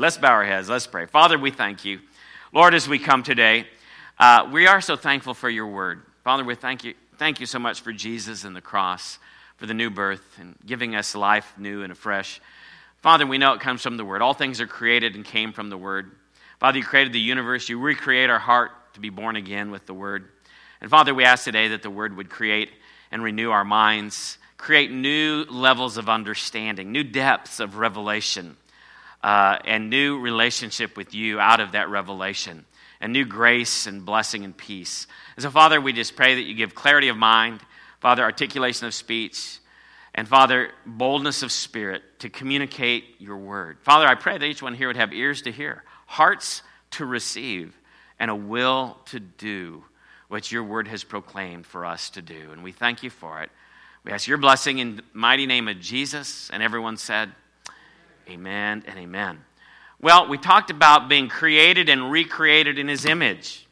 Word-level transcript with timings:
Let's 0.00 0.16
bow 0.16 0.30
our 0.30 0.46
heads. 0.46 0.70
Let's 0.70 0.86
pray. 0.86 1.04
Father, 1.04 1.38
we 1.38 1.50
thank 1.50 1.84
you. 1.84 2.00
Lord, 2.54 2.72
as 2.72 2.88
we 2.88 2.98
come 2.98 3.22
today, 3.22 3.66
uh, 4.18 4.48
we 4.50 4.66
are 4.66 4.80
so 4.80 4.96
thankful 4.96 5.34
for 5.34 5.50
your 5.50 5.66
word. 5.66 6.00
Father, 6.24 6.42
we 6.42 6.54
thank 6.54 6.84
you, 6.84 6.94
thank 7.18 7.38
you 7.38 7.44
so 7.44 7.58
much 7.58 7.82
for 7.82 7.92
Jesus 7.92 8.44
and 8.44 8.56
the 8.56 8.62
cross, 8.62 9.18
for 9.58 9.66
the 9.66 9.74
new 9.74 9.90
birth, 9.90 10.38
and 10.40 10.56
giving 10.64 10.94
us 10.94 11.14
life 11.14 11.52
new 11.58 11.82
and 11.82 11.92
afresh. 11.92 12.40
Father, 13.02 13.26
we 13.26 13.36
know 13.36 13.52
it 13.52 13.60
comes 13.60 13.82
from 13.82 13.98
the 13.98 14.04
word. 14.06 14.22
All 14.22 14.32
things 14.32 14.58
are 14.62 14.66
created 14.66 15.16
and 15.16 15.24
came 15.24 15.52
from 15.52 15.68
the 15.68 15.76
word. 15.76 16.12
Father, 16.60 16.78
you 16.78 16.84
created 16.84 17.12
the 17.12 17.20
universe. 17.20 17.68
You 17.68 17.78
recreate 17.78 18.30
our 18.30 18.38
heart 18.38 18.70
to 18.94 19.00
be 19.00 19.10
born 19.10 19.36
again 19.36 19.70
with 19.70 19.84
the 19.84 19.92
word. 19.92 20.30
And 20.80 20.88
Father, 20.88 21.14
we 21.14 21.24
ask 21.24 21.44
today 21.44 21.68
that 21.68 21.82
the 21.82 21.90
word 21.90 22.16
would 22.16 22.30
create 22.30 22.70
and 23.10 23.22
renew 23.22 23.50
our 23.50 23.66
minds, 23.66 24.38
create 24.56 24.90
new 24.90 25.44
levels 25.50 25.98
of 25.98 26.08
understanding, 26.08 26.90
new 26.90 27.04
depths 27.04 27.60
of 27.60 27.76
revelation 27.76 28.56
uh, 29.22 29.58
and 29.64 29.90
new 29.90 30.18
relationship 30.18 30.96
with 30.96 31.14
you 31.14 31.38
out 31.40 31.60
of 31.60 31.72
that 31.72 31.88
revelation, 31.88 32.64
and 33.00 33.12
new 33.12 33.24
grace 33.24 33.86
and 33.86 34.04
blessing 34.04 34.44
and 34.44 34.56
peace. 34.56 35.06
And 35.36 35.42
so, 35.42 35.50
Father, 35.50 35.80
we 35.80 35.92
just 35.92 36.16
pray 36.16 36.34
that 36.34 36.42
you 36.42 36.54
give 36.54 36.74
clarity 36.74 37.08
of 37.08 37.16
mind, 37.16 37.60
Father, 38.00 38.22
articulation 38.22 38.86
of 38.86 38.94
speech, 38.94 39.58
and 40.14 40.26
Father, 40.26 40.70
boldness 40.84 41.42
of 41.42 41.52
spirit 41.52 42.02
to 42.18 42.28
communicate 42.28 43.04
your 43.18 43.36
word. 43.36 43.78
Father, 43.82 44.06
I 44.06 44.14
pray 44.14 44.36
that 44.36 44.44
each 44.44 44.62
one 44.62 44.74
here 44.74 44.88
would 44.88 44.96
have 44.96 45.12
ears 45.12 45.42
to 45.42 45.52
hear, 45.52 45.84
hearts 46.06 46.62
to 46.92 47.06
receive, 47.06 47.76
and 48.18 48.30
a 48.30 48.36
will 48.36 48.98
to 49.06 49.20
do 49.20 49.84
what 50.28 50.52
your 50.52 50.62
word 50.62 50.88
has 50.88 51.04
proclaimed 51.04 51.66
for 51.66 51.84
us 51.84 52.10
to 52.10 52.22
do. 52.22 52.52
And 52.52 52.62
we 52.62 52.72
thank 52.72 53.02
you 53.02 53.10
for 53.10 53.42
it. 53.42 53.50
We 54.04 54.12
ask 54.12 54.26
your 54.26 54.38
blessing 54.38 54.78
in 54.78 54.96
the 54.96 55.02
mighty 55.12 55.46
name 55.46 55.68
of 55.68 55.80
Jesus. 55.80 56.50
And 56.50 56.62
everyone 56.62 56.96
said, 56.96 57.32
Amen 58.30 58.84
and 58.86 58.96
amen. 58.96 59.40
Well, 60.00 60.28
we 60.28 60.38
talked 60.38 60.70
about 60.70 61.08
being 61.08 61.28
created 61.28 61.88
and 61.88 62.12
recreated 62.12 62.78
in 62.78 62.86
his 62.86 63.04
image. 63.04 63.66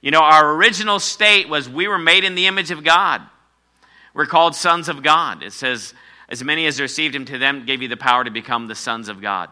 You 0.00 0.10
know, 0.10 0.22
our 0.22 0.54
original 0.54 0.98
state 0.98 1.48
was 1.48 1.68
we 1.68 1.88
were 1.88 1.98
made 1.98 2.24
in 2.24 2.34
the 2.34 2.46
image 2.46 2.70
of 2.70 2.82
God. 2.82 3.20
We're 4.14 4.24
called 4.24 4.54
sons 4.54 4.88
of 4.88 5.02
God. 5.02 5.42
It 5.42 5.52
says, 5.52 5.92
as 6.30 6.42
many 6.42 6.66
as 6.66 6.80
received 6.80 7.14
him 7.14 7.26
to 7.26 7.36
them 7.36 7.66
gave 7.66 7.82
you 7.82 7.88
the 7.88 7.98
power 7.98 8.24
to 8.24 8.30
become 8.30 8.66
the 8.66 8.74
sons 8.74 9.08
of 9.08 9.20
God. 9.20 9.50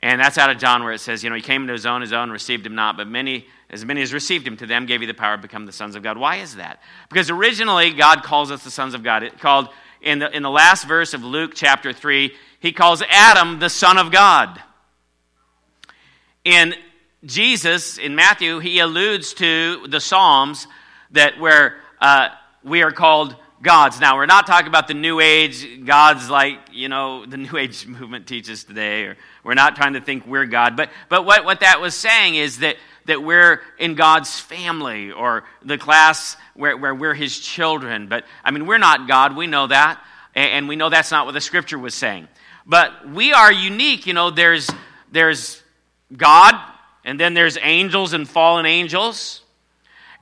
And 0.00 0.20
that's 0.20 0.38
out 0.38 0.50
of 0.50 0.58
John 0.58 0.84
where 0.84 0.92
it 0.92 1.00
says, 1.00 1.24
you 1.24 1.30
know, 1.30 1.36
he 1.36 1.42
came 1.42 1.62
into 1.62 1.72
his 1.72 1.86
own, 1.86 2.00
his 2.00 2.12
own 2.12 2.30
received 2.30 2.66
him 2.66 2.76
not, 2.76 2.96
but 2.96 3.08
many, 3.08 3.46
as 3.70 3.84
many 3.84 4.02
as 4.02 4.12
received 4.12 4.46
him 4.46 4.56
to 4.58 4.66
them 4.66 4.86
gave 4.86 5.00
you 5.00 5.08
the 5.08 5.14
power 5.14 5.36
to 5.36 5.42
become 5.42 5.66
the 5.66 5.72
sons 5.72 5.96
of 5.96 6.02
God. 6.04 6.16
Why 6.16 6.36
is 6.36 6.56
that? 6.56 6.80
Because 7.08 7.28
originally 7.28 7.92
God 7.92 8.22
calls 8.22 8.52
us 8.52 8.62
the 8.62 8.70
sons 8.70 8.94
of 8.94 9.02
God. 9.02 9.24
It 9.24 9.40
called 9.40 9.68
in 10.04 10.18
the, 10.18 10.34
in 10.36 10.42
the 10.42 10.50
last 10.50 10.86
verse 10.86 11.14
of 11.14 11.24
Luke 11.24 11.52
chapter 11.54 11.92
3, 11.92 12.32
he 12.64 12.72
calls 12.72 13.02
Adam 13.10 13.58
the 13.58 13.68
Son 13.68 13.98
of 13.98 14.10
God. 14.10 14.58
In 16.44 16.74
Jesus, 17.22 17.98
in 17.98 18.14
Matthew, 18.14 18.58
he 18.58 18.78
alludes 18.78 19.34
to 19.34 19.86
the 19.86 20.00
Psalms 20.00 20.66
that 21.10 21.38
where 21.38 21.76
uh, 22.00 22.30
we 22.62 22.82
are 22.82 22.90
called 22.90 23.36
gods. 23.60 24.00
Now, 24.00 24.16
we're 24.16 24.24
not 24.24 24.46
talking 24.46 24.68
about 24.68 24.88
the 24.88 24.94
New 24.94 25.20
Age 25.20 25.84
gods 25.84 26.30
like, 26.30 26.58
you 26.72 26.88
know, 26.88 27.26
the 27.28 27.36
New 27.36 27.54
Age 27.58 27.86
movement 27.86 28.26
teaches 28.26 28.64
today, 28.64 29.02
or 29.02 29.18
we're 29.44 29.52
not 29.52 29.76
trying 29.76 29.92
to 29.92 30.00
think 30.00 30.26
we're 30.26 30.46
God. 30.46 30.74
But, 30.74 30.88
but 31.10 31.26
what, 31.26 31.44
what 31.44 31.60
that 31.60 31.82
was 31.82 31.94
saying 31.94 32.36
is 32.36 32.60
that, 32.60 32.76
that 33.04 33.22
we're 33.22 33.60
in 33.78 33.94
God's 33.94 34.40
family, 34.40 35.12
or 35.12 35.44
the 35.62 35.76
class 35.76 36.38
where, 36.54 36.78
where 36.78 36.94
we're 36.94 37.12
his 37.12 37.38
children. 37.38 38.08
But, 38.08 38.24
I 38.42 38.52
mean, 38.52 38.64
we're 38.64 38.78
not 38.78 39.06
God, 39.06 39.36
we 39.36 39.46
know 39.46 39.66
that, 39.66 40.02
and 40.34 40.66
we 40.66 40.76
know 40.76 40.88
that's 40.88 41.10
not 41.10 41.26
what 41.26 41.32
the 41.32 41.42
scripture 41.42 41.78
was 41.78 41.94
saying. 41.94 42.26
But 42.66 43.08
we 43.08 43.32
are 43.32 43.52
unique. 43.52 44.06
You 44.06 44.14
know, 44.14 44.30
there's, 44.30 44.70
there's 45.12 45.62
God, 46.16 46.54
and 47.04 47.20
then 47.20 47.34
there's 47.34 47.58
angels 47.60 48.12
and 48.12 48.28
fallen 48.28 48.66
angels. 48.66 49.42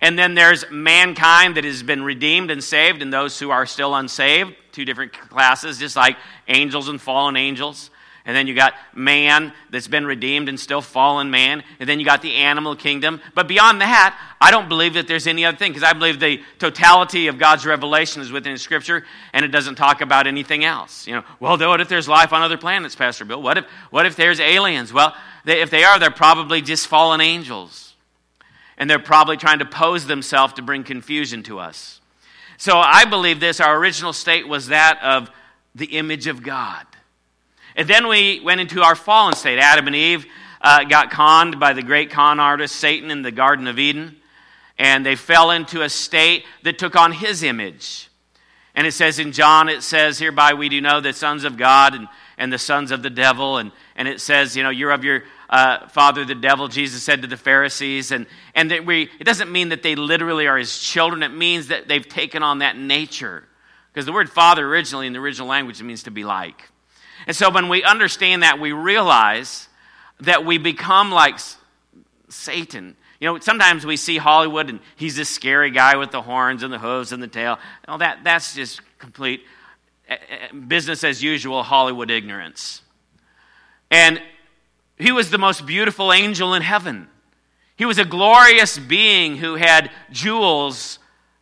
And 0.01 0.19
then 0.19 0.35
there's 0.35 0.65
mankind 0.69 1.57
that 1.57 1.65
has 1.65 1.85
been 1.85 2.03
redeemed 2.03 2.51
and 2.51 2.63
saved, 2.63 3.03
and 3.03 3.13
those 3.13 3.39
who 3.39 3.51
are 3.51 3.67
still 3.67 3.95
unsaved. 3.95 4.55
Two 4.73 4.85
different 4.85 5.13
classes, 5.13 5.79
just 5.79 5.95
like 5.95 6.17
angels 6.49 6.89
and 6.89 7.01
fallen 7.01 7.37
angels. 7.37 7.91
And 8.25 8.37
then 8.37 8.47
you 8.47 8.55
got 8.55 8.75
man 8.95 9.53
that's 9.71 9.89
been 9.89 10.07
redeemed 10.07 10.49
and 10.49 10.59
still 10.59 10.81
fallen 10.81 11.31
man. 11.31 11.65
And 11.81 11.89
then 11.89 11.99
you 11.99 12.05
got 12.05 12.23
the 12.23 12.37
animal 12.37 12.77
kingdom. 12.77 13.21
But 13.35 13.49
beyond 13.49 13.81
that, 13.81 14.17
I 14.41 14.53
don't 14.53 14.69
believe 14.69 14.95
that 14.95 15.09
there's 15.09 15.27
any 15.27 15.45
other 15.45 15.57
thing 15.57 15.73
because 15.73 15.83
I 15.83 15.93
believe 15.93 16.21
the 16.21 16.41
totality 16.59 17.27
of 17.27 17.39
God's 17.39 17.67
revelation 17.67 18.23
is 18.23 18.31
within 18.31 18.57
Scripture 18.59 19.05
and 19.33 19.45
it 19.45 19.49
doesn't 19.49 19.75
talk 19.75 20.03
about 20.03 20.29
anything 20.29 20.65
else. 20.65 21.07
You 21.07 21.15
know, 21.15 21.25
well, 21.41 21.59
what 21.59 21.81
if 21.81 21.89
there's 21.89 22.09
life 22.09 22.33
on 22.33 22.43
other 22.43 22.59
planets, 22.59 22.95
Pastor 22.95 23.25
Bill? 23.25 23.43
What 23.43 23.59
if, 23.59 23.65
what 23.91 24.07
if 24.07 24.15
there's 24.15 24.39
aliens? 24.39 24.93
Well, 24.93 25.17
they, 25.45 25.61
if 25.61 25.71
they 25.71 25.83
are, 25.83 25.99
they're 25.99 26.11
probably 26.13 26.63
just 26.63 26.87
fallen 26.87 27.21
angels. 27.21 27.95
And 28.79 28.89
they're 28.89 29.01
probably 29.01 29.37
trying 29.37 29.59
to 29.59 29.65
pose 29.65 30.07
themselves 30.07 30.55
to 30.55 30.63
bring 30.63 30.85
confusion 30.85 31.43
to 31.45 31.59
us. 31.59 32.01
So 32.57 32.79
I 32.79 33.05
believe 33.05 33.41
this 33.41 33.59
our 33.59 33.77
original 33.77 34.13
state 34.13 34.47
was 34.47 34.69
that 34.69 35.01
of 35.03 35.29
the 35.75 35.87
image 35.87 36.29
of 36.29 36.45
God. 36.45 36.87
And 37.77 37.89
then 37.89 38.09
we 38.09 38.41
went 38.41 38.61
into 38.61 38.83
our 38.83 38.95
fallen 38.95 39.35
state. 39.35 39.59
Adam 39.59 39.87
and 39.87 39.97
Eve 39.97 40.27
uh, 40.61 40.85
got 40.85 41.11
conned 41.11 41.59
by 41.59 41.73
the 41.73 41.83
great 41.83 42.11
con 42.11 42.41
artist 42.41 42.77
Satan 42.77 43.11
in 43.11 43.23
the 43.23 43.33
Garden 43.33 43.67
of 43.67 43.79
Eden, 43.79 44.17
and 44.79 45.05
they 45.05 45.17
fell 45.17 45.51
into 45.51 45.83
a 45.83 45.89
state 45.89 46.45
that 46.63 46.79
took 46.79 46.97
on 46.97 47.13
his 47.13 47.43
image. 47.43 48.09
And 48.75 48.87
it 48.87 48.93
says 48.93 49.19
in 49.19 49.33
John, 49.33 49.69
it 49.69 49.83
says, 49.83 50.19
Hereby 50.19 50.55
we 50.55 50.69
do 50.69 50.81
know 50.81 51.01
the 51.01 51.13
sons 51.13 51.45
of 51.45 51.57
God 51.57 51.95
and, 51.95 52.09
and 52.39 52.53
the 52.53 52.59
sons 52.59 52.91
of 52.91 53.03
the 53.03 53.11
devil. 53.11 53.59
And, 53.59 53.71
and 53.97 54.09
it 54.09 54.21
says, 54.21 54.57
you 54.57 54.63
know, 54.63 54.71
you're 54.71 54.93
of 54.93 55.05
your 55.05 55.25
uh, 55.51 55.89
father, 55.89 56.25
the 56.25 56.35
devil, 56.35 56.69
Jesus 56.69 57.03
said 57.03 57.21
to 57.21 57.29
the 57.29 57.37
Pharisees. 57.37 58.13
And, 58.13 58.27
and 58.55 58.71
that 58.71 58.87
we, 58.87 59.11
it 59.21 59.25
doesn't 59.25 59.53
mean 59.53 59.69
that 59.71 59.83
they 59.83 59.95
literally 59.95 60.47
are 60.47 60.57
his 60.57 60.79
children, 60.79 61.23
it 61.23 61.29
means 61.29 61.69
that 61.69 61.87
they've 61.87 62.09
taken 62.09 62.43
on 62.43 62.61
that 62.61 62.79
nature. 62.79 63.45
Because 63.93 64.07
the 64.07 64.13
word 64.13 64.31
father 64.31 64.67
originally 64.67 65.07
in 65.07 65.13
the 65.13 65.19
original 65.19 65.49
language 65.49 65.83
means 65.83 66.05
to 66.05 66.11
be 66.11 66.25
like. 66.25 66.72
And 67.27 67.37
so 67.37 67.51
when 67.51 67.69
we 67.69 67.83
understand 67.83 68.43
that, 68.43 68.59
we 68.59 68.73
realize 68.73 69.69
that 70.21 70.45
we 70.45 70.59
become 70.59 71.11
like 71.11 71.39
Satan. 72.29 72.97
You 73.21 73.29
know, 73.29 73.39
sometimes 73.39 73.87
we 73.87 73.97
see 73.97 74.17
Hollywood 74.17 74.69
and 74.69 74.81
he's 74.97 75.17
this 75.17 75.29
scary 75.29 75.71
guy 75.71 75.97
with 75.97 76.11
the 76.11 76.23
horns 76.23 76.63
and 76.63 76.73
the 76.73 76.79
hooves 76.79 77.13
and 77.13 77.23
the 77.23 77.29
tail. 77.29 77.59
No, 77.87 77.99
that, 77.99 78.25
that's 78.25 78.55
just 78.55 78.81
complete 78.99 79.43
eh, 80.09 80.17
eh, 80.29 80.57
business 80.57 81.05
as 81.05 81.23
usual 81.23 81.63
Hollywood 81.63 82.11
ignorance. 82.11 82.83
And 83.91 84.21
he 84.99 85.13
was 85.13 85.31
the 85.31 85.39
most 85.39 85.67
beautiful 85.67 86.13
angel 86.13 86.55
in 86.55 86.63
heaven. 86.63 87.09
He 87.77 87.85
was 87.85 87.99
a 87.99 88.05
glorious 88.05 88.79
being 88.79 89.37
who 89.37 89.57
had 89.57 89.91
jewels 90.11 90.99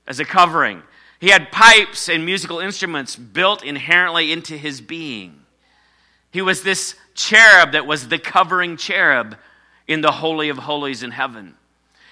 as 0.07 0.21
a 0.21 0.25
covering. 0.25 0.83
He 1.21 1.29
had 1.29 1.53
pipes 1.53 2.09
and 2.09 2.25
musical 2.25 2.61
instruments 2.61 3.15
built 3.15 3.63
inherently 3.63 4.33
into 4.33 4.57
his 4.57 4.81
being. 4.81 5.40
He 6.31 6.43
was 6.43 6.63
this 6.63 6.95
cherub 7.15 7.73
that 7.73 7.87
was 7.87 8.09
the 8.09 8.19
covering 8.19 8.77
cherub 8.77 9.37
in 9.87 10.01
the 10.01 10.13
Holy 10.13 10.49
of 10.49 10.59
Holies 10.59 11.03
in 11.03 11.11
heaven. 11.11 11.55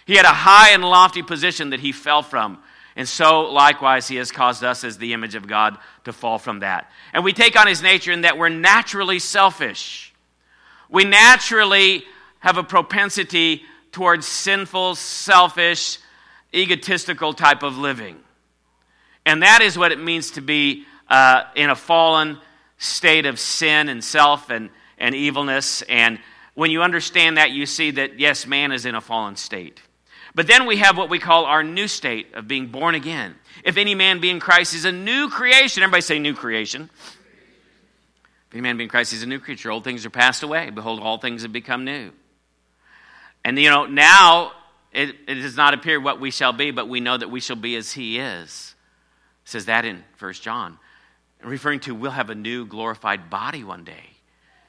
He 0.05 0.17
had 0.17 0.25
a 0.25 0.29
high 0.29 0.71
and 0.71 0.85
lofty 0.85 1.23
position 1.23 1.71
that 1.71 1.81
he 1.81 1.93
fell 1.93 2.23
from. 2.23 2.59
And 2.97 3.09
so, 3.09 3.43
likewise, 3.43 4.09
he 4.09 4.17
has 4.17 4.33
caused 4.33 4.65
us 4.65 4.83
as 4.83 4.99
the 4.99 5.13
image 5.13 5.37
of 5.37 5.47
God 5.47 5.79
to 6.05 6.13
fall 6.13 6.39
from 6.39 6.61
that. 6.61 6.91
And 7.13 7.23
we 7.23 7.33
take 7.33 7.57
on 7.57 7.69
his 7.69 7.81
nature 7.81 8.11
in 8.11 8.23
that 8.23 8.37
we're 8.37 8.49
naturally 8.49 9.21
selfish. 9.21 10.13
We 10.89 11.05
naturally 11.05 12.05
have 12.41 12.57
a 12.57 12.65
propensity 12.65 13.63
towards 13.93 14.27
sinful, 14.27 14.97
selfish, 14.97 15.99
egotistical 16.53 17.35
type 17.35 17.63
of 17.63 17.79
living. 17.79 18.17
And 19.25 19.43
that 19.43 19.61
is 19.63 19.79
what 19.79 19.93
it 19.93 20.01
means 20.01 20.33
to 20.33 20.41
be 20.41 20.85
uh, 21.09 21.45
in 21.55 21.71
a 21.71 21.77
fallen, 21.77 22.39
state 22.79 23.27
of 23.27 23.39
sin 23.39 23.89
and 23.89 24.03
self 24.03 24.51
and, 24.51 24.71
and 24.97 25.15
evilness. 25.15 25.83
And 25.83 26.19
when 26.55 26.71
you 26.71 26.83
understand 26.83 27.37
that, 27.37 27.51
you 27.51 27.67
see 27.67 27.91
that, 27.93 28.19
yes, 28.19 28.47
man 28.47 28.73
is 28.73 28.87
in 28.87 28.95
a 28.95 29.01
fallen 29.01 29.37
state. 29.37 29.83
But 30.35 30.47
then 30.47 30.67
we 30.67 30.77
have 30.77 30.97
what 30.97 31.11
we 31.11 31.19
call 31.19 31.45
our 31.45 31.65
new 31.65 31.89
state 31.89 32.35
of 32.35 32.47
being 32.47 32.69
born 32.69 32.95
again. 32.95 33.35
If 33.65 33.77
any 33.77 33.95
man 33.95 34.21
be 34.21 34.31
in 34.31 34.41
Christ, 34.41 34.75
is 34.75 34.85
a 34.85 34.93
new 34.93 35.29
creation. 35.29 35.83
Everybody 35.83 36.03
say 36.03 36.19
new 36.19 36.35
creation. 36.35 36.89
If 38.49 38.55
any 38.55 38.61
man 38.63 38.77
be 38.77 38.85
in 38.85 38.89
Christ, 38.89 39.11
he's 39.13 39.23
a 39.23 39.27
new 39.27 39.41
creature. 39.41 39.71
Old 39.71 39.85
things 39.85 40.07
are 40.07 40.11
passed 40.11 40.43
away. 40.43 40.71
Behold, 40.71 41.01
all 41.01 41.19
things 41.19 41.43
have 41.43 41.53
become 41.53 41.85
new. 41.85 42.13
And, 43.45 43.59
you 43.59 43.69
know, 43.69 43.87
now 43.87 44.53
it, 44.93 45.17
it 45.27 45.35
does 45.35 45.57
not 45.57 45.75
appear 45.75 46.01
what 46.01 46.21
we 46.21 46.31
shall 46.31 46.53
be, 46.53 46.71
but 46.71 46.89
we 46.89 47.01
know 47.01 47.17
that 47.17 47.31
we 47.31 47.41
shall 47.41 47.57
be 47.57 47.75
as 47.77 47.93
he 47.93 48.19
is. 48.19 48.75
It 49.45 49.51
says 49.51 49.67
that 49.67 49.85
in 49.85 50.05
First 50.17 50.43
John 50.43 50.79
referring 51.43 51.81
to 51.81 51.95
we'll 51.95 52.11
have 52.11 52.31
a 52.31 52.35
new 52.35 52.67
glorified 52.67 53.31
body 53.31 53.65
one 53.65 53.85
day. 53.85 54.11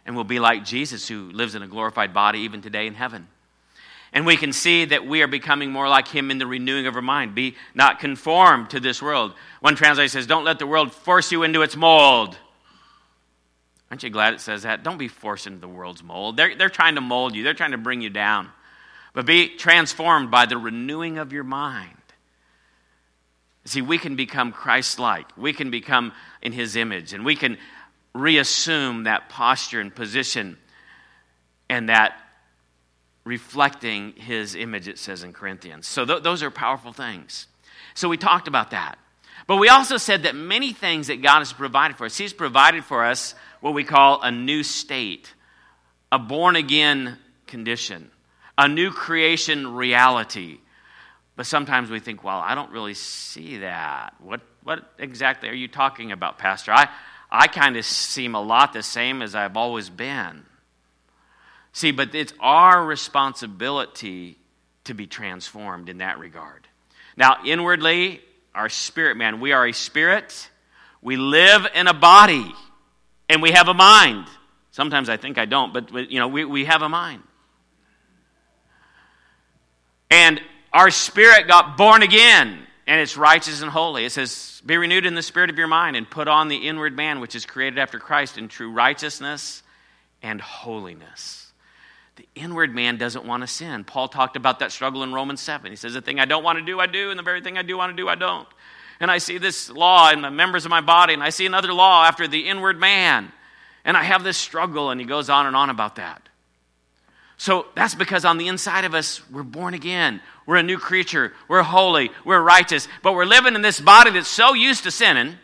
And 0.06 0.16
we'll 0.16 0.24
be 0.24 0.40
like 0.40 0.66
Jesus, 0.66 1.08
who 1.08 1.32
lives 1.32 1.56
in 1.56 1.62
a 1.62 1.68
glorified 1.68 2.14
body 2.14 2.40
even 2.40 2.62
today 2.62 2.88
in 2.88 2.94
heaven. 2.94 3.28
And 4.12 4.26
we 4.26 4.38
can 4.38 4.54
see 4.54 4.86
that 4.86 5.06
we 5.06 5.22
are 5.22 5.28
becoming 5.28 5.72
more 5.72 5.88
like 5.88 6.08
him 6.08 6.32
in 6.32 6.40
the 6.40 6.48
renewing 6.48 6.88
of 6.88 6.96
our 6.96 7.02
mind. 7.02 7.36
Be 7.36 7.56
not 7.76 8.00
conformed 8.00 8.72
to 8.72 8.80
this 8.80 9.02
world. 9.02 9.34
One 9.60 9.76
translation 9.76 10.10
says, 10.10 10.26
Don't 10.26 10.44
let 10.44 10.58
the 10.58 10.66
world 10.66 10.92
force 10.92 11.32
you 11.32 11.44
into 11.44 11.62
its 11.62 11.76
mold. 11.76 12.36
Aren't 13.92 14.04
you 14.04 14.10
glad 14.10 14.34
it 14.34 14.42
says 14.42 14.64
that? 14.64 14.84
Don't 14.84 14.98
be 14.98 15.08
forced 15.08 15.48
into 15.48 15.60
the 15.60 15.68
world's 15.68 16.04
mold. 16.04 16.38
They're, 16.38 16.56
they're 16.56 16.70
trying 16.70 16.96
to 16.96 17.02
mold 17.02 17.36
you, 17.36 17.44
they're 17.44 17.54
trying 17.54 17.72
to 17.72 17.78
bring 17.78 18.02
you 18.02 18.10
down. 18.10 18.50
But 19.14 19.26
be 19.26 19.50
transformed 19.50 20.30
by 20.30 20.46
the 20.46 20.58
renewing 20.58 21.18
of 21.18 21.34
your 21.34 21.44
mind. 21.44 21.96
See, 23.70 23.84
we 23.84 24.00
can 24.00 24.16
become 24.16 24.52
Christ 24.52 24.98
like. 24.98 25.28
We 25.38 25.54
can 25.54 25.70
become 25.70 26.12
in 26.42 26.54
His 26.54 26.76
image, 26.76 27.14
and 27.14 27.24
we 27.24 27.36
can 27.36 27.60
reassume 28.16 29.04
that 29.04 29.30
posture 29.30 29.80
and 29.80 29.94
position 29.94 30.58
and 31.70 31.90
that 31.90 32.18
reflecting 33.26 34.14
His 34.14 34.56
image, 34.56 34.88
it 34.88 34.98
says 34.98 35.22
in 35.22 35.34
Corinthians. 35.34 35.88
So, 35.88 36.04
th- 36.04 36.24
those 36.24 36.42
are 36.42 36.50
powerful 36.50 36.94
things. 36.94 37.46
So, 37.94 38.10
we 38.10 38.18
talked 38.18 38.48
about 38.48 38.72
that. 38.72 38.98
But 39.46 39.58
we 39.58 39.70
also 39.70 39.98
said 39.98 40.24
that 40.24 40.34
many 40.34 40.74
things 40.74 41.06
that 41.08 41.22
God 41.22 41.40
has 41.40 41.54
provided 41.54 41.96
for 41.96 42.06
us, 42.06 42.18
He's 42.18 42.34
provided 42.34 42.84
for 42.84 43.06
us 43.06 43.36
what 43.62 43.76
we 43.76 43.84
call 43.84 44.20
a 44.24 44.32
new 44.32 44.64
state, 44.64 45.32
a 46.12 46.18
born 46.18 46.56
again 46.56 47.20
condition, 47.46 48.10
a 48.58 48.68
new 48.68 48.90
creation 48.90 49.76
reality. 49.76 50.58
But 51.40 51.46
sometimes 51.46 51.90
we 51.90 52.02
think, 52.02 52.22
well, 52.22 52.40
I 52.40 52.54
don't 52.54 52.70
really 52.70 52.94
see 52.94 53.60
that. 53.60 54.14
What, 54.20 54.42
what 54.62 54.92
exactly 54.98 55.48
are 55.48 55.54
you 55.54 55.70
talking 55.70 56.12
about, 56.12 56.38
Pastor? 56.38 56.74
I, 56.74 56.90
I 57.32 57.48
kind 57.48 57.78
of 57.78 57.86
seem 57.86 58.36
a 58.36 58.42
lot 58.42 58.74
the 58.74 58.84
same 58.84 59.22
as 59.22 59.36
I've 59.36 59.56
always 59.56 59.90
been. 59.90 60.44
See, 61.72 61.92
but 61.92 62.14
it's 62.14 62.34
our 62.42 62.84
responsibility 62.84 64.36
to 64.84 64.94
be 64.94 65.08
transformed 65.08 65.88
in 65.88 66.00
that 66.00 66.20
regard. 66.20 66.68
Now, 67.16 67.38
inwardly, 67.46 68.20
our 68.54 68.68
spirit 68.68 69.16
man, 69.16 69.40
we 69.40 69.54
are 69.54 69.66
a 69.66 69.72
spirit, 69.72 70.50
we 71.02 71.16
live 71.16 71.68
in 71.74 71.88
a 71.88 71.94
body 71.94 72.54
and 73.30 73.42
we 73.42 73.52
have 73.52 73.70
a 73.70 73.74
mind. 73.74 74.28
Sometimes 74.72 75.08
I 75.08 75.16
think 75.16 75.38
I 75.38 75.46
don't, 75.46 75.72
but 75.72 76.12
you 76.12 76.20
know, 76.20 76.28
we, 76.28 76.44
we 76.44 76.66
have 76.66 76.82
a 76.82 76.90
mind. 76.90 77.24
And 80.12 80.42
our 80.74 80.92
spirit 80.92 81.48
got 81.48 81.78
born 81.78 82.02
again, 82.02 82.60
and 82.88 83.02
it's 83.02 83.18
righteous 83.18 83.62
and 83.62 83.72
holy. 83.72 84.06
It 84.06 84.12
says, 84.12 84.62
Be 84.66 84.78
renewed 84.78 85.06
in 85.06 85.16
the 85.16 85.22
spirit 85.22 85.50
of 85.50 85.58
your 85.58 85.68
mind 85.68 85.96
and 85.96 86.10
put 86.10 86.28
on 86.28 86.48
the 86.48 86.68
inward 86.68 86.96
man, 86.96 87.20
which 87.20 87.36
is 87.36 87.46
created 87.46 87.80
after 87.80 88.00
Christ 88.00 88.38
in 88.38 88.48
true 88.48 88.72
righteousness 88.72 89.64
and 90.22 90.42
holiness. 90.42 91.52
The 92.18 92.28
inward 92.36 92.76
man 92.76 92.98
doesn't 92.98 93.26
want 93.26 93.44
to 93.44 93.48
sin. 93.48 93.86
Paul 93.86 94.10
talked 94.10 94.36
about 94.36 94.60
that 94.60 94.72
struggle 94.72 95.04
in 95.04 95.14
Romans 95.14 95.40
7. 95.42 95.72
He 95.72 95.78
says, 95.78 95.94
The 95.94 96.02
thing 96.02 96.20
I 96.20 96.26
don't 96.26 96.44
want 96.44 96.60
to 96.60 96.66
do, 96.66 96.80
I 96.80 96.88
do, 96.88 97.10
and 97.10 97.18
the 97.18 97.24
very 97.24 97.42
thing 97.42 97.58
I 97.58 97.62
do 97.62 97.78
want 97.78 97.96
to 97.96 98.02
do, 98.02 98.10
I 98.10 98.16
don't 98.16 98.48
and 99.00 99.10
I 99.10 99.18
see 99.18 99.38
this 99.38 99.70
law 99.70 100.12
in 100.12 100.22
the 100.22 100.32
members 100.32 100.66
of 100.66 100.70
my 100.70 100.82
body, 100.82 101.14
and 101.14 101.24
I 101.24 101.30
see 101.30 101.46
another 101.46 101.74
law 101.74 102.04
after 102.04 102.28
the 102.28 102.48
inward 102.48 102.80
man, 102.80 103.32
and 103.86 103.96
I 103.96 104.04
have 104.04 104.24
this 104.24 104.38
struggle, 104.38 104.90
and 104.90 105.00
he 105.00 105.08
goes 105.08 105.30
on 105.30 105.46
and 105.46 105.56
on 105.56 105.70
about 105.70 105.96
that. 105.96 106.28
So 107.40 107.68
that's 107.74 107.96
because 107.96 108.26
on 108.26 108.38
the 108.38 108.50
inside 108.50 108.84
of 108.84 108.94
us, 108.94 109.22
we're 109.32 109.44
born 109.44 109.74
again. 109.74 110.20
We're 110.46 110.58
a 110.58 110.64
new 110.64 110.78
creature. 110.78 111.32
We're 111.48 111.64
holy. 111.64 112.12
We're 112.26 112.42
righteous. 112.42 112.90
But 113.02 113.14
we're 113.14 113.24
living 113.24 113.56
in 113.56 113.62
this 113.62 113.80
body 113.80 114.12
that's 114.12 114.28
so 114.28 114.54
used 114.54 114.84
to 114.84 114.92
sinning 114.92 115.38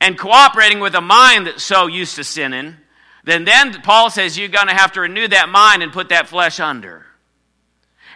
and 0.00 0.18
cooperating 0.18 0.80
with 0.80 0.94
a 0.94 1.02
mind 1.02 1.46
that's 1.46 1.62
so 1.62 1.86
used 1.86 2.16
to 2.16 2.24
sinning. 2.24 2.76
Then, 3.24 3.44
then 3.44 3.74
Paul 3.82 4.08
says 4.08 4.38
you're 4.38 4.48
going 4.48 4.68
to 4.68 4.74
have 4.74 4.92
to 4.92 5.02
renew 5.02 5.28
that 5.28 5.50
mind 5.50 5.82
and 5.82 5.92
put 5.92 6.08
that 6.08 6.28
flesh 6.28 6.60
under. 6.60 7.04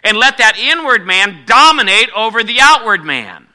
And 0.03 0.17
let 0.17 0.39
that 0.39 0.57
inward 0.57 1.05
man 1.05 1.43
dominate 1.45 2.09
over 2.15 2.43
the 2.43 2.61
outward 2.61 3.05
man. 3.05 3.45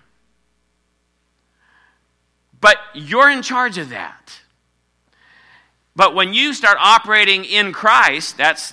But 2.61 2.77
you're 2.95 3.29
in 3.29 3.43
charge 3.43 3.77
of 3.77 3.89
that. 3.89 4.41
But 5.97 6.15
when 6.15 6.33
you 6.33 6.55
start 6.55 6.79
operating 6.81 7.45
in 7.45 7.73
Christ, 7.73 8.37
that's, 8.37 8.73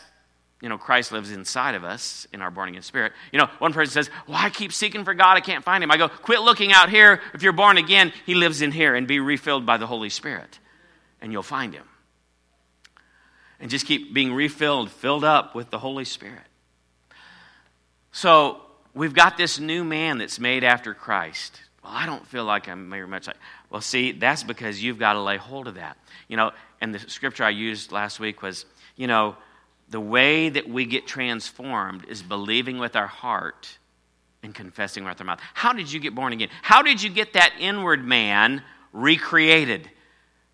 you 0.63 0.69
know, 0.69 0.77
Christ 0.77 1.11
lives 1.11 1.29
inside 1.29 1.75
of 1.75 1.83
us 1.83 2.25
in 2.31 2.41
our 2.41 2.49
born 2.49 2.69
again 2.69 2.83
spirit. 2.83 3.11
You 3.33 3.39
know, 3.39 3.49
one 3.59 3.73
person 3.73 3.91
says, 3.91 4.09
Well, 4.29 4.37
I 4.37 4.49
keep 4.49 4.71
seeking 4.71 5.03
for 5.03 5.13
God, 5.13 5.35
I 5.35 5.41
can't 5.41 5.61
find 5.61 5.83
him. 5.83 5.91
I 5.91 5.97
go, 5.97 6.07
Quit 6.07 6.39
looking 6.39 6.71
out 6.71 6.89
here. 6.89 7.19
If 7.33 7.43
you're 7.43 7.51
born 7.51 7.77
again, 7.77 8.13
he 8.25 8.33
lives 8.33 8.61
in 8.61 8.71
here 8.71 8.95
and 8.95 9.05
be 9.05 9.19
refilled 9.19 9.65
by 9.65 9.75
the 9.75 9.85
Holy 9.85 10.09
Spirit, 10.09 10.59
and 11.21 11.33
you'll 11.33 11.43
find 11.43 11.73
him. 11.73 11.83
And 13.59 13.69
just 13.69 13.85
keep 13.85 14.13
being 14.13 14.33
refilled, 14.33 14.89
filled 14.89 15.25
up 15.25 15.53
with 15.53 15.69
the 15.69 15.79
Holy 15.79 16.05
Spirit. 16.05 16.47
So 18.13 18.61
we've 18.93 19.13
got 19.13 19.35
this 19.35 19.59
new 19.59 19.83
man 19.83 20.17
that's 20.17 20.39
made 20.39 20.63
after 20.63 20.93
Christ. 20.93 21.59
Well, 21.83 21.91
I 21.93 22.05
don't 22.05 22.25
feel 22.25 22.45
like 22.45 22.69
I'm 22.69 22.89
very 22.89 23.05
much 23.05 23.27
like. 23.27 23.35
Well, 23.69 23.81
see, 23.81 24.13
that's 24.13 24.43
because 24.43 24.81
you've 24.81 24.97
got 24.99 25.13
to 25.13 25.21
lay 25.21 25.35
hold 25.35 25.67
of 25.67 25.75
that. 25.75 25.97
You 26.29 26.37
know, 26.37 26.51
and 26.79 26.95
the 26.95 26.99
scripture 26.99 27.43
I 27.43 27.49
used 27.49 27.91
last 27.91 28.17
week 28.17 28.41
was, 28.41 28.65
you 28.95 29.07
know, 29.07 29.35
the 29.93 30.01
way 30.01 30.49
that 30.49 30.67
we 30.67 30.87
get 30.87 31.05
transformed 31.05 32.03
is 32.09 32.23
believing 32.23 32.79
with 32.79 32.95
our 32.95 33.05
heart 33.05 33.77
and 34.41 34.55
confessing 34.55 35.05
with 35.05 35.21
our 35.21 35.25
mouth. 35.25 35.39
How 35.53 35.71
did 35.71 35.91
you 35.91 35.99
get 35.99 36.15
born 36.15 36.33
again? 36.33 36.49
How 36.63 36.81
did 36.81 37.03
you 37.03 37.11
get 37.11 37.33
that 37.33 37.53
inward 37.59 38.03
man 38.03 38.63
recreated? 38.91 39.87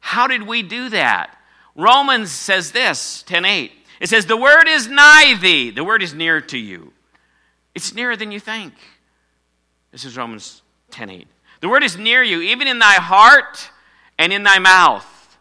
How 0.01 0.27
did 0.27 0.43
we 0.43 0.61
do 0.61 0.89
that? 0.89 1.37
Romans 1.73 2.31
says 2.31 2.73
this, 2.73 3.23
10:8. 3.27 3.71
It 4.01 4.09
says 4.09 4.25
the 4.25 4.35
word 4.35 4.67
is 4.67 4.89
nigh 4.89 5.35
thee. 5.39 5.69
The 5.69 5.85
word 5.85 6.03
is 6.03 6.13
near 6.13 6.41
to 6.41 6.57
you. 6.57 6.91
It's 7.73 7.93
nearer 7.93 8.17
than 8.17 8.33
you 8.33 8.41
think. 8.41 8.73
This 9.93 10.03
is 10.03 10.17
Romans 10.17 10.63
10:8. 10.91 11.29
The 11.61 11.69
word 11.69 11.85
is 11.85 11.95
near 11.95 12.21
you, 12.21 12.41
even 12.41 12.67
in 12.67 12.79
thy 12.79 12.95
heart 12.95 13.71
and 14.17 14.33
in 14.33 14.43
thy 14.43 14.59
mouth. 14.59 15.37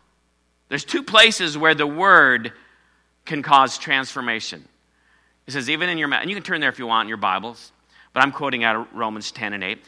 There's 0.69 0.85
two 0.85 1.03
places 1.03 1.59
where 1.59 1.75
the 1.75 1.85
word 1.85 2.53
can 3.29 3.43
cause 3.43 3.79
transformation. 3.79 4.67
It 5.47 5.53
says, 5.53 5.71
even 5.71 5.89
in 5.89 5.99
your 5.99 6.09
mouth, 6.09 6.23
and 6.23 6.31
you 6.31 6.37
can 6.37 6.43
turn 6.43 6.61
there 6.61 6.71
if 6.71 6.79
you 6.79 6.87
want 6.87 7.07
in 7.07 7.09
your 7.09 7.17
Bibles, 7.17 7.73
but 8.13 8.23
I'm 8.23 8.33
quoting 8.33 8.65
out 8.65 8.75
of 8.75 8.87
Romans 8.93 9.31
10 9.31 9.53
and 9.53 9.63
8. 9.63 9.79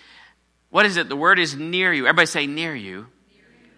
What 0.70 0.86
is 0.86 0.96
it? 0.96 1.08
The 1.08 1.16
word 1.16 1.38
is 1.38 1.56
near 1.56 1.92
you. 1.92 2.06
Everybody 2.06 2.26
say, 2.26 2.46
near 2.46 2.74
you. 2.74 3.06
Near 3.32 3.44
you. 3.62 3.70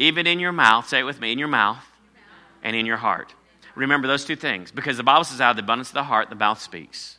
Even 0.00 0.26
in 0.26 0.40
your 0.40 0.52
mouth, 0.52 0.88
say 0.88 0.98
it 0.98 1.04
with 1.04 1.20
me, 1.20 1.30
in 1.30 1.38
your 1.38 1.48
mouth, 1.48 1.76
your 1.76 2.22
mouth. 2.22 2.60
and 2.64 2.74
in 2.74 2.86
your 2.86 2.96
heart. 2.96 3.32
Remember 3.76 4.08
those 4.08 4.24
two 4.24 4.36
things 4.36 4.72
because 4.72 4.96
the 4.96 5.02
Bible 5.02 5.24
says, 5.24 5.40
out 5.40 5.50
of 5.50 5.56
the 5.56 5.62
abundance 5.62 5.88
of 5.88 5.94
the 5.94 6.02
heart, 6.02 6.28
the 6.28 6.34
mouth 6.34 6.60
speaks. 6.60 7.18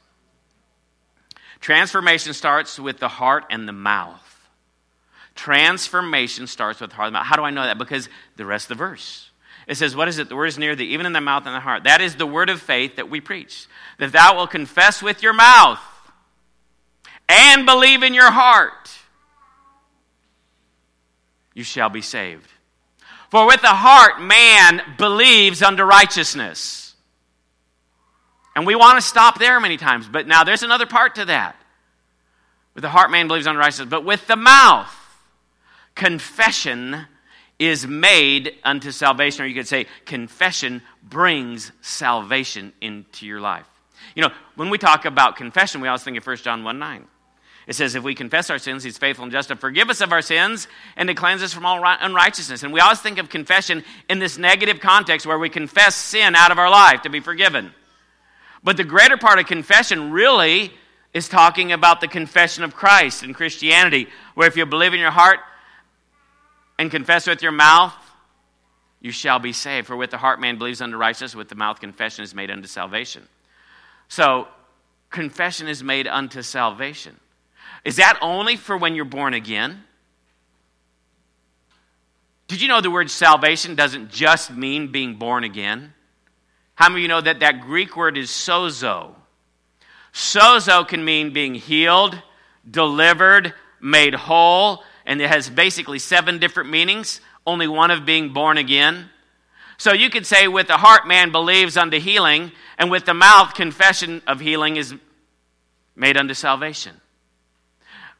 Transformation 1.61 2.33
starts 2.33 2.77
with 2.79 2.99
the 2.99 3.07
heart 3.07 3.45
and 3.49 3.67
the 3.67 3.73
mouth. 3.73 4.27
Transformation 5.33 6.45
starts 6.45 6.81
with 6.81 6.89
the 6.89 6.95
heart. 6.95 7.07
And 7.07 7.15
the 7.15 7.19
mouth. 7.19 7.27
How 7.27 7.37
do 7.37 7.43
I 7.43 7.51
know 7.51 7.63
that? 7.63 7.77
Because 7.77 8.09
the 8.35 8.45
rest 8.45 8.65
of 8.65 8.77
the 8.77 8.83
verse. 8.83 9.30
It 9.71 9.77
says, 9.77 9.95
What 9.95 10.09
is 10.09 10.19
it? 10.19 10.27
The 10.27 10.35
word 10.35 10.47
is 10.47 10.57
near 10.57 10.75
thee, 10.75 10.87
even 10.87 11.05
in 11.05 11.13
the 11.13 11.21
mouth 11.21 11.45
and 11.45 11.55
the 11.55 11.61
heart. 11.61 11.85
That 11.85 12.01
is 12.01 12.17
the 12.17 12.25
word 12.25 12.49
of 12.49 12.61
faith 12.61 12.97
that 12.97 13.09
we 13.09 13.21
preach. 13.21 13.67
That 13.99 14.11
thou 14.11 14.35
wilt 14.35 14.51
confess 14.51 15.01
with 15.01 15.23
your 15.23 15.31
mouth 15.31 15.79
and 17.29 17.65
believe 17.65 18.03
in 18.03 18.13
your 18.13 18.31
heart, 18.31 18.91
you 21.53 21.63
shall 21.63 21.87
be 21.87 22.01
saved. 22.01 22.49
For 23.29 23.47
with 23.47 23.61
the 23.61 23.67
heart 23.69 24.21
man 24.21 24.81
believes 24.97 25.61
unto 25.61 25.83
righteousness. 25.83 26.93
And 28.57 28.67
we 28.67 28.75
want 28.75 28.97
to 28.97 29.01
stop 29.01 29.39
there 29.39 29.57
many 29.61 29.77
times, 29.77 30.05
but 30.05 30.27
now 30.27 30.43
there's 30.43 30.63
another 30.63 30.85
part 30.85 31.15
to 31.15 31.23
that. 31.23 31.55
With 32.73 32.81
the 32.81 32.89
heart 32.89 33.09
man 33.09 33.29
believes 33.29 33.47
unto 33.47 33.59
righteousness, 33.59 33.87
but 33.89 34.03
with 34.03 34.27
the 34.27 34.35
mouth 34.35 34.93
confession 35.95 37.07
is 37.61 37.85
made 37.85 38.55
unto 38.63 38.89
salvation, 38.89 39.45
or 39.45 39.47
you 39.47 39.53
could 39.53 39.67
say 39.67 39.85
confession 40.05 40.81
brings 41.03 41.71
salvation 41.81 42.73
into 42.81 43.27
your 43.27 43.39
life. 43.39 43.67
You 44.15 44.23
know, 44.23 44.31
when 44.55 44.71
we 44.71 44.79
talk 44.79 45.05
about 45.05 45.35
confession, 45.35 45.79
we 45.79 45.87
always 45.87 46.01
think 46.01 46.17
of 46.17 46.25
1 46.25 46.37
John 46.37 46.63
1 46.63 46.79
9. 46.79 47.05
It 47.67 47.75
says, 47.75 47.93
if 47.93 48.03
we 48.03 48.15
confess 48.15 48.49
our 48.49 48.57
sins, 48.57 48.83
he's 48.83 48.97
faithful 48.97 49.23
and 49.23 49.31
just 49.31 49.49
to 49.49 49.55
forgive 49.55 49.91
us 49.91 50.01
of 50.01 50.11
our 50.11 50.23
sins 50.23 50.67
and 50.95 51.07
to 51.07 51.13
cleanse 51.13 51.43
us 51.43 51.53
from 51.53 51.67
all 51.67 51.79
unrighteousness. 51.85 52.63
And 52.63 52.73
we 52.73 52.79
always 52.79 52.99
think 52.99 53.19
of 53.19 53.29
confession 53.29 53.83
in 54.09 54.17
this 54.17 54.39
negative 54.39 54.79
context 54.79 55.27
where 55.27 55.37
we 55.37 55.47
confess 55.47 55.95
sin 55.95 56.33
out 56.33 56.51
of 56.51 56.57
our 56.57 56.71
life 56.71 57.03
to 57.03 57.11
be 57.11 57.19
forgiven. 57.19 57.71
But 58.63 58.77
the 58.77 58.83
greater 58.83 59.17
part 59.17 59.37
of 59.37 59.45
confession 59.45 60.11
really 60.11 60.73
is 61.13 61.29
talking 61.29 61.71
about 61.71 62.01
the 62.01 62.07
confession 62.07 62.63
of 62.63 62.75
Christ 62.75 63.21
in 63.21 63.35
Christianity, 63.35 64.07
where 64.33 64.47
if 64.47 64.57
you 64.57 64.65
believe 64.65 64.95
in 64.95 64.99
your 64.99 65.11
heart 65.11 65.39
and 66.81 66.89
confess 66.89 67.27
with 67.27 67.43
your 67.43 67.51
mouth, 67.51 67.93
you 69.01 69.11
shall 69.11 69.37
be 69.37 69.53
saved. 69.53 69.85
For 69.85 69.95
with 69.95 70.09
the 70.09 70.17
heart 70.17 70.41
man 70.41 70.57
believes 70.57 70.81
unto 70.81 70.97
righteousness, 70.97 71.35
with 71.35 71.47
the 71.47 71.53
mouth 71.53 71.79
confession 71.79 72.23
is 72.23 72.33
made 72.33 72.49
unto 72.49 72.67
salvation. 72.67 73.27
So, 74.07 74.47
confession 75.11 75.67
is 75.67 75.83
made 75.83 76.07
unto 76.07 76.41
salvation. 76.41 77.19
Is 77.85 77.97
that 77.97 78.17
only 78.19 78.55
for 78.55 78.75
when 78.75 78.95
you're 78.95 79.05
born 79.05 79.35
again? 79.35 79.83
Did 82.47 82.63
you 82.63 82.67
know 82.67 82.81
the 82.81 82.89
word 82.89 83.11
salvation 83.11 83.75
doesn't 83.75 84.09
just 84.09 84.51
mean 84.51 84.91
being 84.91 85.17
born 85.17 85.43
again? 85.43 85.93
How 86.73 86.89
many 86.89 87.01
of 87.01 87.03
you 87.03 87.07
know 87.09 87.21
that 87.21 87.41
that 87.41 87.61
Greek 87.61 87.95
word 87.95 88.17
is 88.17 88.31
sozo? 88.31 89.13
Sozo 90.13 90.87
can 90.87 91.05
mean 91.05 91.31
being 91.31 91.53
healed, 91.53 92.19
delivered, 92.69 93.53
made 93.79 94.15
whole, 94.15 94.83
and 95.05 95.21
it 95.21 95.29
has 95.29 95.49
basically 95.49 95.99
seven 95.99 96.39
different 96.39 96.69
meanings, 96.69 97.21
only 97.45 97.67
one 97.67 97.91
of 97.91 98.05
being 98.05 98.33
born 98.33 98.57
again. 98.57 99.09
So 99.77 99.93
you 99.93 100.09
could 100.09 100.25
say, 100.25 100.47
with 100.47 100.67
the 100.67 100.77
heart 100.77 101.07
man 101.07 101.31
believes 101.31 101.75
unto 101.75 101.99
healing, 101.99 102.51
and 102.77 102.91
with 102.91 103.05
the 103.05 103.13
mouth 103.13 103.53
confession 103.55 104.21
of 104.27 104.39
healing 104.39 104.75
is 104.75 104.93
made 105.95 106.17
unto 106.17 106.33
salvation. 106.33 107.01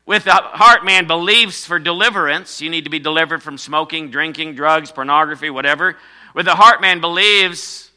With 0.05 0.23
the 0.23 0.33
heart 0.33 0.83
man 0.83 1.05
believes 1.05 1.65
for 1.65 1.77
deliverance, 1.77 2.61
you 2.61 2.69
need 2.69 2.85
to 2.85 2.89
be 2.89 2.99
delivered 2.99 3.43
from 3.43 3.57
smoking, 3.57 4.09
drinking, 4.09 4.55
drugs, 4.55 4.91
pornography, 4.91 5.49
whatever. 5.49 5.97
With 6.33 6.45
the 6.45 6.55
heart 6.55 6.81
man 6.81 6.99
believes, 6.99 7.91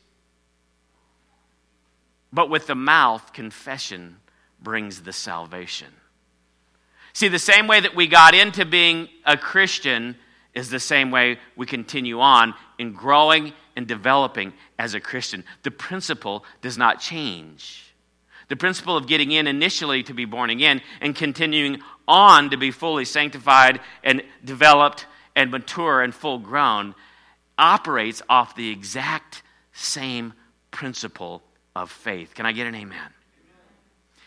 but 2.33 2.51
with 2.51 2.67
the 2.67 2.75
mouth 2.75 3.33
confession 3.33 4.19
brings 4.61 5.03
the 5.03 5.13
salvation. 5.13 5.89
See, 7.15 7.29
the 7.29 7.39
same 7.39 7.69
way 7.69 7.79
that 7.81 7.95
we 7.95 8.09
got 8.09 8.35
into 8.35 8.65
being 8.65 9.09
a 9.25 9.37
Christian 9.37 10.17
is 10.53 10.69
the 10.69 10.81
same 10.81 11.13
way 11.13 11.39
we 11.57 11.65
continue 11.65 12.21
on 12.21 12.55
in 12.77 12.93
growing 12.93 13.53
and 13.77 13.87
developing 13.87 14.53
as 14.79 14.95
a 14.95 15.01
Christian. 15.01 15.45
The 15.63 15.71
principle 15.71 16.45
does 16.61 16.77
not 16.77 17.01
change. 17.01 17.95
The 18.49 18.57
principle 18.57 18.97
of 18.97 19.07
getting 19.07 19.31
in 19.31 19.47
initially 19.47 20.03
to 20.03 20.13
be 20.13 20.25
born 20.25 20.51
again 20.51 20.83
and 21.01 21.15
continuing 21.15 21.81
on 22.07 22.51
to 22.51 22.57
be 22.57 22.73
fully 22.73 23.05
sanctified 23.05 23.81
and 24.03 24.23
developed 24.45 25.07
and 25.37 25.53
mature 25.53 26.03
and 26.03 26.13
full 26.13 26.39
grown 26.39 26.97
operates 27.57 28.23
off 28.29 28.57
the 28.57 28.71
exact 28.71 29.43
same 29.73 30.35
principle 30.73 31.43
of 31.77 31.93
faith. 31.93 32.35
Can 32.35 32.45
I 32.45 32.53
get 32.53 32.67
an 32.67 32.75
amen? 32.75 33.11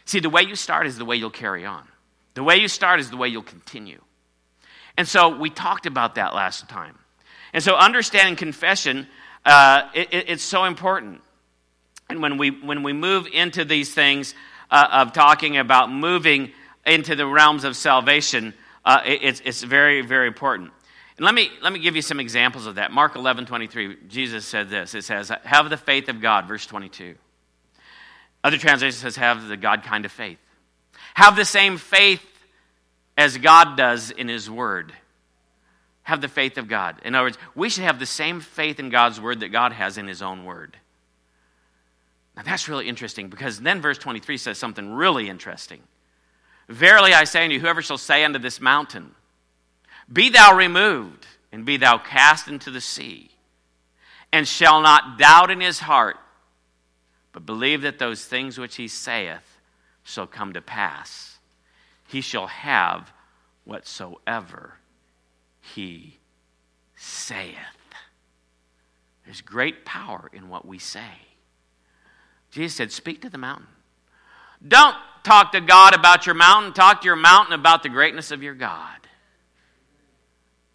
See, 0.05 0.21
the 0.21 0.29
way 0.29 0.43
you 0.43 0.55
start 0.55 0.87
is 0.87 0.97
the 0.97 1.05
way 1.05 1.17
you'll 1.17 1.29
carry 1.29 1.65
on. 1.65 1.85
The 2.37 2.43
way 2.43 2.57
you 2.57 2.67
start 2.67 2.99
is 2.99 3.09
the 3.09 3.17
way 3.17 3.29
you'll 3.29 3.41
continue. 3.41 3.99
And 4.95 5.07
so 5.07 5.35
we 5.35 5.49
talked 5.49 5.87
about 5.87 6.13
that 6.15 6.35
last 6.35 6.69
time. 6.69 6.95
And 7.51 7.63
so 7.63 7.75
understanding 7.75 8.35
confession, 8.35 9.07
uh, 9.43 9.89
it, 9.95 10.13
it, 10.13 10.29
it's 10.29 10.43
so 10.43 10.65
important. 10.65 11.21
And 12.11 12.21
when 12.21 12.37
we, 12.37 12.51
when 12.51 12.83
we 12.83 12.93
move 12.93 13.25
into 13.25 13.65
these 13.65 13.91
things 13.91 14.35
uh, 14.69 14.87
of 14.91 15.13
talking 15.13 15.57
about 15.57 15.91
moving 15.91 16.51
into 16.85 17.15
the 17.15 17.25
realms 17.25 17.63
of 17.63 17.75
salvation, 17.75 18.53
uh, 18.85 19.01
it, 19.03 19.23
it's, 19.23 19.41
it's 19.43 19.63
very, 19.63 20.01
very 20.01 20.27
important. 20.27 20.69
And 21.17 21.25
let 21.25 21.33
me, 21.33 21.49
let 21.63 21.73
me 21.73 21.79
give 21.79 21.95
you 21.95 22.03
some 22.03 22.19
examples 22.19 22.67
of 22.67 22.75
that. 22.75 22.91
Mark 22.91 23.15
11, 23.15 23.47
23, 23.47 23.97
Jesus 24.07 24.45
said 24.45 24.69
this. 24.69 24.93
It 24.93 25.05
says, 25.05 25.31
Have 25.43 25.71
the 25.71 25.77
faith 25.77 26.07
of 26.07 26.21
God, 26.21 26.47
verse 26.47 26.67
22. 26.67 27.15
Other 28.43 28.57
translations 28.59 29.01
says, 29.01 29.15
Have 29.15 29.47
the 29.47 29.57
God 29.57 29.81
kind 29.81 30.05
of 30.05 30.11
faith. 30.11 30.37
Have 31.17 31.35
the 31.35 31.45
same 31.45 31.77
faith 31.77 32.23
as 33.17 33.39
God 33.39 33.75
does 33.75 34.11
in 34.11 34.27
His 34.27 34.51
Word. 34.51 34.93
Have 36.03 36.21
the 36.21 36.27
faith 36.27 36.59
of 36.59 36.67
God. 36.67 37.01
In 37.03 37.15
other 37.15 37.25
words, 37.25 37.39
we 37.55 37.69
should 37.71 37.85
have 37.85 37.97
the 37.97 38.05
same 38.05 38.39
faith 38.39 38.79
in 38.79 38.91
God's 38.91 39.19
Word 39.19 39.39
that 39.39 39.49
God 39.49 39.71
has 39.71 39.97
in 39.97 40.07
His 40.07 40.21
own 40.21 40.45
Word. 40.45 40.77
Now 42.35 42.43
that's 42.43 42.69
really 42.69 42.87
interesting 42.87 43.29
because 43.29 43.59
then 43.59 43.81
verse 43.81 43.97
23 43.97 44.37
says 44.37 44.59
something 44.59 44.93
really 44.93 45.27
interesting. 45.27 45.81
Verily 46.69 47.15
I 47.15 47.23
say 47.23 47.45
unto 47.45 47.55
you, 47.55 47.61
whoever 47.61 47.81
shall 47.81 47.97
say 47.97 48.23
unto 48.23 48.37
this 48.37 48.61
mountain, 48.61 49.09
Be 50.13 50.29
thou 50.29 50.55
removed, 50.55 51.25
and 51.51 51.65
be 51.65 51.77
thou 51.77 51.97
cast 51.97 52.47
into 52.47 52.69
the 52.69 52.79
sea, 52.79 53.31
and 54.31 54.47
shall 54.47 54.81
not 54.81 55.17
doubt 55.17 55.49
in 55.49 55.61
his 55.61 55.79
heart, 55.79 56.17
but 57.31 57.43
believe 57.43 57.81
that 57.81 57.97
those 57.97 58.23
things 58.23 58.59
which 58.59 58.75
he 58.75 58.87
saith 58.87 59.56
shall 60.07 60.27
come 60.27 60.53
to 60.53 60.61
pass 60.61 61.37
he 62.07 62.21
shall 62.21 62.47
have 62.47 63.11
whatsoever 63.65 64.75
he 65.61 66.19
saith. 66.95 67.55
There's 69.25 69.41
great 69.41 69.83
power 69.83 70.29
in 70.31 70.47
what 70.47 70.65
we 70.65 70.79
say. 70.79 71.27
Jesus 72.49 72.77
said, 72.77 72.91
Speak 72.93 73.21
to 73.21 73.29
the 73.29 73.37
mountain. 73.37 73.67
Don't 74.65 74.95
talk 75.23 75.51
to 75.51 75.59
God 75.59 75.93
about 75.93 76.25
your 76.25 76.33
mountain, 76.33 76.71
talk 76.71 77.01
to 77.01 77.05
your 77.05 77.17
mountain 77.17 77.53
about 77.53 77.83
the 77.83 77.89
greatness 77.89 78.31
of 78.31 78.41
your 78.41 78.55
God. 78.55 78.95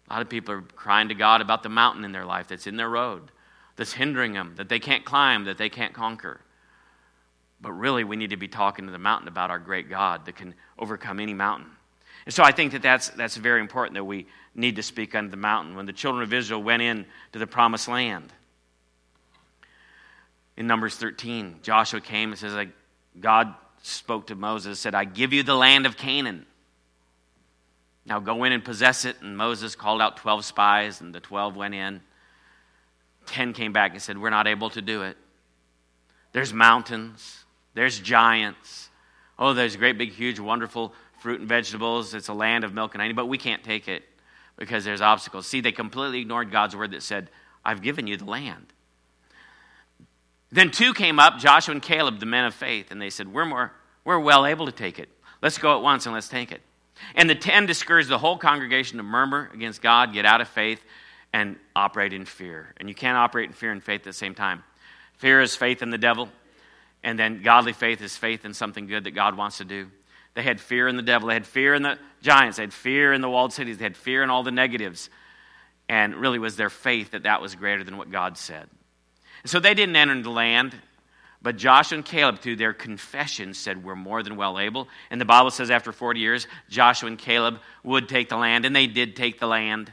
A 0.07 0.13
lot 0.13 0.21
of 0.21 0.29
people 0.29 0.53
are 0.53 0.61
crying 0.61 1.09
to 1.09 1.15
God 1.15 1.41
about 1.41 1.63
the 1.63 1.69
mountain 1.69 2.05
in 2.05 2.11
their 2.11 2.25
life 2.25 2.47
that's 2.47 2.67
in 2.67 2.77
their 2.77 2.89
road, 2.89 3.31
that's 3.75 3.93
hindering 3.93 4.33
them, 4.33 4.53
that 4.57 4.69
they 4.69 4.79
can't 4.79 5.03
climb, 5.03 5.45
that 5.45 5.57
they 5.57 5.69
can't 5.69 5.93
conquer. 5.93 6.41
But 7.63 7.71
really, 7.71 8.03
we 8.03 8.17
need 8.17 8.31
to 8.31 8.37
be 8.37 8.49
talking 8.49 8.87
to 8.87 8.91
the 8.91 8.99
mountain 8.99 9.29
about 9.29 9.49
our 9.49 9.57
great 9.57 9.89
God 9.89 10.25
that 10.25 10.35
can 10.35 10.53
overcome 10.77 11.21
any 11.21 11.33
mountain. 11.33 11.71
And 12.25 12.35
so 12.35 12.43
I 12.43 12.51
think 12.51 12.73
that 12.73 12.81
that's, 12.81 13.07
that's 13.09 13.37
very 13.37 13.61
important 13.61 13.95
that 13.95 14.03
we 14.03 14.27
need 14.53 14.75
to 14.75 14.83
speak 14.83 15.15
unto 15.15 15.31
the 15.31 15.37
mountain. 15.37 15.77
When 15.77 15.85
the 15.85 15.93
children 15.93 16.23
of 16.23 16.33
Israel 16.33 16.61
went 16.61 16.81
in 16.81 17.05
to 17.31 17.39
the 17.39 17.47
promised 17.47 17.87
land, 17.87 18.33
in 20.57 20.67
Numbers 20.67 20.97
13, 20.97 21.59
Joshua 21.63 22.01
came 22.01 22.31
and 22.31 22.37
says, 22.37 22.67
God 23.17 23.55
spoke 23.81 24.27
to 24.27 24.35
Moses, 24.35 24.77
said, 24.77 24.93
I 24.93 25.05
give 25.05 25.31
you 25.31 25.41
the 25.43 25.55
land 25.55 25.85
of 25.85 25.95
Canaan. 25.95 26.45
Now 28.05 28.19
go 28.19 28.43
in 28.43 28.51
and 28.51 28.63
possess 28.63 29.05
it. 29.05 29.21
And 29.21 29.37
Moses 29.37 29.73
called 29.73 30.01
out 30.01 30.17
12 30.17 30.43
spies, 30.43 30.99
and 30.99 31.15
the 31.15 31.21
12 31.21 31.55
went 31.55 31.73
in. 31.73 32.01
10 33.27 33.53
came 33.53 33.71
back 33.71 33.93
and 33.93 34.01
said, 34.01 34.17
We're 34.17 34.29
not 34.29 34.47
able 34.47 34.69
to 34.71 34.81
do 34.81 35.03
it. 35.03 35.15
There's 36.33 36.53
mountains, 36.53 37.45
there's 37.73 37.99
giants. 37.99 38.89
Oh, 39.37 39.53
there's 39.53 39.75
great, 39.75 39.97
big, 39.97 40.11
huge, 40.11 40.39
wonderful 40.39 40.93
fruit 41.19 41.39
and 41.39 41.49
vegetables. 41.49 42.13
It's 42.13 42.27
a 42.27 42.33
land 42.33 42.63
of 42.63 42.73
milk 42.73 42.93
and 42.93 43.01
honey, 43.01 43.13
but 43.13 43.27
we 43.27 43.37
can't 43.37 43.63
take 43.63 43.87
it 43.87 44.03
because 44.57 44.83
there's 44.83 45.01
obstacles. 45.01 45.47
See, 45.47 45.61
they 45.61 45.71
completely 45.71 46.21
ignored 46.21 46.51
God's 46.51 46.75
word 46.75 46.91
that 46.91 47.01
said, 47.01 47.29
I've 47.65 47.81
given 47.81 48.07
you 48.07 48.17
the 48.17 48.25
land. 48.25 48.67
Then 50.51 50.69
two 50.69 50.93
came 50.93 51.19
up, 51.19 51.39
Joshua 51.39 51.73
and 51.73 51.81
Caleb, 51.81 52.19
the 52.19 52.27
men 52.27 52.45
of 52.45 52.53
faith, 52.53 52.91
and 52.91 53.01
they 53.01 53.09
said, 53.09 53.33
We're, 53.33 53.45
more, 53.45 53.71
we're 54.05 54.19
well 54.19 54.45
able 54.45 54.67
to 54.67 54.71
take 54.71 54.99
it. 54.99 55.09
Let's 55.41 55.57
go 55.57 55.75
at 55.75 55.81
once 55.81 56.05
and 56.05 56.13
let's 56.13 56.27
take 56.27 56.51
it. 56.51 56.61
And 57.15 57.27
the 57.27 57.35
ten 57.35 57.65
discouraged 57.65 58.09
the 58.09 58.19
whole 58.19 58.37
congregation 58.37 58.97
to 58.97 59.03
murmur 59.03 59.49
against 59.53 59.81
God, 59.81 60.13
get 60.13 60.25
out 60.25 60.41
of 60.41 60.47
faith, 60.47 60.83
and 61.33 61.57
operate 61.75 62.13
in 62.13 62.25
fear. 62.25 62.73
And 62.77 62.87
you 62.87 62.93
can't 62.93 63.17
operate 63.17 63.47
in 63.47 63.53
fear 63.53 63.71
and 63.71 63.83
faith 63.83 64.01
at 64.01 64.05
the 64.05 64.13
same 64.13 64.35
time. 64.35 64.63
Fear 65.17 65.41
is 65.41 65.55
faith 65.55 65.81
in 65.81 65.89
the 65.89 65.97
devil, 65.97 66.29
and 67.03 67.19
then 67.19 67.41
godly 67.41 67.73
faith 67.73 68.01
is 68.01 68.15
faith 68.15 68.45
in 68.45 68.53
something 68.53 68.87
good 68.87 69.03
that 69.03 69.11
God 69.11 69.35
wants 69.35 69.57
to 69.57 69.65
do. 69.65 69.87
They 70.35 70.43
had 70.43 70.59
fear 70.59 70.87
in 70.87 70.95
the 70.95 71.03
devil. 71.03 71.27
They 71.27 71.35
had 71.35 71.45
fear 71.45 71.73
in 71.73 71.83
the 71.83 71.99
giants. 72.21 72.57
They 72.57 72.63
had 72.63 72.73
fear 72.73 73.13
in 73.13 73.21
the 73.21 73.29
walled 73.29 73.53
cities. 73.53 73.77
They 73.77 73.83
had 73.83 73.97
fear 73.97 74.23
in 74.23 74.29
all 74.29 74.43
the 74.43 74.51
negatives. 74.51 75.09
And 75.89 76.15
really 76.15 76.39
was 76.39 76.55
their 76.55 76.69
faith 76.69 77.11
that 77.11 77.23
that 77.23 77.41
was 77.41 77.55
greater 77.55 77.83
than 77.83 77.97
what 77.97 78.09
God 78.09 78.37
said. 78.37 78.67
And 79.43 79.51
so 79.51 79.59
they 79.59 79.73
didn't 79.73 79.95
enter 79.95 80.19
the 80.21 80.29
land. 80.29 80.75
But 81.41 81.57
Joshua 81.57 81.97
and 81.97 82.05
Caleb, 82.05 82.39
through 82.39 82.55
their 82.55 82.73
confession, 82.73 83.53
said, 83.53 83.83
We're 83.83 83.95
more 83.95 84.23
than 84.23 84.37
well 84.37 84.57
able. 84.57 84.87
And 85.11 85.19
the 85.19 85.25
Bible 85.25 85.51
says 85.51 85.69
after 85.69 85.91
40 85.91 86.21
years, 86.21 86.47
Joshua 86.69 87.09
and 87.09 87.19
Caleb 87.19 87.59
would 87.83 88.07
take 88.07 88.29
the 88.29 88.37
land. 88.37 88.65
And 88.65 88.73
they 88.73 88.87
did 88.87 89.15
take 89.15 89.39
the 89.39 89.47
land. 89.47 89.91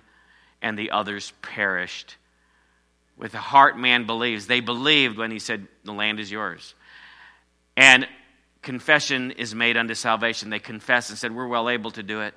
And 0.63 0.79
the 0.79 0.93
others 0.93 1.33
perished. 1.43 2.17
With 3.17 3.33
the 3.33 3.39
heart, 3.39 3.77
man 3.77 4.07
believes. 4.07 4.47
They 4.47 4.61
believed 4.61 5.19
when 5.19 5.33
he 5.33 5.41
said, 5.41 5.67
The 5.85 5.93
land 5.93 6.21
is 6.21 6.31
yours. 6.31 6.75
And 7.81 8.07
confession 8.61 9.31
is 9.31 9.55
made 9.55 9.79
unto 9.79 9.95
salvation. 9.95 10.51
They 10.51 10.59
confessed 10.59 11.09
and 11.09 11.19
said, 11.19 11.35
We're 11.35 11.49
well 11.49 11.71
able 11.71 11.91
to 11.93 12.03
do 12.03 12.21
it. 12.21 12.35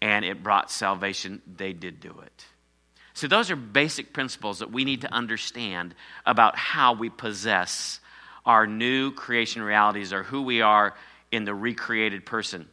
And 0.00 0.24
it 0.24 0.42
brought 0.42 0.70
salvation. 0.70 1.42
They 1.46 1.74
did 1.74 2.00
do 2.00 2.18
it. 2.24 2.46
So, 3.12 3.28
those 3.28 3.50
are 3.50 3.56
basic 3.56 4.14
principles 4.14 4.60
that 4.60 4.72
we 4.72 4.86
need 4.86 5.02
to 5.02 5.12
understand 5.12 5.94
about 6.24 6.56
how 6.56 6.94
we 6.94 7.10
possess 7.10 8.00
our 8.46 8.66
new 8.66 9.12
creation 9.12 9.60
realities 9.60 10.14
or 10.14 10.22
who 10.22 10.40
we 10.40 10.62
are 10.62 10.94
in 11.30 11.44
the 11.44 11.54
recreated 11.54 12.24
person. 12.24 12.66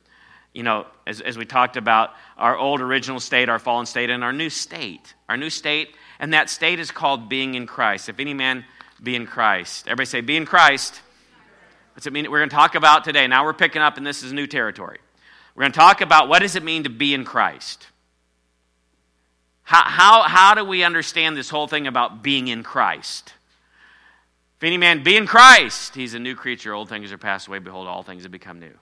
You 0.53 0.63
know, 0.63 0.87
as, 1.05 1.19
as 1.19 1.37
we 1.37 1.43
talked 1.43 1.75
about 1.75 2.11
our 2.37 2.57
old 2.57 2.79
original 2.79 3.19
state, 3.19 3.49
our 3.49 3.59
fallen 3.59 3.85
state, 3.85 4.09
and 4.09 4.23
our 4.23 4.31
new 4.31 4.49
state. 4.49 5.15
Our 5.27 5.35
new 5.35 5.49
state, 5.49 5.89
and 6.17 6.33
that 6.33 6.49
state 6.49 6.79
is 6.79 6.91
called 6.91 7.27
being 7.27 7.55
in 7.55 7.67
Christ. 7.67 8.07
If 8.07 8.21
any 8.21 8.33
man 8.33 8.63
be 9.03 9.15
in 9.15 9.27
Christ. 9.27 9.87
Everybody 9.87 10.05
say, 10.05 10.21
be 10.21 10.37
in 10.37 10.45
Christ. 10.45 11.01
What's 11.97 12.05
it 12.05 12.13
mean? 12.13 12.29
We're 12.29 12.37
going 12.37 12.49
to 12.51 12.55
talk 12.55 12.75
about 12.75 13.03
today. 13.03 13.25
Now 13.25 13.43
we're 13.43 13.53
picking 13.53 13.81
up, 13.81 13.97
and 13.97 14.05
this 14.05 14.21
is 14.21 14.31
new 14.31 14.45
territory. 14.45 14.99
We're 15.55 15.61
going 15.61 15.71
to 15.71 15.79
talk 15.79 16.01
about 16.01 16.29
what 16.29 16.43
does 16.43 16.55
it 16.55 16.61
mean 16.61 16.83
to 16.83 16.91
be 16.91 17.15
in 17.15 17.25
Christ. 17.25 17.87
How, 19.63 19.81
how, 19.81 20.21
how 20.21 20.53
do 20.53 20.63
we 20.63 20.83
understand 20.83 21.35
this 21.35 21.49
whole 21.49 21.65
thing 21.65 21.87
about 21.87 22.21
being 22.21 22.49
in 22.49 22.61
Christ? 22.61 23.33
If 24.57 24.63
any 24.63 24.77
man 24.77 25.01
be 25.01 25.17
in 25.17 25.25
Christ, 25.25 25.95
he's 25.95 26.13
a 26.13 26.19
new 26.19 26.35
creature. 26.35 26.71
Old 26.71 26.87
things 26.87 27.11
are 27.11 27.17
passed 27.17 27.47
away. 27.47 27.57
Behold, 27.57 27.87
all 27.87 28.03
things 28.03 28.21
have 28.21 28.31
become 28.31 28.59
new. 28.59 28.75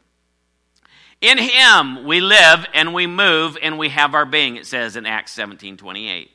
In 1.21 1.37
him 1.37 2.03
we 2.03 2.19
live 2.19 2.65
and 2.73 2.93
we 2.93 3.07
move 3.07 3.57
and 3.61 3.79
we 3.79 3.87
have 3.87 4.13
our 4.13 4.25
being, 4.25 4.57
it 4.57 4.65
says 4.65 4.97
in 4.97 5.05
Acts 5.05 5.31
17 5.31 5.77
28. 5.77 6.31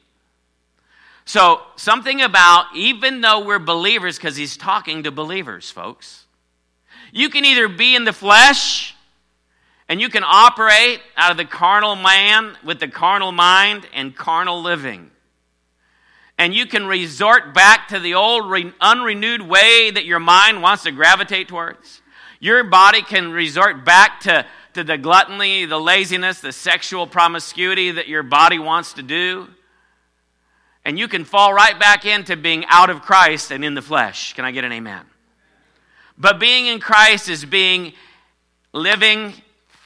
So, 1.27 1.61
something 1.77 2.23
about, 2.23 2.75
even 2.75 3.21
though 3.21 3.45
we're 3.45 3.59
believers, 3.59 4.17
because 4.17 4.37
he's 4.37 4.57
talking 4.57 5.03
to 5.03 5.11
believers, 5.11 5.71
folks, 5.71 6.25
you 7.13 7.29
can 7.29 7.45
either 7.45 7.69
be 7.69 7.95
in 7.95 8.05
the 8.05 8.13
flesh 8.13 8.95
and 9.89 10.01
you 10.01 10.09
can 10.09 10.23
operate 10.25 11.01
out 11.17 11.33
of 11.33 11.37
the 11.37 11.45
carnal 11.45 11.97
man 11.97 12.57
with 12.65 12.79
the 12.79 12.89
carnal 12.89 13.33
mind 13.33 13.87
and 13.93 14.15
carnal 14.15 14.63
living. 14.63 15.11
and 16.39 16.55
you 16.55 16.65
can 16.65 16.87
resort 16.87 17.53
back 17.53 17.89
to 17.89 17.99
the 17.99 18.15
old 18.15 18.51
re- 18.51 18.73
unrenewed 18.81 19.43
way 19.43 19.91
that 19.91 20.07
your 20.07 20.19
mind 20.19 20.63
wants 20.63 20.85
to 20.85 20.91
gravitate 20.91 21.49
towards. 21.49 22.01
Your 22.39 22.65
body 22.65 23.03
can 23.03 23.31
resort 23.31 23.85
back 23.85 24.21
to, 24.21 24.47
to 24.73 24.83
the 24.83 24.97
gluttony, 24.97 25.67
the 25.67 25.79
laziness, 25.79 26.41
the 26.41 26.53
sexual 26.53 27.07
promiscuity 27.07 27.91
that 27.91 28.09
your 28.09 28.23
body 28.23 28.59
wants 28.59 28.95
to 28.95 29.03
do. 29.03 29.49
And 30.83 30.99
you 30.99 31.09
can 31.09 31.27
fall 31.27 31.53
right 31.53 31.79
back 31.79 32.07
into 32.07 32.39
being 32.39 32.65
out 32.69 32.89
of 32.89 33.03
Christ 33.03 33.51
and 33.53 33.63
in 33.63 33.75
the 33.75 33.83
flesh. 33.83 34.33
Can 34.33 34.47
I 34.47 34.51
get 34.51 34.65
an 34.65 34.73
amen? 34.73 35.05
But 36.19 36.39
being 36.39 36.67
in 36.67 36.81
Christ 36.81 37.29
is 37.29 37.45
being 37.45 37.93
living, 38.73 39.33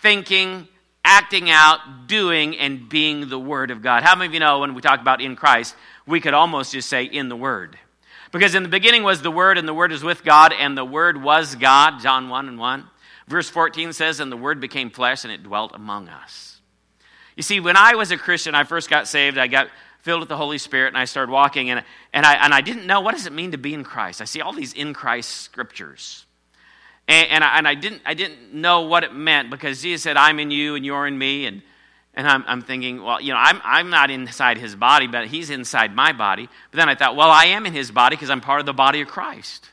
thinking, 0.02 0.68
acting 1.04 1.50
out, 1.50 2.06
doing, 2.06 2.56
and 2.56 2.88
being 2.88 3.28
the 3.28 3.38
Word 3.38 3.70
of 3.70 3.82
God. 3.82 4.02
How 4.02 4.14
many 4.14 4.28
of 4.28 4.34
you 4.34 4.40
know 4.40 4.60
when 4.60 4.74
we 4.74 4.80
talk 4.80 5.00
about 5.00 5.20
in 5.20 5.36
Christ, 5.36 5.76
we 6.06 6.20
could 6.20 6.34
almost 6.34 6.72
just 6.72 6.88
say 6.88 7.04
in 7.04 7.28
the 7.28 7.36
Word? 7.36 7.78
Because 8.32 8.54
in 8.54 8.62
the 8.62 8.68
beginning 8.68 9.02
was 9.02 9.22
the 9.22 9.30
Word, 9.30 9.58
and 9.58 9.68
the 9.68 9.74
Word 9.74 9.92
is 9.92 10.02
with 10.02 10.24
God, 10.24 10.52
and 10.52 10.76
the 10.76 10.84
Word 10.84 11.22
was 11.22 11.54
God, 11.54 12.00
John 12.00 12.28
1 12.28 12.48
and 12.48 12.58
1. 12.58 12.84
Verse 13.28 13.48
14 13.48 13.92
says, 13.92 14.18
And 14.18 14.32
the 14.32 14.36
Word 14.36 14.60
became 14.60 14.90
flesh, 14.90 15.24
and 15.24 15.32
it 15.32 15.42
dwelt 15.42 15.72
among 15.74 16.08
us. 16.08 16.60
You 17.36 17.42
see, 17.42 17.60
when 17.60 17.76
I 17.76 17.94
was 17.94 18.10
a 18.10 18.16
Christian, 18.16 18.54
I 18.54 18.64
first 18.64 18.88
got 18.88 19.08
saved, 19.08 19.38
I 19.38 19.46
got 19.46 19.68
filled 20.04 20.20
with 20.20 20.28
the 20.28 20.36
Holy 20.36 20.58
Spirit, 20.58 20.88
and 20.88 20.98
I 20.98 21.06
started 21.06 21.32
walking, 21.32 21.70
and, 21.70 21.82
and, 22.12 22.26
I, 22.26 22.34
and 22.34 22.52
I 22.52 22.60
didn't 22.60 22.86
know 22.86 23.00
what 23.00 23.14
does 23.14 23.24
it 23.24 23.32
mean 23.32 23.52
to 23.52 23.58
be 23.58 23.72
in 23.72 23.84
Christ. 23.84 24.20
I 24.20 24.26
see 24.26 24.42
all 24.42 24.52
these 24.52 24.74
in 24.74 24.92
Christ 24.92 25.30
scriptures. 25.30 26.26
And, 27.08 27.30
and, 27.30 27.42
I, 27.42 27.56
and 27.56 27.66
I, 27.66 27.74
didn't, 27.74 28.02
I 28.04 28.12
didn't 28.12 28.52
know 28.52 28.82
what 28.82 29.02
it 29.02 29.14
meant 29.14 29.48
because 29.50 29.80
Jesus 29.80 30.02
said, 30.02 30.18
I'm 30.18 30.38
in 30.40 30.50
you 30.50 30.74
and 30.74 30.84
you're 30.84 31.06
in 31.06 31.16
me. 31.16 31.46
And, 31.46 31.62
and 32.12 32.28
I'm, 32.28 32.44
I'm 32.46 32.60
thinking, 32.60 33.02
well, 33.02 33.18
you 33.18 33.32
know, 33.32 33.38
I'm, 33.38 33.62
I'm 33.64 33.88
not 33.88 34.10
inside 34.10 34.58
his 34.58 34.76
body, 34.76 35.06
but 35.06 35.26
he's 35.28 35.48
inside 35.48 35.94
my 35.94 36.12
body. 36.12 36.50
But 36.70 36.76
then 36.76 36.90
I 36.90 36.94
thought, 36.94 37.16
well, 37.16 37.30
I 37.30 37.46
am 37.46 37.64
in 37.64 37.72
his 37.72 37.90
body 37.90 38.14
because 38.14 38.28
I'm 38.28 38.42
part 38.42 38.60
of 38.60 38.66
the 38.66 38.74
body 38.74 39.00
of 39.00 39.08
Christ. 39.08 39.70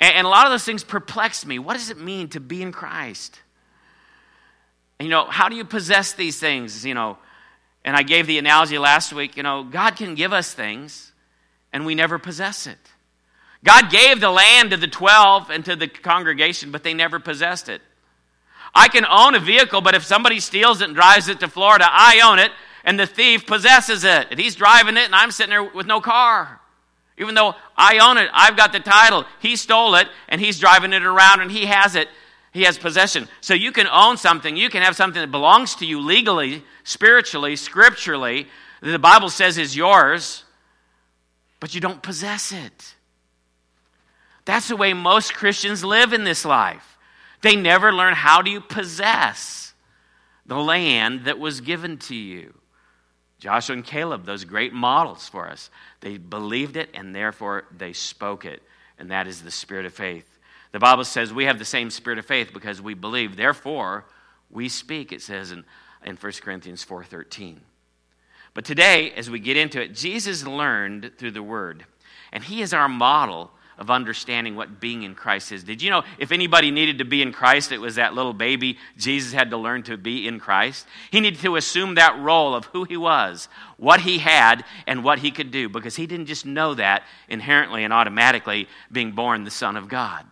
And, 0.00 0.14
and 0.16 0.26
a 0.26 0.30
lot 0.30 0.46
of 0.46 0.52
those 0.52 0.64
things 0.64 0.84
perplex 0.84 1.44
me. 1.44 1.58
What 1.58 1.74
does 1.74 1.90
it 1.90 1.98
mean 1.98 2.28
to 2.30 2.40
be 2.40 2.62
in 2.62 2.72
Christ? 2.72 3.38
And, 4.98 5.06
you 5.06 5.10
know, 5.10 5.26
how 5.26 5.50
do 5.50 5.56
you 5.56 5.66
possess 5.66 6.14
these 6.14 6.40
things? 6.40 6.86
You 6.86 6.94
know, 6.94 7.18
and 7.84 7.96
I 7.96 8.02
gave 8.02 8.26
the 8.26 8.38
analogy 8.38 8.78
last 8.78 9.12
week, 9.12 9.36
you 9.36 9.42
know, 9.42 9.64
God 9.64 9.96
can 9.96 10.14
give 10.14 10.32
us 10.32 10.52
things 10.52 11.12
and 11.72 11.86
we 11.86 11.94
never 11.94 12.18
possess 12.18 12.66
it. 12.66 12.78
God 13.62 13.90
gave 13.90 14.20
the 14.20 14.30
land 14.30 14.70
to 14.70 14.76
the 14.76 14.88
12 14.88 15.50
and 15.50 15.64
to 15.66 15.76
the 15.76 15.88
congregation, 15.88 16.70
but 16.70 16.82
they 16.82 16.94
never 16.94 17.18
possessed 17.18 17.68
it. 17.68 17.82
I 18.74 18.88
can 18.88 19.04
own 19.04 19.34
a 19.34 19.40
vehicle, 19.40 19.80
but 19.80 19.94
if 19.94 20.04
somebody 20.04 20.40
steals 20.40 20.80
it 20.80 20.84
and 20.84 20.94
drives 20.94 21.28
it 21.28 21.40
to 21.40 21.48
Florida, 21.48 21.86
I 21.88 22.20
own 22.24 22.38
it, 22.38 22.52
and 22.84 22.98
the 22.98 23.06
thief 23.06 23.46
possesses 23.46 24.04
it. 24.04 24.28
And 24.30 24.38
he's 24.38 24.54
driving 24.54 24.96
it, 24.96 25.04
and 25.04 25.14
I'm 25.14 25.30
sitting 25.30 25.50
there 25.50 25.64
with 25.64 25.86
no 25.86 26.00
car. 26.00 26.60
Even 27.18 27.34
though 27.34 27.54
I 27.76 27.98
own 27.98 28.16
it, 28.16 28.30
I've 28.32 28.56
got 28.56 28.72
the 28.72 28.80
title. 28.80 29.26
He 29.40 29.56
stole 29.56 29.96
it, 29.96 30.08
and 30.28 30.40
he's 30.40 30.58
driving 30.58 30.92
it 30.92 31.02
around, 31.02 31.40
and 31.40 31.50
he 31.50 31.66
has 31.66 31.96
it. 31.96 32.08
He 32.52 32.62
has 32.62 32.78
possession. 32.78 33.28
So 33.40 33.54
you 33.54 33.72
can 33.72 33.86
own 33.86 34.16
something. 34.16 34.56
You 34.56 34.70
can 34.70 34.82
have 34.82 34.96
something 34.96 35.20
that 35.20 35.30
belongs 35.30 35.76
to 35.76 35.86
you 35.86 36.00
legally, 36.00 36.64
spiritually, 36.82 37.56
scripturally, 37.56 38.48
that 38.80 38.90
the 38.90 38.98
Bible 38.98 39.28
says 39.28 39.58
is 39.58 39.76
yours, 39.76 40.44
but 41.60 41.74
you 41.74 41.80
don't 41.80 42.02
possess 42.02 42.50
it. 42.52 42.94
That's 44.44 44.68
the 44.68 44.76
way 44.76 44.94
most 44.94 45.34
Christians 45.34 45.84
live 45.84 46.12
in 46.12 46.24
this 46.24 46.44
life. 46.44 46.98
They 47.42 47.56
never 47.56 47.92
learn 47.92 48.14
how 48.14 48.42
do 48.42 48.50
you 48.50 48.60
possess 48.60 49.74
the 50.44 50.58
land 50.58 51.26
that 51.26 51.38
was 51.38 51.60
given 51.60 51.98
to 51.98 52.14
you. 52.14 52.54
Joshua 53.38 53.74
and 53.74 53.84
Caleb, 53.84 54.26
those 54.26 54.44
great 54.44 54.72
models 54.72 55.28
for 55.28 55.48
us. 55.48 55.70
They 56.00 56.18
believed 56.18 56.76
it 56.76 56.90
and 56.92 57.14
therefore 57.14 57.64
they 57.74 57.92
spoke 57.92 58.44
it. 58.44 58.62
And 58.98 59.10
that 59.10 59.26
is 59.26 59.42
the 59.42 59.50
spirit 59.50 59.86
of 59.86 59.94
faith. 59.94 60.38
The 60.72 60.78
Bible 60.78 61.04
says 61.04 61.32
we 61.32 61.44
have 61.44 61.58
the 61.58 61.64
same 61.64 61.90
spirit 61.90 62.18
of 62.18 62.26
faith 62.26 62.52
because 62.52 62.80
we 62.80 62.94
believe. 62.94 63.36
Therefore, 63.36 64.04
we 64.50 64.68
speak, 64.68 65.12
it 65.12 65.22
says 65.22 65.52
in, 65.52 65.64
in 66.04 66.16
1 66.16 66.32
Corinthians 66.42 66.84
4.13. 66.84 67.58
But 68.54 68.64
today, 68.64 69.12
as 69.12 69.30
we 69.30 69.38
get 69.38 69.56
into 69.56 69.80
it, 69.80 69.94
Jesus 69.94 70.46
learned 70.46 71.12
through 71.18 71.32
the 71.32 71.42
Word. 71.42 71.84
And 72.32 72.44
He 72.44 72.62
is 72.62 72.72
our 72.72 72.88
model 72.88 73.52
of 73.80 73.90
understanding 73.90 74.54
what 74.54 74.78
being 74.78 75.04
in 75.04 75.14
Christ 75.14 75.52
is. 75.52 75.64
Did 75.64 75.80
you 75.80 75.88
know 75.88 76.02
if 76.18 76.32
anybody 76.32 76.70
needed 76.70 76.98
to 76.98 77.04
be 77.04 77.22
in 77.22 77.32
Christ, 77.32 77.72
it 77.72 77.78
was 77.78 77.94
that 77.94 78.12
little 78.12 78.34
baby 78.34 78.76
Jesus 78.98 79.32
had 79.32 79.50
to 79.50 79.56
learn 79.56 79.82
to 79.84 79.96
be 79.96 80.28
in 80.28 80.38
Christ? 80.38 80.86
He 81.10 81.20
needed 81.20 81.40
to 81.40 81.56
assume 81.56 81.94
that 81.94 82.18
role 82.20 82.54
of 82.54 82.66
who 82.66 82.84
he 82.84 82.98
was, 82.98 83.48
what 83.78 84.02
he 84.02 84.18
had, 84.18 84.64
and 84.86 85.02
what 85.02 85.20
he 85.20 85.30
could 85.30 85.50
do 85.50 85.70
because 85.70 85.96
he 85.96 86.06
didn't 86.06 86.26
just 86.26 86.44
know 86.44 86.74
that 86.74 87.04
inherently 87.26 87.82
and 87.82 87.92
automatically 87.92 88.68
being 88.92 89.12
born 89.12 89.44
the 89.44 89.50
Son 89.50 89.76
of 89.76 89.88
God. 89.88 90.26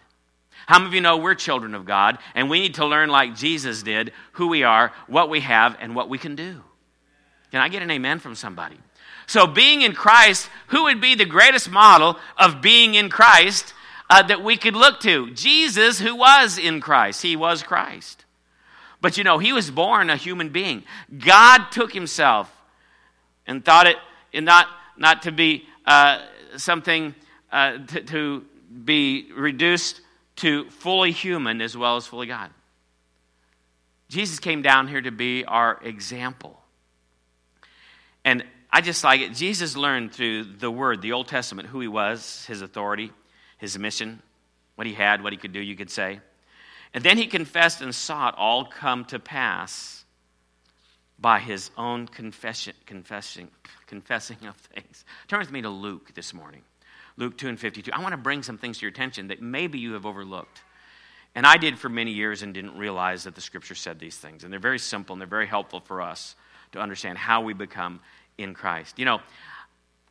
How 0.68 0.78
many 0.78 0.88
of 0.88 0.94
you 0.94 1.00
know 1.00 1.16
we're 1.16 1.34
children 1.34 1.74
of 1.74 1.86
God 1.86 2.18
and 2.34 2.50
we 2.50 2.60
need 2.60 2.74
to 2.74 2.84
learn 2.84 3.08
like 3.08 3.34
Jesus 3.34 3.82
did 3.82 4.12
who 4.32 4.48
we 4.48 4.64
are, 4.64 4.92
what 5.06 5.30
we 5.30 5.40
have, 5.40 5.74
and 5.80 5.96
what 5.96 6.10
we 6.10 6.18
can 6.18 6.36
do? 6.36 6.62
Can 7.50 7.62
I 7.62 7.70
get 7.70 7.80
an 7.80 7.90
amen 7.90 8.18
from 8.18 8.34
somebody? 8.34 8.76
So, 9.26 9.46
being 9.46 9.80
in 9.80 9.94
Christ, 9.94 10.50
who 10.66 10.82
would 10.82 11.00
be 11.00 11.14
the 11.14 11.24
greatest 11.24 11.70
model 11.70 12.18
of 12.36 12.60
being 12.60 12.96
in 12.96 13.08
Christ 13.08 13.72
uh, 14.10 14.22
that 14.24 14.44
we 14.44 14.58
could 14.58 14.76
look 14.76 15.00
to? 15.00 15.30
Jesus, 15.30 16.00
who 16.00 16.14
was 16.14 16.58
in 16.58 16.82
Christ. 16.82 17.22
He 17.22 17.34
was 17.34 17.62
Christ. 17.62 18.26
But 19.00 19.16
you 19.16 19.24
know, 19.24 19.38
he 19.38 19.54
was 19.54 19.70
born 19.70 20.10
a 20.10 20.16
human 20.16 20.50
being. 20.50 20.84
God 21.18 21.70
took 21.70 21.94
himself 21.94 22.54
and 23.46 23.64
thought 23.64 23.86
it 23.86 23.96
not, 24.34 24.66
not 24.98 25.22
to 25.22 25.32
be 25.32 25.64
uh, 25.86 26.26
something 26.58 27.14
uh, 27.50 27.78
to, 27.86 28.02
to 28.02 28.44
be 28.84 29.32
reduced 29.34 30.02
to 30.38 30.68
fully 30.70 31.12
human 31.12 31.60
as 31.60 31.76
well 31.76 31.96
as 31.96 32.06
fully 32.06 32.26
God. 32.26 32.50
Jesus 34.08 34.38
came 34.38 34.62
down 34.62 34.88
here 34.88 35.00
to 35.00 35.10
be 35.10 35.44
our 35.44 35.78
example. 35.82 36.60
And 38.24 38.44
I 38.70 38.80
just 38.80 39.04
like 39.04 39.20
it. 39.20 39.34
Jesus 39.34 39.76
learned 39.76 40.12
through 40.12 40.44
the 40.44 40.70
Word, 40.70 41.02
the 41.02 41.12
Old 41.12 41.28
Testament, 41.28 41.68
who 41.68 41.80
he 41.80 41.88
was, 41.88 42.44
his 42.46 42.62
authority, 42.62 43.12
his 43.58 43.78
mission, 43.78 44.22
what 44.76 44.86
he 44.86 44.94
had, 44.94 45.22
what 45.22 45.32
he 45.32 45.38
could 45.38 45.52
do, 45.52 45.60
you 45.60 45.76
could 45.76 45.90
say. 45.90 46.20
And 46.94 47.04
then 47.04 47.18
he 47.18 47.26
confessed 47.26 47.80
and 47.80 47.94
saw 47.94 48.28
it 48.28 48.34
all 48.38 48.64
come 48.64 49.04
to 49.06 49.18
pass 49.18 50.04
by 51.18 51.40
his 51.40 51.70
own 51.76 52.06
confession, 52.06 52.74
confessing, 52.86 53.48
confessing 53.86 54.38
of 54.46 54.56
things. 54.56 55.04
Turn 55.26 55.40
with 55.40 55.50
me 55.50 55.62
to 55.62 55.68
Luke 55.68 56.14
this 56.14 56.32
morning. 56.32 56.62
Luke 57.18 57.36
2 57.36 57.48
and 57.48 57.58
52. 57.58 57.92
I 57.92 58.00
want 58.00 58.12
to 58.12 58.16
bring 58.16 58.44
some 58.44 58.56
things 58.56 58.78
to 58.78 58.82
your 58.82 58.90
attention 58.90 59.28
that 59.28 59.42
maybe 59.42 59.78
you 59.80 59.92
have 59.94 60.06
overlooked. 60.06 60.62
And 61.34 61.44
I 61.44 61.56
did 61.56 61.76
for 61.76 61.88
many 61.88 62.12
years 62.12 62.42
and 62.42 62.54
didn't 62.54 62.78
realize 62.78 63.24
that 63.24 63.34
the 63.34 63.40
scripture 63.40 63.74
said 63.74 63.98
these 63.98 64.16
things. 64.16 64.44
And 64.44 64.52
they're 64.52 64.60
very 64.60 64.78
simple 64.78 65.14
and 65.14 65.20
they're 65.20 65.26
very 65.26 65.46
helpful 65.46 65.80
for 65.80 66.00
us 66.00 66.36
to 66.72 66.80
understand 66.80 67.18
how 67.18 67.42
we 67.42 67.54
become 67.54 68.00
in 68.38 68.54
Christ. 68.54 69.00
You 69.00 69.04
know, 69.04 69.20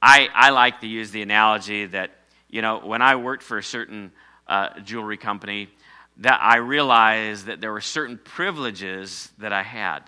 I, 0.01 0.27
I 0.33 0.49
like 0.49 0.81
to 0.81 0.87
use 0.87 1.11
the 1.11 1.21
analogy 1.21 1.85
that, 1.85 2.11
you 2.49 2.61
know, 2.61 2.79
when 2.79 3.01
I 3.01 3.15
worked 3.15 3.41
for 3.41 3.57
a 3.57 3.63
certain 3.63 4.11
uh, 4.45 4.77
jewelry 4.81 5.17
company, 5.17 5.69
that 6.17 6.39
I 6.41 6.57
realized 6.57 7.45
that 7.45 7.61
there 7.61 7.71
were 7.71 7.81
certain 7.81 8.19
privileges 8.21 9.31
that 9.37 9.53
I 9.53 9.63
had. 9.63 10.01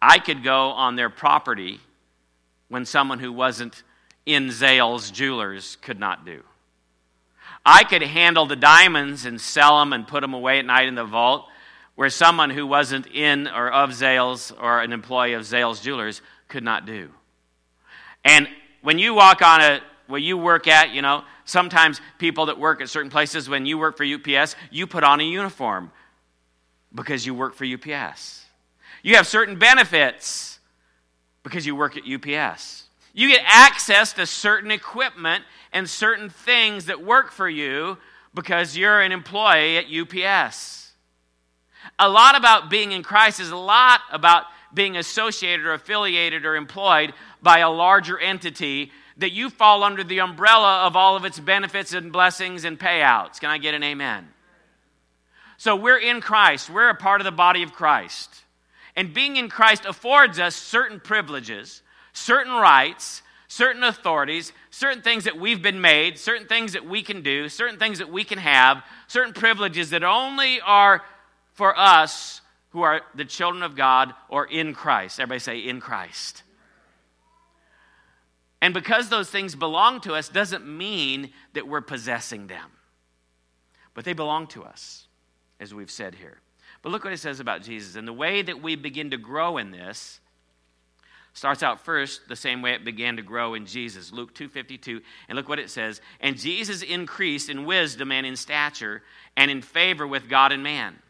I 0.00 0.18
could 0.18 0.44
go 0.44 0.70
on 0.70 0.96
their 0.96 1.10
property 1.10 1.80
when 2.68 2.84
someone 2.84 3.18
who 3.18 3.32
wasn't 3.32 3.82
in 4.26 4.48
Zales 4.48 5.12
Jewelers 5.12 5.76
could 5.82 5.98
not 5.98 6.24
do. 6.24 6.42
I 7.66 7.84
could 7.84 8.02
handle 8.02 8.46
the 8.46 8.56
diamonds 8.56 9.24
and 9.24 9.40
sell 9.40 9.78
them 9.78 9.92
and 9.92 10.06
put 10.06 10.20
them 10.20 10.34
away 10.34 10.58
at 10.58 10.66
night 10.66 10.86
in 10.88 10.94
the 10.94 11.04
vault, 11.04 11.46
where 11.94 12.10
someone 12.10 12.50
who 12.50 12.66
wasn't 12.66 13.06
in 13.06 13.48
or 13.48 13.70
of 13.70 13.90
Zales 13.90 14.52
or 14.60 14.80
an 14.80 14.92
employee 14.92 15.32
of 15.34 15.42
Zales 15.42 15.80
Jewelers 15.82 16.20
could 16.48 16.64
not 16.64 16.86
do. 16.86 17.10
And 18.24 18.48
when 18.82 18.98
you 18.98 19.14
walk 19.14 19.42
on 19.42 19.60
a, 19.60 19.80
where 20.06 20.20
you 20.20 20.36
work 20.36 20.66
at, 20.66 20.90
you 20.90 21.02
know, 21.02 21.24
sometimes 21.44 22.00
people 22.18 22.46
that 22.46 22.58
work 22.58 22.80
at 22.80 22.88
certain 22.88 23.10
places, 23.10 23.48
when 23.48 23.64
you 23.64 23.78
work 23.78 23.96
for 23.96 24.04
UPS, 24.04 24.56
you 24.70 24.86
put 24.86 25.04
on 25.04 25.20
a 25.20 25.24
uniform 25.24 25.90
because 26.94 27.24
you 27.24 27.34
work 27.34 27.54
for 27.54 27.64
UPS. 27.64 28.44
You 29.02 29.16
have 29.16 29.26
certain 29.26 29.58
benefits 29.58 30.58
because 31.42 31.66
you 31.66 31.76
work 31.76 31.96
at 31.96 32.04
UPS. 32.04 32.83
You 33.14 33.28
get 33.28 33.42
access 33.46 34.12
to 34.14 34.26
certain 34.26 34.72
equipment 34.72 35.44
and 35.72 35.88
certain 35.88 36.28
things 36.28 36.86
that 36.86 37.02
work 37.02 37.30
for 37.30 37.48
you 37.48 37.96
because 38.34 38.76
you're 38.76 39.00
an 39.00 39.12
employee 39.12 39.78
at 39.78 39.86
UPS. 39.86 40.92
A 41.98 42.08
lot 42.08 42.36
about 42.36 42.68
being 42.70 42.90
in 42.92 43.04
Christ 43.04 43.38
is 43.38 43.50
a 43.50 43.56
lot 43.56 44.00
about 44.10 44.44
being 44.74 44.96
associated 44.96 45.64
or 45.64 45.74
affiliated 45.74 46.44
or 46.44 46.56
employed 46.56 47.14
by 47.40 47.60
a 47.60 47.70
larger 47.70 48.18
entity 48.18 48.90
that 49.18 49.30
you 49.30 49.48
fall 49.48 49.84
under 49.84 50.02
the 50.02 50.20
umbrella 50.20 50.80
of 50.84 50.96
all 50.96 51.14
of 51.14 51.24
its 51.24 51.38
benefits 51.38 51.92
and 51.92 52.12
blessings 52.12 52.64
and 52.64 52.80
payouts. 52.80 53.38
Can 53.38 53.48
I 53.48 53.58
get 53.58 53.74
an 53.74 53.84
amen? 53.84 54.28
So 55.56 55.76
we're 55.76 55.98
in 55.98 56.20
Christ, 56.20 56.68
we're 56.68 56.88
a 56.88 56.96
part 56.96 57.20
of 57.20 57.24
the 57.24 57.30
body 57.30 57.62
of 57.62 57.72
Christ. 57.72 58.42
And 58.96 59.14
being 59.14 59.36
in 59.36 59.48
Christ 59.48 59.84
affords 59.84 60.40
us 60.40 60.56
certain 60.56 60.98
privileges, 60.98 61.82
certain 62.14 62.54
rights, 62.54 63.20
certain 63.48 63.84
authorities, 63.84 64.52
certain 64.70 65.02
things 65.02 65.24
that 65.24 65.38
we've 65.38 65.60
been 65.60 65.80
made, 65.80 66.18
certain 66.18 66.46
things 66.46 66.72
that 66.72 66.86
we 66.86 67.02
can 67.02 67.20
do, 67.20 67.50
certain 67.50 67.78
things 67.78 67.98
that 67.98 68.10
we 68.10 68.24
can 68.24 68.38
have, 68.38 68.82
certain 69.06 69.34
privileges 69.34 69.90
that 69.90 70.02
only 70.02 70.60
are 70.62 71.02
for 71.52 71.78
us 71.78 72.40
who 72.70 72.82
are 72.82 73.02
the 73.14 73.24
children 73.24 73.62
of 73.62 73.76
God 73.76 74.14
or 74.28 74.46
in 74.46 74.74
Christ. 74.74 75.20
Everybody 75.20 75.38
say, 75.40 75.58
in 75.58 75.80
Christ. 75.80 76.42
And 78.62 78.72
because 78.72 79.10
those 79.10 79.28
things 79.28 79.54
belong 79.54 80.00
to 80.00 80.14
us 80.14 80.28
doesn't 80.28 80.66
mean 80.66 81.30
that 81.52 81.68
we're 81.68 81.82
possessing 81.82 82.46
them. 82.46 82.70
But 83.92 84.04
they 84.04 84.14
belong 84.14 84.46
to 84.48 84.64
us, 84.64 85.06
as 85.60 85.74
we've 85.74 85.90
said 85.90 86.14
here. 86.14 86.40
But 86.82 86.90
look 86.90 87.04
what 87.04 87.12
it 87.12 87.18
says 87.18 87.40
about 87.40 87.62
Jesus. 87.62 87.94
And 87.94 88.08
the 88.08 88.12
way 88.12 88.42
that 88.42 88.62
we 88.62 88.74
begin 88.74 89.10
to 89.10 89.18
grow 89.18 89.58
in 89.58 89.70
this 89.70 90.20
starts 91.34 91.62
out 91.62 91.80
first 91.80 92.28
the 92.28 92.36
same 92.36 92.62
way 92.62 92.72
it 92.72 92.84
began 92.84 93.16
to 93.16 93.22
grow 93.22 93.54
in 93.54 93.66
Jesus. 93.66 94.12
Luke 94.12 94.34
2:52. 94.34 95.02
And 95.28 95.36
look 95.36 95.48
what 95.48 95.58
it 95.58 95.68
says, 95.68 96.00
"And 96.20 96.38
Jesus 96.38 96.80
increased 96.80 97.50
in 97.50 97.64
wisdom 97.64 98.10
and 98.10 98.24
in 98.24 98.36
stature 98.36 99.02
and 99.36 99.50
in 99.50 99.60
favor 99.60 100.06
with 100.06 100.28
God 100.28 100.52
and 100.52 100.62
man." 100.62 101.02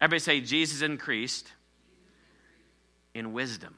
Everybody 0.00 0.20
say 0.20 0.40
Jesus 0.40 0.82
increased 0.82 1.52
in 3.14 3.32
wisdom. 3.32 3.76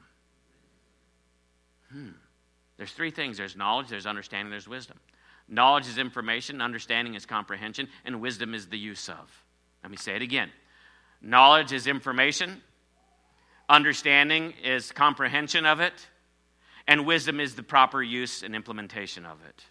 Hmm. 1.91 2.11
There's 2.77 2.93
three 2.93 3.11
things 3.11 3.37
there's 3.37 3.55
knowledge, 3.55 3.89
there's 3.89 4.05
understanding, 4.05 4.51
there's 4.51 4.67
wisdom. 4.67 4.99
Knowledge 5.49 5.87
is 5.87 5.97
information, 5.97 6.61
understanding 6.61 7.15
is 7.15 7.25
comprehension, 7.25 7.89
and 8.05 8.21
wisdom 8.21 8.53
is 8.53 8.69
the 8.69 8.77
use 8.77 9.09
of. 9.09 9.43
Let 9.83 9.91
me 9.91 9.97
say 9.97 10.15
it 10.15 10.21
again. 10.21 10.51
Knowledge 11.21 11.73
is 11.73 11.87
information, 11.87 12.61
understanding 13.69 14.53
is 14.63 14.91
comprehension 14.91 15.65
of 15.65 15.79
it, 15.79 15.93
and 16.87 17.05
wisdom 17.05 17.39
is 17.39 17.55
the 17.55 17.63
proper 17.63 18.01
use 18.01 18.41
and 18.41 18.55
implementation 18.55 19.25
of 19.25 19.37
it. 19.47 19.63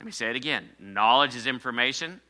Let 0.00 0.06
me 0.06 0.12
say 0.12 0.30
it 0.30 0.36
again. 0.36 0.70
Knowledge 0.78 1.36
is 1.36 1.46
information, 1.46 2.20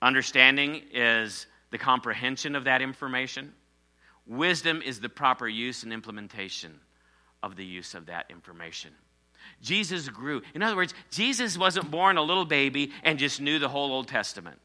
understanding 0.00 0.82
is 0.92 1.46
the 1.70 1.78
comprehension 1.78 2.56
of 2.56 2.64
that 2.64 2.80
information, 2.80 3.52
wisdom 4.26 4.82
is 4.82 5.00
the 5.00 5.08
proper 5.08 5.46
use 5.46 5.82
and 5.82 5.92
implementation 5.92 6.80
of 7.42 7.56
the 7.56 7.64
use 7.64 7.94
of 7.94 8.06
that 8.06 8.26
information. 8.30 8.92
Jesus 9.62 10.08
grew. 10.08 10.42
In 10.54 10.62
other 10.62 10.76
words, 10.76 10.94
Jesus 11.10 11.58
wasn't 11.58 11.90
born 11.90 12.16
a 12.16 12.22
little 12.22 12.44
baby 12.44 12.92
and 13.02 13.18
just 13.18 13.40
knew 13.40 13.58
the 13.58 13.68
whole 13.68 13.92
Old 13.92 14.08
Testament. 14.08 14.58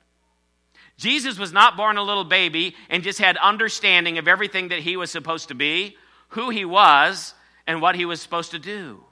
Jesus 0.97 1.37
was 1.37 1.51
not 1.51 1.75
born 1.75 1.97
a 1.97 2.03
little 2.03 2.23
baby 2.23 2.75
and 2.89 3.03
just 3.03 3.19
had 3.19 3.37
understanding 3.37 4.17
of 4.17 4.27
everything 4.27 4.69
that 4.69 4.79
he 4.79 4.95
was 4.95 5.11
supposed 5.11 5.49
to 5.49 5.55
be, 5.55 5.97
who 6.29 6.49
he 6.49 6.65
was, 6.65 7.33
and 7.67 7.81
what 7.81 7.95
he 7.95 8.05
was 8.05 8.21
supposed 8.21 8.51
to 8.51 8.59
do. 8.59 9.03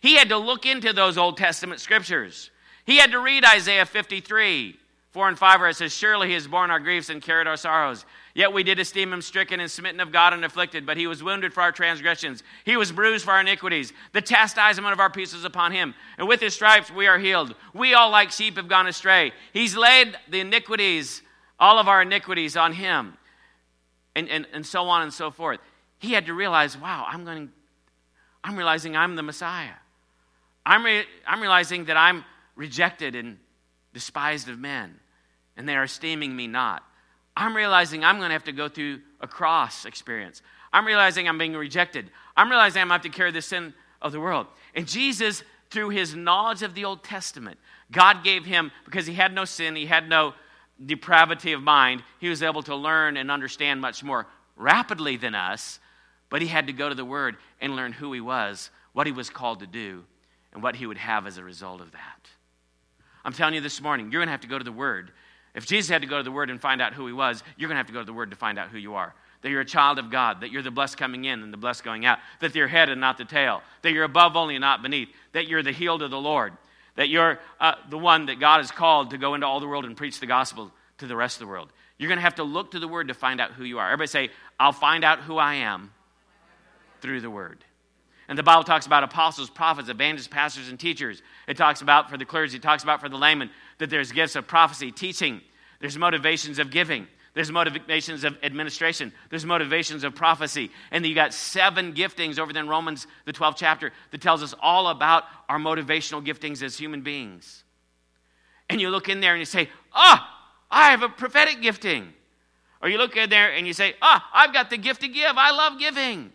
He 0.00 0.16
had 0.16 0.28
to 0.28 0.38
look 0.38 0.66
into 0.66 0.92
those 0.92 1.18
Old 1.18 1.36
Testament 1.36 1.80
scriptures. 1.80 2.50
He 2.84 2.98
had 2.98 3.10
to 3.10 3.18
read 3.18 3.44
Isaiah 3.44 3.86
53, 3.86 4.76
4 5.16 5.28
and 5.28 5.38
5, 5.38 5.60
where 5.60 5.70
it 5.70 5.76
says, 5.76 5.94
Surely 5.94 6.28
he 6.28 6.34
has 6.34 6.46
borne 6.46 6.70
our 6.70 6.78
griefs 6.78 7.08
and 7.08 7.22
carried 7.22 7.46
our 7.46 7.56
sorrows. 7.56 8.04
Yet 8.34 8.52
we 8.52 8.62
did 8.62 8.78
esteem 8.78 9.14
him 9.14 9.22
stricken 9.22 9.60
and 9.60 9.70
smitten 9.70 9.98
of 9.98 10.12
God 10.12 10.34
and 10.34 10.44
afflicted, 10.44 10.84
but 10.84 10.98
he 10.98 11.06
was 11.06 11.22
wounded 11.22 11.54
for 11.54 11.62
our 11.62 11.72
transgressions. 11.72 12.42
He 12.66 12.76
was 12.76 12.92
bruised 12.92 13.24
for 13.24 13.30
our 13.30 13.40
iniquities. 13.40 13.94
The 14.12 14.20
chastisement 14.20 14.92
of 14.92 15.00
our 15.00 15.08
peace 15.08 15.32
was 15.32 15.46
upon 15.46 15.72
him. 15.72 15.94
And 16.18 16.28
with 16.28 16.42
his 16.42 16.52
stripes 16.52 16.90
we 16.90 17.06
are 17.06 17.18
healed. 17.18 17.54
We 17.72 17.94
all 17.94 18.10
like 18.10 18.30
sheep 18.30 18.58
have 18.58 18.68
gone 18.68 18.86
astray. 18.86 19.32
He's 19.54 19.74
laid 19.74 20.14
the 20.28 20.40
iniquities, 20.40 21.22
all 21.58 21.78
of 21.78 21.88
our 21.88 22.02
iniquities 22.02 22.54
on 22.54 22.74
him. 22.74 23.16
And, 24.14 24.28
and, 24.28 24.46
and 24.52 24.66
so 24.66 24.84
on 24.84 25.00
and 25.00 25.14
so 25.14 25.30
forth. 25.30 25.60
He 25.98 26.12
had 26.12 26.26
to 26.26 26.34
realize, 26.34 26.76
wow, 26.76 27.06
I'm 27.08 27.24
going 27.24 27.50
I'm 28.44 28.56
realizing 28.56 28.96
I'm 28.96 29.16
the 29.16 29.22
Messiah. 29.22 29.74
I'm, 30.66 30.84
re- 30.84 31.06
I'm 31.26 31.40
realizing 31.40 31.86
that 31.86 31.96
I'm 31.96 32.22
rejected 32.54 33.14
and 33.14 33.38
despised 33.94 34.50
of 34.50 34.58
men, 34.58 35.00
and 35.56 35.68
they 35.68 35.76
are 35.76 35.84
esteeming 35.84 36.34
me 36.34 36.46
not. 36.46 36.82
I'm 37.36 37.54
realizing 37.54 38.04
I'm 38.04 38.16
going 38.18 38.30
to 38.30 38.34
have 38.34 38.44
to 38.44 38.52
go 38.52 38.68
through 38.68 39.00
a 39.20 39.26
cross 39.26 39.84
experience. 39.84 40.42
I'm 40.72 40.86
realizing 40.86 41.28
I'm 41.28 41.38
being 41.38 41.54
rejected. 41.54 42.10
I'm 42.36 42.50
realizing 42.50 42.82
I'm 42.82 42.88
going 42.88 43.00
to 43.00 43.06
have 43.06 43.12
to 43.12 43.16
carry 43.16 43.30
the 43.30 43.42
sin 43.42 43.74
of 44.00 44.12
the 44.12 44.20
world. 44.20 44.46
And 44.74 44.86
Jesus, 44.86 45.42
through 45.70 45.90
his 45.90 46.14
knowledge 46.14 46.62
of 46.62 46.74
the 46.74 46.84
Old 46.84 47.04
Testament, 47.04 47.58
God 47.90 48.24
gave 48.24 48.44
him, 48.44 48.72
because 48.84 49.06
he 49.06 49.14
had 49.14 49.32
no 49.32 49.44
sin, 49.44 49.76
he 49.76 49.86
had 49.86 50.08
no 50.08 50.34
depravity 50.84 51.52
of 51.52 51.62
mind, 51.62 52.02
he 52.20 52.28
was 52.28 52.42
able 52.42 52.62
to 52.64 52.74
learn 52.74 53.16
and 53.16 53.30
understand 53.30 53.80
much 53.80 54.02
more 54.02 54.26
rapidly 54.56 55.16
than 55.16 55.34
us. 55.34 55.78
But 56.28 56.42
he 56.42 56.48
had 56.48 56.66
to 56.66 56.72
go 56.72 56.88
to 56.88 56.94
the 56.94 57.04
Word 57.04 57.36
and 57.60 57.76
learn 57.76 57.92
who 57.92 58.12
he 58.12 58.20
was, 58.20 58.70
what 58.92 59.06
he 59.06 59.12
was 59.12 59.30
called 59.30 59.60
to 59.60 59.66
do, 59.66 60.04
and 60.52 60.62
what 60.62 60.76
he 60.76 60.86
would 60.86 60.98
have 60.98 61.26
as 61.26 61.38
a 61.38 61.44
result 61.44 61.80
of 61.80 61.92
that. 61.92 62.28
I'm 63.24 63.32
telling 63.32 63.54
you 63.54 63.60
this 63.60 63.80
morning, 63.80 64.10
you're 64.10 64.20
going 64.20 64.28
to 64.28 64.32
have 64.32 64.40
to 64.40 64.48
go 64.48 64.58
to 64.58 64.64
the 64.64 64.72
Word 64.72 65.12
if 65.56 65.66
Jesus 65.66 65.88
had 65.88 66.02
to 66.02 66.08
go 66.08 66.18
to 66.18 66.22
the 66.22 66.30
Word 66.30 66.50
and 66.50 66.60
find 66.60 66.82
out 66.82 66.92
who 66.92 67.06
he 67.06 67.14
was, 67.14 67.42
you're 67.56 67.68
going 67.68 67.76
to 67.76 67.78
have 67.78 67.86
to 67.86 67.92
go 67.92 68.00
to 68.00 68.04
the 68.04 68.12
Word 68.12 68.30
to 68.30 68.36
find 68.36 68.58
out 68.58 68.68
who 68.68 68.76
you 68.76 68.94
are. 68.94 69.14
That 69.40 69.48
you're 69.48 69.62
a 69.62 69.66
child 69.66 69.98
of 69.98 70.10
God, 70.10 70.42
that 70.42 70.50
you're 70.50 70.62
the 70.62 70.70
blessed 70.70 70.98
coming 70.98 71.24
in 71.24 71.42
and 71.42 71.52
the 71.52 71.56
blessed 71.56 71.82
going 71.82 72.04
out, 72.04 72.18
that 72.40 72.54
you're 72.54 72.68
head 72.68 72.90
and 72.90 73.00
not 73.00 73.16
the 73.16 73.24
tail, 73.24 73.62
that 73.80 73.92
you're 73.92 74.04
above 74.04 74.36
only 74.36 74.54
and 74.54 74.60
not 74.60 74.82
beneath, 74.82 75.08
that 75.32 75.48
you're 75.48 75.62
the 75.62 75.72
healed 75.72 76.02
of 76.02 76.10
the 76.10 76.20
Lord, 76.20 76.52
that 76.96 77.08
you're 77.08 77.38
uh, 77.58 77.74
the 77.88 77.98
one 77.98 78.26
that 78.26 78.38
God 78.38 78.58
has 78.58 78.70
called 78.70 79.10
to 79.10 79.18
go 79.18 79.34
into 79.34 79.46
all 79.46 79.58
the 79.60 79.66
world 79.66 79.86
and 79.86 79.96
preach 79.96 80.20
the 80.20 80.26
gospel 80.26 80.70
to 80.98 81.06
the 81.06 81.16
rest 81.16 81.36
of 81.36 81.40
the 81.40 81.46
world. 81.46 81.72
You're 81.96 82.08
going 82.08 82.18
to 82.18 82.22
have 82.22 82.34
to 82.34 82.44
look 82.44 82.72
to 82.72 82.78
the 82.78 82.88
Word 82.88 83.08
to 83.08 83.14
find 83.14 83.40
out 83.40 83.52
who 83.52 83.64
you 83.64 83.78
are. 83.78 83.86
Everybody 83.86 84.08
say, 84.08 84.30
I'll 84.60 84.72
find 84.72 85.04
out 85.04 85.20
who 85.20 85.38
I 85.38 85.54
am 85.54 85.92
through 87.00 87.22
the 87.22 87.30
Word. 87.30 87.64
And 88.28 88.36
the 88.36 88.42
Bible 88.42 88.64
talks 88.64 88.86
about 88.86 89.04
apostles, 89.04 89.48
prophets, 89.48 89.88
evangelists, 89.88 90.28
pastors, 90.28 90.68
and 90.68 90.78
teachers. 90.78 91.22
It 91.46 91.56
talks 91.56 91.80
about 91.80 92.10
for 92.10 92.16
the 92.16 92.24
clergy, 92.24 92.56
it 92.56 92.62
talks 92.62 92.82
about 92.82 93.00
for 93.00 93.08
the 93.08 93.16
layman, 93.16 93.50
that 93.78 93.88
there's 93.90 94.10
gifts 94.10 94.34
of 94.34 94.46
prophecy, 94.46 94.90
teaching, 94.90 95.40
there's 95.80 95.98
motivations 95.98 96.58
of 96.58 96.70
giving. 96.70 97.06
There's 97.34 97.52
motivations 97.52 98.24
of 98.24 98.38
administration. 98.42 99.12
There's 99.28 99.44
motivations 99.44 100.04
of 100.04 100.14
prophecy. 100.14 100.70
And 100.90 101.04
you 101.04 101.14
got 101.14 101.34
seven 101.34 101.92
giftings 101.92 102.38
over 102.38 102.50
there 102.50 102.62
in 102.62 102.68
Romans, 102.68 103.06
the 103.26 103.32
12th 103.32 103.56
chapter, 103.58 103.92
that 104.10 104.22
tells 104.22 104.42
us 104.42 104.54
all 104.60 104.88
about 104.88 105.24
our 105.48 105.58
motivational 105.58 106.26
giftings 106.26 106.62
as 106.62 106.78
human 106.78 107.02
beings. 107.02 107.64
And 108.70 108.80
you 108.80 108.88
look 108.88 109.10
in 109.10 109.20
there 109.20 109.32
and 109.32 109.38
you 109.38 109.44
say, 109.44 109.68
Ah, 109.92 110.26
oh, 110.26 110.66
I 110.70 110.90
have 110.90 111.02
a 111.02 111.10
prophetic 111.10 111.60
gifting. 111.60 112.14
Or 112.80 112.88
you 112.88 112.96
look 112.96 113.16
in 113.16 113.28
there 113.28 113.52
and 113.52 113.66
you 113.66 113.74
say, 113.74 113.96
Ah, 114.00 114.24
oh, 114.24 114.30
I've 114.32 114.54
got 114.54 114.70
the 114.70 114.78
gift 114.78 115.02
to 115.02 115.08
give. 115.08 115.36
I 115.36 115.50
love 115.50 115.78
giving. 115.78 116.32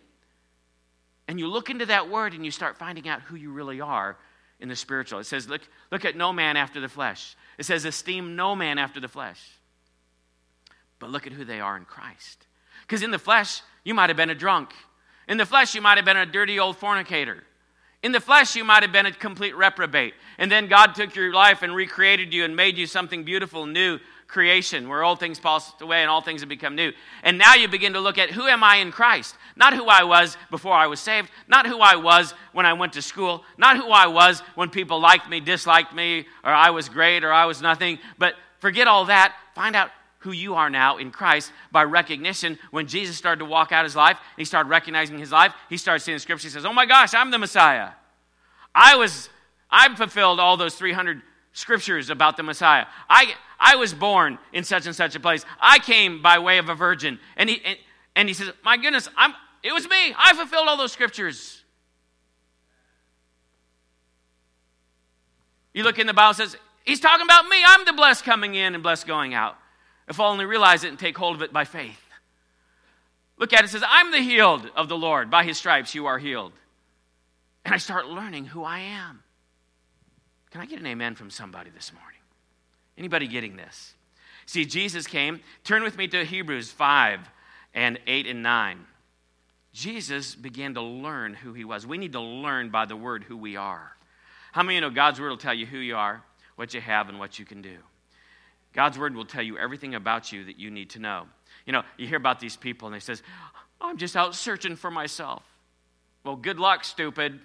And 1.28 1.38
you 1.38 1.46
look 1.46 1.70
into 1.70 1.86
that 1.86 2.10
word 2.10 2.34
and 2.34 2.44
you 2.44 2.50
start 2.50 2.76
finding 2.76 3.08
out 3.08 3.22
who 3.22 3.36
you 3.36 3.52
really 3.52 3.80
are 3.80 4.16
in 4.60 4.68
the 4.68 4.76
spiritual. 4.76 5.18
It 5.18 5.24
says, 5.24 5.48
Look, 5.48 5.62
look 5.90 6.04
at 6.04 6.16
no 6.16 6.32
man 6.32 6.56
after 6.56 6.80
the 6.80 6.88
flesh. 6.88 7.36
It 7.58 7.64
says, 7.64 7.84
esteem 7.84 8.36
no 8.36 8.56
man 8.56 8.78
after 8.78 9.00
the 9.00 9.08
flesh. 9.08 9.40
But 10.98 11.10
look 11.10 11.26
at 11.26 11.32
who 11.32 11.44
they 11.44 11.60
are 11.60 11.76
in 11.76 11.84
Christ. 11.84 12.46
Because 12.82 13.02
in 13.02 13.10
the 13.10 13.18
flesh, 13.18 13.62
you 13.84 13.94
might 13.94 14.10
have 14.10 14.16
been 14.16 14.30
a 14.30 14.34
drunk. 14.34 14.72
In 15.28 15.36
the 15.36 15.46
flesh, 15.46 15.74
you 15.74 15.80
might 15.80 15.98
have 15.98 16.04
been 16.04 16.16
a 16.16 16.26
dirty 16.26 16.58
old 16.58 16.76
fornicator. 16.76 17.44
In 18.02 18.12
the 18.12 18.20
flesh, 18.20 18.56
you 18.56 18.64
might 18.64 18.82
have 18.82 18.92
been 18.92 19.06
a 19.06 19.12
complete 19.12 19.56
reprobate. 19.56 20.14
And 20.38 20.50
then 20.50 20.66
God 20.66 20.94
took 20.94 21.14
your 21.14 21.32
life 21.32 21.62
and 21.62 21.74
recreated 21.74 22.32
you 22.32 22.44
and 22.44 22.56
made 22.56 22.76
you 22.76 22.86
something 22.86 23.22
beautiful, 23.22 23.66
new, 23.66 24.00
creation 24.32 24.88
where 24.88 25.04
old 25.04 25.20
things 25.20 25.38
passed 25.38 25.82
away 25.82 26.00
and 26.00 26.10
all 26.10 26.22
things 26.22 26.40
have 26.40 26.48
become 26.48 26.74
new. 26.74 26.90
And 27.22 27.36
now 27.36 27.54
you 27.54 27.68
begin 27.68 27.92
to 27.92 28.00
look 28.00 28.16
at 28.16 28.30
who 28.30 28.46
am 28.46 28.64
I 28.64 28.76
in 28.76 28.90
Christ? 28.90 29.36
Not 29.56 29.74
who 29.74 29.86
I 29.86 30.04
was 30.04 30.38
before 30.50 30.72
I 30.72 30.86
was 30.86 31.00
saved, 31.00 31.30
not 31.46 31.66
who 31.66 31.78
I 31.80 31.96
was 31.96 32.32
when 32.52 32.64
I 32.64 32.72
went 32.72 32.94
to 32.94 33.02
school, 33.02 33.44
not 33.58 33.76
who 33.76 33.90
I 33.90 34.06
was 34.06 34.40
when 34.54 34.70
people 34.70 34.98
liked 35.00 35.28
me, 35.28 35.38
disliked 35.40 35.94
me, 35.94 36.26
or 36.42 36.50
I 36.50 36.70
was 36.70 36.88
great 36.88 37.24
or 37.24 37.32
I 37.32 37.44
was 37.44 37.60
nothing. 37.60 37.98
But 38.18 38.34
forget 38.58 38.88
all 38.88 39.04
that. 39.04 39.36
Find 39.54 39.76
out 39.76 39.90
who 40.20 40.32
you 40.32 40.54
are 40.54 40.70
now 40.70 40.96
in 40.96 41.10
Christ 41.10 41.52
by 41.70 41.84
recognition. 41.84 42.58
When 42.70 42.86
Jesus 42.86 43.16
started 43.16 43.40
to 43.40 43.44
walk 43.44 43.70
out 43.70 43.84
his 43.84 43.94
life, 43.94 44.18
he 44.38 44.46
started 44.46 44.70
recognizing 44.70 45.18
his 45.18 45.30
life, 45.30 45.52
he 45.68 45.76
started 45.76 46.00
seeing 46.00 46.16
the 46.16 46.20
scripture. 46.20 46.48
He 46.48 46.52
says, 46.52 46.64
Oh 46.64 46.72
my 46.72 46.86
gosh, 46.86 47.12
I'm 47.12 47.30
the 47.30 47.38
Messiah. 47.38 47.90
I 48.74 48.96
was, 48.96 49.28
I 49.70 49.94
fulfilled 49.94 50.40
all 50.40 50.56
those 50.56 50.74
300 50.74 51.20
scriptures 51.52 52.10
about 52.10 52.36
the 52.36 52.42
Messiah. 52.42 52.86
I, 53.08 53.34
I 53.64 53.76
was 53.76 53.94
born 53.94 54.40
in 54.52 54.64
such 54.64 54.86
and 54.86 54.94
such 54.94 55.14
a 55.14 55.20
place. 55.20 55.44
I 55.60 55.78
came 55.78 56.20
by 56.20 56.40
way 56.40 56.58
of 56.58 56.68
a 56.68 56.74
virgin. 56.74 57.20
And 57.36 57.48
he, 57.48 57.62
and, 57.64 57.78
and 58.16 58.28
he 58.28 58.34
says, 58.34 58.50
My 58.64 58.76
goodness, 58.76 59.08
I'm, 59.16 59.32
it 59.62 59.72
was 59.72 59.88
me. 59.88 60.12
I 60.18 60.34
fulfilled 60.34 60.66
all 60.66 60.76
those 60.76 60.90
scriptures. 60.90 61.62
You 65.72 65.84
look 65.84 66.00
in 66.00 66.08
the 66.08 66.12
Bible, 66.12 66.34
says, 66.34 66.56
He's 66.84 66.98
talking 66.98 67.24
about 67.24 67.46
me. 67.46 67.56
I'm 67.64 67.84
the 67.84 67.92
blessed 67.92 68.24
coming 68.24 68.56
in 68.56 68.74
and 68.74 68.82
blessed 68.82 69.06
going 69.06 69.32
out. 69.32 69.56
If 70.08 70.18
I 70.18 70.24
only 70.24 70.44
realize 70.44 70.82
it 70.82 70.88
and 70.88 70.98
take 70.98 71.16
hold 71.16 71.36
of 71.36 71.42
it 71.42 71.52
by 71.52 71.64
faith. 71.64 72.00
Look 73.38 73.52
at 73.52 73.60
it, 73.60 73.66
it 73.66 73.68
says, 73.68 73.84
I'm 73.86 74.10
the 74.10 74.18
healed 74.18 74.68
of 74.74 74.88
the 74.88 74.96
Lord. 74.96 75.30
By 75.30 75.44
his 75.44 75.56
stripes 75.56 75.94
you 75.94 76.06
are 76.06 76.18
healed. 76.18 76.52
And 77.64 77.72
I 77.72 77.78
start 77.78 78.08
learning 78.08 78.46
who 78.46 78.64
I 78.64 78.80
am. 78.80 79.22
Can 80.50 80.60
I 80.60 80.66
get 80.66 80.80
an 80.80 80.86
amen 80.86 81.14
from 81.14 81.30
somebody 81.30 81.70
this 81.70 81.92
morning? 81.92 82.11
Anybody 82.96 83.26
getting 83.26 83.56
this? 83.56 83.94
See, 84.46 84.64
Jesus 84.64 85.06
came. 85.06 85.40
Turn 85.64 85.82
with 85.82 85.96
me 85.96 86.08
to 86.08 86.24
Hebrews 86.24 86.70
5 86.70 87.20
and 87.74 87.98
8 88.06 88.26
and 88.26 88.42
9. 88.42 88.86
Jesus 89.72 90.34
began 90.34 90.74
to 90.74 90.82
learn 90.82 91.34
who 91.34 91.54
he 91.54 91.64
was. 91.64 91.86
We 91.86 91.96
need 91.98 92.12
to 92.12 92.20
learn 92.20 92.70
by 92.70 92.84
the 92.84 92.96
word 92.96 93.24
who 93.24 93.36
we 93.36 93.56
are. 93.56 93.92
How 94.52 94.62
many 94.62 94.74
you 94.74 94.80
know 94.82 94.90
God's 94.90 95.20
word 95.20 95.30
will 95.30 95.38
tell 95.38 95.54
you 95.54 95.64
who 95.64 95.78
you 95.78 95.96
are, 95.96 96.22
what 96.56 96.74
you 96.74 96.80
have, 96.80 97.08
and 97.08 97.18
what 97.18 97.38
you 97.38 97.46
can 97.46 97.62
do? 97.62 97.76
God's 98.74 98.98
word 98.98 99.14
will 99.14 99.24
tell 99.24 99.42
you 99.42 99.56
everything 99.56 99.94
about 99.94 100.32
you 100.32 100.44
that 100.44 100.58
you 100.58 100.70
need 100.70 100.90
to 100.90 100.98
know. 100.98 101.26
You 101.66 101.72
know, 101.72 101.82
you 101.96 102.06
hear 102.06 102.16
about 102.16 102.40
these 102.40 102.56
people 102.56 102.88
and 102.88 102.94
they 102.94 103.00
says, 103.00 103.22
I'm 103.80 103.96
just 103.96 104.16
out 104.16 104.34
searching 104.34 104.76
for 104.76 104.90
myself. 104.90 105.42
Well, 106.24 106.36
good 106.36 106.58
luck, 106.58 106.84
stupid. 106.84 107.40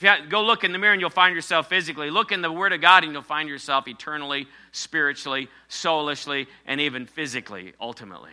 If 0.00 0.04
you 0.04 0.28
go 0.30 0.42
look 0.42 0.64
in 0.64 0.72
the 0.72 0.78
mirror 0.78 0.94
and 0.94 1.00
you'll 1.00 1.10
find 1.10 1.34
yourself 1.34 1.68
physically, 1.68 2.10
look 2.10 2.32
in 2.32 2.40
the 2.40 2.50
Word 2.50 2.72
of 2.72 2.80
God 2.80 3.04
and 3.04 3.12
you'll 3.12 3.20
find 3.20 3.50
yourself 3.50 3.86
eternally, 3.86 4.48
spiritually, 4.72 5.48
soulishly, 5.68 6.46
and 6.64 6.80
even 6.80 7.04
physically, 7.04 7.74
ultimately. 7.78 8.32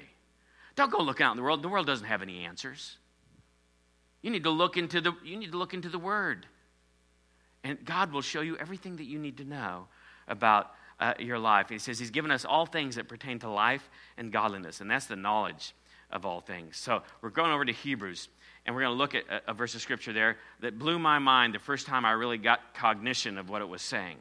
Don't 0.77 0.89
go 0.89 0.99
looking 0.99 1.25
out 1.25 1.31
in 1.31 1.37
the 1.37 1.43
world. 1.43 1.61
The 1.61 1.67
world 1.67 1.85
doesn't 1.85 2.07
have 2.07 2.21
any 2.21 2.45
answers. 2.45 2.95
You 4.21 4.31
need 4.31 4.45
to 4.45 4.49
look 4.49 4.77
into 4.77 5.01
the, 5.01 5.11
you 5.25 5.35
need 5.35 5.51
to 5.51 5.57
look 5.57 5.73
into 5.73 5.89
the 5.89 5.99
Word. 5.99 6.45
And 7.65 7.83
God 7.83 8.13
will 8.13 8.21
show 8.21 8.39
you 8.39 8.55
everything 8.55 8.95
that 8.95 9.05
you 9.05 9.19
need 9.19 9.35
to 9.39 9.43
know 9.43 9.87
about 10.29 10.71
uh, 11.01 11.15
your 11.19 11.37
life. 11.37 11.67
He 11.67 11.79
says 11.79 11.99
He's 11.99 12.11
given 12.11 12.31
us 12.31 12.45
all 12.45 12.65
things 12.65 12.95
that 12.95 13.09
pertain 13.09 13.39
to 13.39 13.49
life 13.49 13.89
and 14.17 14.31
godliness, 14.31 14.79
and 14.79 14.89
that's 14.89 15.07
the 15.07 15.17
knowledge 15.17 15.73
of 16.11 16.25
all 16.25 16.39
things. 16.39 16.77
So 16.77 17.03
we're 17.21 17.29
going 17.29 17.51
over 17.51 17.65
to 17.65 17.73
Hebrews, 17.73 18.29
and 18.67 18.75
we're 18.75 18.81
going 18.81 18.93
to 18.93 18.97
look 18.97 19.15
at 19.15 19.23
a, 19.47 19.53
verse 19.53 19.73
of 19.75 19.81
scripture 19.81 20.11
there 20.11 20.35
that 20.59 20.77
blew 20.77 20.99
my 20.99 21.19
mind 21.19 21.55
the 21.55 21.59
first 21.59 21.87
time 21.87 22.03
I 22.03 22.11
really 22.11 22.37
got 22.37 22.73
cognition 22.73 23.37
of 23.37 23.49
what 23.49 23.61
it 23.61 23.69
was 23.69 23.81
saying. 23.81 24.17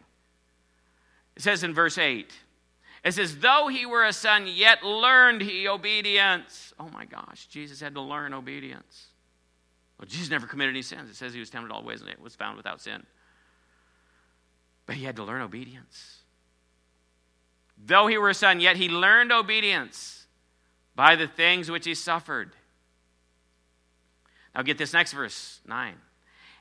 It 1.35 1.43
says 1.43 1.65
in 1.65 1.75
verse 1.75 1.99
8, 1.99 2.33
it 3.05 3.13
says, 3.13 3.39
Though 3.39 3.67
he 3.67 3.85
were 3.85 4.05
a 4.05 4.13
son, 4.13 4.47
yet 4.47 4.85
learned 4.85 5.43
he 5.43 5.67
obedience. 5.67 6.73
Oh 6.79 6.89
my 6.95 7.05
gosh, 7.05 7.47
Jesus 7.47 7.81
had 7.81 7.95
to 7.95 8.01
learn 8.01 8.33
obedience. 8.33 9.07
Well, 9.99 10.07
Jesus 10.07 10.31
never 10.31 10.47
committed 10.47 10.75
any 10.75 10.83
sins. 10.83 11.11
It 11.11 11.17
says 11.17 11.35
he 11.35 11.41
was 11.41 11.51
tempted 11.51 11.73
all 11.73 11.83
ways 11.83 12.01
and 12.01 12.09
it 12.09 12.21
was 12.21 12.37
found 12.37 12.57
without 12.57 12.81
sin. 12.81 13.05
But 14.87 14.95
he 14.95 15.05
had 15.05 15.17
to 15.17 15.25
learn 15.25 15.43
obedience. 15.43 16.21
Though 17.85 18.07
he 18.07 18.17
were 18.17 18.31
a 18.31 18.35
son, 18.35 18.61
yet 18.61 18.77
he 18.77 18.89
learned 18.89 19.33
obedience 19.33 20.27
by 20.95 21.17
the 21.17 21.27
things 21.27 21.69
which 21.69 21.85
he 21.85 21.95
suffered. 21.95 22.53
Now 24.57 24.63
get 24.63 24.79
this 24.79 24.95
next 24.95 25.13
verse, 25.13 25.61
9. 25.67 25.95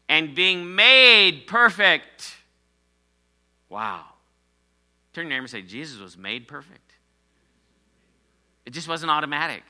And 0.10 0.36
being 0.36 0.76
made 0.76 1.48
perfect. 1.48 2.36
Wow. 3.70 4.04
Turn 5.14 5.28
your 5.28 5.30
neighbor 5.30 5.44
and 5.44 5.50
say, 5.50 5.62
Jesus 5.62 6.00
was 6.00 6.18
made 6.18 6.46
perfect. 6.46 6.92
It 8.66 8.74
just 8.74 8.90
wasn't 8.90 9.12
automatic. 9.12 9.64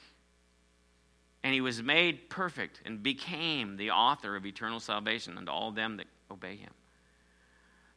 And 1.44 1.54
he 1.54 1.62
was 1.62 1.84
made 1.84 2.28
perfect 2.28 2.82
and 2.84 3.04
became 3.04 3.78
the 3.78 3.92
author 3.92 4.36
of 4.36 4.48
eternal 4.48 4.80
salvation 4.80 5.38
unto 5.38 5.52
all 5.52 5.72
them 5.72 5.98
that 5.98 6.08
obey 6.32 6.56
him. 6.56 6.72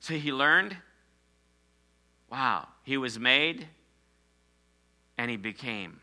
So 0.01 0.13
he 0.13 0.31
learned. 0.31 0.77
Wow. 2.31 2.69
He 2.83 2.99
was 2.99 3.19
made 3.19 3.67
and 5.17 5.31
he 5.31 5.39
became. 5.39 6.01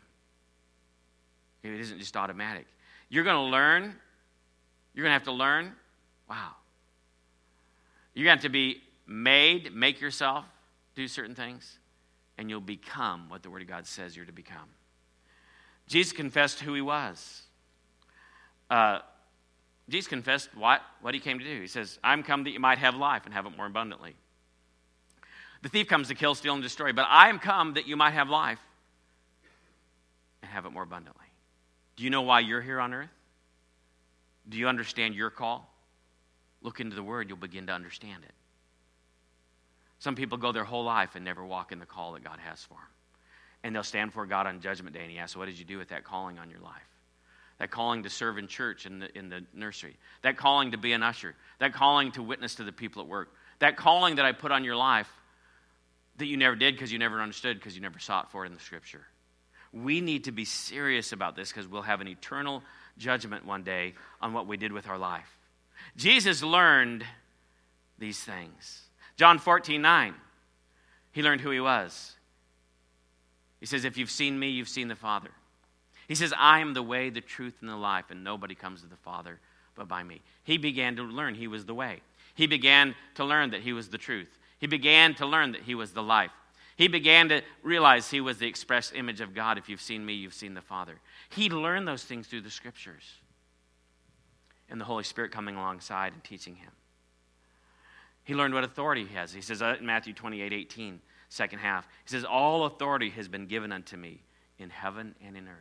It 1.62 1.80
isn't 1.80 2.00
just 2.00 2.16
automatic. 2.16 2.66
You're 3.08 3.24
going 3.24 3.36
to 3.36 3.52
learn. 3.52 3.94
You're 4.96 5.04
going 5.04 5.10
to 5.10 5.18
have 5.18 5.24
to 5.24 5.32
learn. 5.32 5.72
Wow. 6.28 6.52
You're 8.14 8.24
going 8.24 8.38
to 8.38 8.42
have 8.42 8.44
to 8.44 8.48
be 8.48 8.80
made, 9.06 9.74
make 9.74 10.00
yourself 10.00 10.46
do 10.94 11.06
certain 11.06 11.34
things, 11.34 11.78
and 12.38 12.48
you'll 12.48 12.60
become 12.60 13.28
what 13.28 13.42
the 13.42 13.50
Word 13.50 13.60
of 13.60 13.68
God 13.68 13.86
says 13.86 14.16
you're 14.16 14.24
to 14.24 14.32
become. 14.32 14.70
Jesus 15.86 16.14
confessed 16.14 16.60
who 16.60 16.72
he 16.72 16.80
was. 16.80 17.42
Uh, 18.70 19.00
Jesus 19.88 20.08
confessed 20.08 20.48
what, 20.56 20.80
what 21.02 21.12
he 21.12 21.20
came 21.20 21.38
to 21.38 21.44
do. 21.44 21.60
He 21.60 21.66
says, 21.66 21.98
I'm 22.02 22.22
come 22.22 22.44
that 22.44 22.50
you 22.50 22.58
might 22.58 22.78
have 22.78 22.96
life 22.96 23.22
and 23.26 23.34
have 23.34 23.44
it 23.44 23.56
more 23.56 23.66
abundantly. 23.66 24.16
The 25.62 25.68
thief 25.68 25.88
comes 25.88 26.08
to 26.08 26.14
kill, 26.14 26.34
steal, 26.34 26.54
and 26.54 26.62
destroy, 26.62 26.92
but 26.92 27.06
I 27.08 27.28
am 27.28 27.38
come 27.38 27.74
that 27.74 27.86
you 27.86 27.96
might 27.96 28.14
have 28.14 28.30
life 28.30 28.60
and 30.42 30.50
have 30.50 30.64
it 30.64 30.70
more 30.70 30.82
abundantly. 30.82 31.26
Do 31.96 32.04
you 32.04 32.10
know 32.10 32.22
why 32.22 32.40
you're 32.40 32.62
here 32.62 32.80
on 32.80 32.94
earth? 32.94 33.10
Do 34.48 34.58
you 34.58 34.68
understand 34.68 35.14
your 35.14 35.30
call? 35.30 35.70
Look 36.62 36.80
into 36.80 36.96
the 36.96 37.02
Word, 37.02 37.28
you'll 37.28 37.38
begin 37.38 37.66
to 37.66 37.72
understand 37.72 38.24
it. 38.24 38.32
Some 39.98 40.14
people 40.14 40.38
go 40.38 40.52
their 40.52 40.64
whole 40.64 40.84
life 40.84 41.14
and 41.14 41.24
never 41.24 41.44
walk 41.44 41.72
in 41.72 41.78
the 41.78 41.86
call 41.86 42.12
that 42.12 42.24
God 42.24 42.38
has 42.38 42.62
for 42.62 42.74
them. 42.74 42.82
And 43.62 43.74
they'll 43.74 43.82
stand 43.82 44.10
before 44.10 44.26
God 44.26 44.46
on 44.46 44.60
Judgment 44.60 44.94
Day 44.94 45.02
and 45.02 45.10
He 45.10 45.18
asks, 45.18 45.36
What 45.36 45.46
did 45.46 45.58
you 45.58 45.64
do 45.64 45.78
with 45.78 45.88
that 45.88 46.04
calling 46.04 46.38
on 46.38 46.50
your 46.50 46.60
life? 46.60 46.74
That 47.58 47.70
calling 47.70 48.02
to 48.02 48.10
serve 48.10 48.36
in 48.36 48.48
church 48.48 48.84
in 48.84 48.98
the, 48.98 49.16
in 49.16 49.30
the 49.30 49.44
nursery, 49.54 49.96
that 50.22 50.36
calling 50.36 50.72
to 50.72 50.78
be 50.78 50.92
an 50.92 51.02
usher, 51.02 51.34
that 51.58 51.72
calling 51.72 52.12
to 52.12 52.22
witness 52.22 52.56
to 52.56 52.64
the 52.64 52.72
people 52.72 53.00
at 53.00 53.08
work, 53.08 53.32
that 53.60 53.76
calling 53.76 54.16
that 54.16 54.26
I 54.26 54.32
put 54.32 54.52
on 54.52 54.62
your 54.62 54.76
life 54.76 55.08
that 56.18 56.26
you 56.26 56.36
never 56.36 56.56
did 56.56 56.74
because 56.74 56.92
you 56.92 56.98
never 56.98 57.20
understood 57.20 57.58
because 57.58 57.74
you 57.74 57.82
never 57.82 57.98
sought 57.98 58.30
for 58.30 58.44
it 58.44 58.48
in 58.48 58.54
the 58.54 58.60
scripture. 58.60 59.06
We 59.72 60.00
need 60.00 60.24
to 60.24 60.32
be 60.32 60.44
serious 60.44 61.12
about 61.12 61.36
this 61.36 61.50
because 61.50 61.66
we'll 61.66 61.82
have 61.82 62.00
an 62.00 62.08
eternal 62.08 62.62
judgment 62.98 63.44
one 63.44 63.62
day 63.62 63.94
on 64.20 64.32
what 64.32 64.46
we 64.46 64.56
did 64.56 64.72
with 64.72 64.88
our 64.88 64.98
life. 64.98 65.38
Jesus 65.96 66.42
learned 66.42 67.04
these 67.98 68.20
things. 68.20 68.82
John 69.16 69.38
14, 69.38 69.80
9. 69.80 70.14
He 71.12 71.22
learned 71.22 71.40
who 71.40 71.50
he 71.50 71.60
was. 71.60 72.14
He 73.60 73.66
says, 73.66 73.84
If 73.84 73.96
you've 73.96 74.10
seen 74.10 74.38
me, 74.38 74.50
you've 74.50 74.68
seen 74.68 74.88
the 74.88 74.96
Father. 74.96 75.30
He 76.08 76.14
says, 76.14 76.32
I 76.38 76.60
am 76.60 76.74
the 76.74 76.82
way, 76.82 77.10
the 77.10 77.20
truth, 77.20 77.56
and 77.60 77.70
the 77.70 77.76
life, 77.76 78.06
and 78.10 78.22
nobody 78.22 78.54
comes 78.54 78.82
to 78.82 78.86
the 78.86 78.96
Father 78.96 79.40
but 79.74 79.88
by 79.88 80.02
me. 80.02 80.22
He 80.42 80.58
began 80.58 80.96
to 80.96 81.02
learn 81.02 81.34
he 81.34 81.48
was 81.48 81.66
the 81.66 81.74
way. 81.74 82.00
He 82.34 82.46
began 82.46 82.94
to 83.14 83.24
learn 83.24 83.50
that 83.50 83.62
he 83.62 83.72
was 83.72 83.88
the 83.88 83.98
truth. 83.98 84.38
He 84.58 84.66
began 84.66 85.14
to 85.16 85.26
learn 85.26 85.52
that 85.52 85.62
he 85.62 85.74
was 85.74 85.92
the 85.92 86.02
life. 86.02 86.30
He 86.76 86.88
began 86.88 87.30
to 87.30 87.42
realize 87.62 88.10
he 88.10 88.20
was 88.20 88.38
the 88.38 88.46
express 88.46 88.92
image 88.94 89.20
of 89.22 89.34
God. 89.34 89.56
If 89.56 89.68
you've 89.68 89.80
seen 89.80 90.04
me, 90.04 90.12
you've 90.12 90.34
seen 90.34 90.54
the 90.54 90.60
Father. 90.60 91.00
He 91.30 91.48
learned 91.48 91.88
those 91.88 92.04
things 92.04 92.26
through 92.26 92.42
the 92.42 92.50
scriptures 92.50 93.02
and 94.68 94.80
the 94.80 94.84
Holy 94.84 95.04
Spirit 95.04 95.32
coming 95.32 95.56
alongside 95.56 96.12
and 96.12 96.22
teaching 96.22 96.56
him. 96.56 96.70
He 98.24 98.34
learned 98.34 98.54
what 98.54 98.64
authority 98.64 99.06
he 99.06 99.14
has. 99.14 99.32
He 99.32 99.40
says 99.40 99.62
uh, 99.62 99.76
in 99.78 99.86
Matthew 99.86 100.12
28 100.12 100.52
18, 100.52 101.00
second 101.28 101.60
half, 101.60 101.88
he 102.04 102.10
says, 102.10 102.24
All 102.24 102.66
authority 102.66 103.10
has 103.10 103.28
been 103.28 103.46
given 103.46 103.72
unto 103.72 103.96
me 103.96 104.22
in 104.58 104.68
heaven 104.68 105.14
and 105.24 105.36
in 105.36 105.48
earth. 105.48 105.54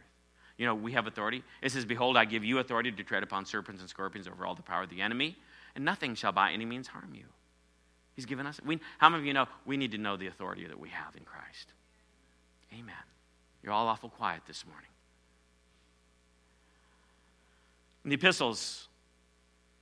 You 0.58 0.66
know, 0.66 0.76
we 0.76 0.94
have 0.94 1.06
authority. 1.06 1.44
It 1.62 1.72
says, 1.72 1.86
Behold, 1.86 2.18
I 2.18 2.26
give 2.26 2.44
you 2.44 2.60
authority 2.60 2.92
to 2.92 3.04
tread 3.04 3.24
upon 3.24 3.46
serpents 3.46 3.82
and 3.82 3.90
scorpions 3.90 4.28
over 4.28 4.46
all 4.46 4.56
the 4.56 4.64
power 4.64 4.84
of 4.84 4.90
the 4.90 5.02
enemy, 5.02 5.38
and 5.76 5.86
nothing 5.86 6.16
shall 6.16 6.32
by 6.32 6.52
any 6.52 6.66
means 6.66 6.88
harm 6.88 7.14
you. 7.14 7.26
He's 8.16 8.26
given 8.26 8.48
us. 8.48 8.60
We, 8.66 8.80
how 8.98 9.10
many 9.10 9.22
of 9.22 9.26
you 9.26 9.34
know 9.34 9.48
we 9.66 9.78
need 9.78 9.92
to 9.92 9.98
know 9.98 10.16
the 10.16 10.28
authority 10.28 10.66
that 10.66 10.80
we 10.80 10.90
have 10.90 11.16
in 11.16 11.24
Christ? 11.24 11.68
Amen. 12.74 12.96
You're 13.62 13.74
all 13.74 13.88
awful 13.88 14.10
quiet 14.10 14.42
this 14.48 14.66
morning. 14.66 14.90
In 18.04 18.10
the 18.10 18.16
epistles, 18.16 18.88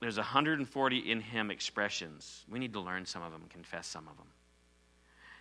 there's 0.00 0.16
140 0.16 0.98
in 0.98 1.20
him 1.20 1.50
expressions. 1.50 2.44
We 2.50 2.58
need 2.58 2.72
to 2.72 2.80
learn 2.80 3.06
some 3.06 3.22
of 3.22 3.32
them, 3.32 3.44
confess 3.50 3.86
some 3.86 4.08
of 4.08 4.16
them. 4.16 4.26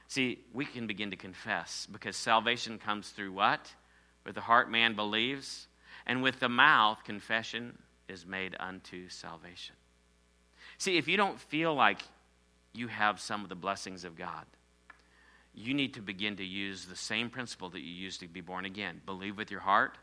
See, 0.08 0.39
we 0.53 0.65
can 0.65 0.86
begin 0.86 1.10
to 1.12 1.15
confess 1.15 1.88
because 1.91 2.15
salvation 2.15 2.77
comes 2.77 3.10
through 3.10 3.32
what? 3.32 3.73
With 4.25 4.36
the 4.36 4.41
heart, 4.41 4.69
man 4.69 4.95
believes, 4.95 5.67
and 6.06 6.21
with 6.21 6.39
the 6.39 6.49
mouth, 6.49 7.03
confession 7.03 7.77
is 8.08 8.25
made 8.25 8.56
unto 8.60 9.10
salvation. 9.10 9.75
See, 10.77 10.97
if 10.97 11.08
you 11.08 11.17
don't 11.17 11.39
feel 11.39 11.73
like 11.73 12.01
you 12.74 12.88
have 12.88 13.20
some 13.20 13.44
of 13.44 13.50
the 13.50 13.56
blessings 13.56 14.04
of 14.04 14.18
God, 14.18 14.46
you 15.54 15.74
need 15.74 15.94
to 15.94 16.02
begin 16.02 16.36
to 16.38 16.44
use 16.44 16.86
the 16.86 16.96
same 16.96 17.30
principle 17.30 17.70
that 17.70 17.82
you 17.82 17.92
used 17.92 18.20
to 18.22 18.28
be 18.28 18.42
born 18.42 18.66
again. 18.66 19.02
Believe 19.06 19.38
with 19.38 19.52
your 19.52 19.60
heart 19.60 19.98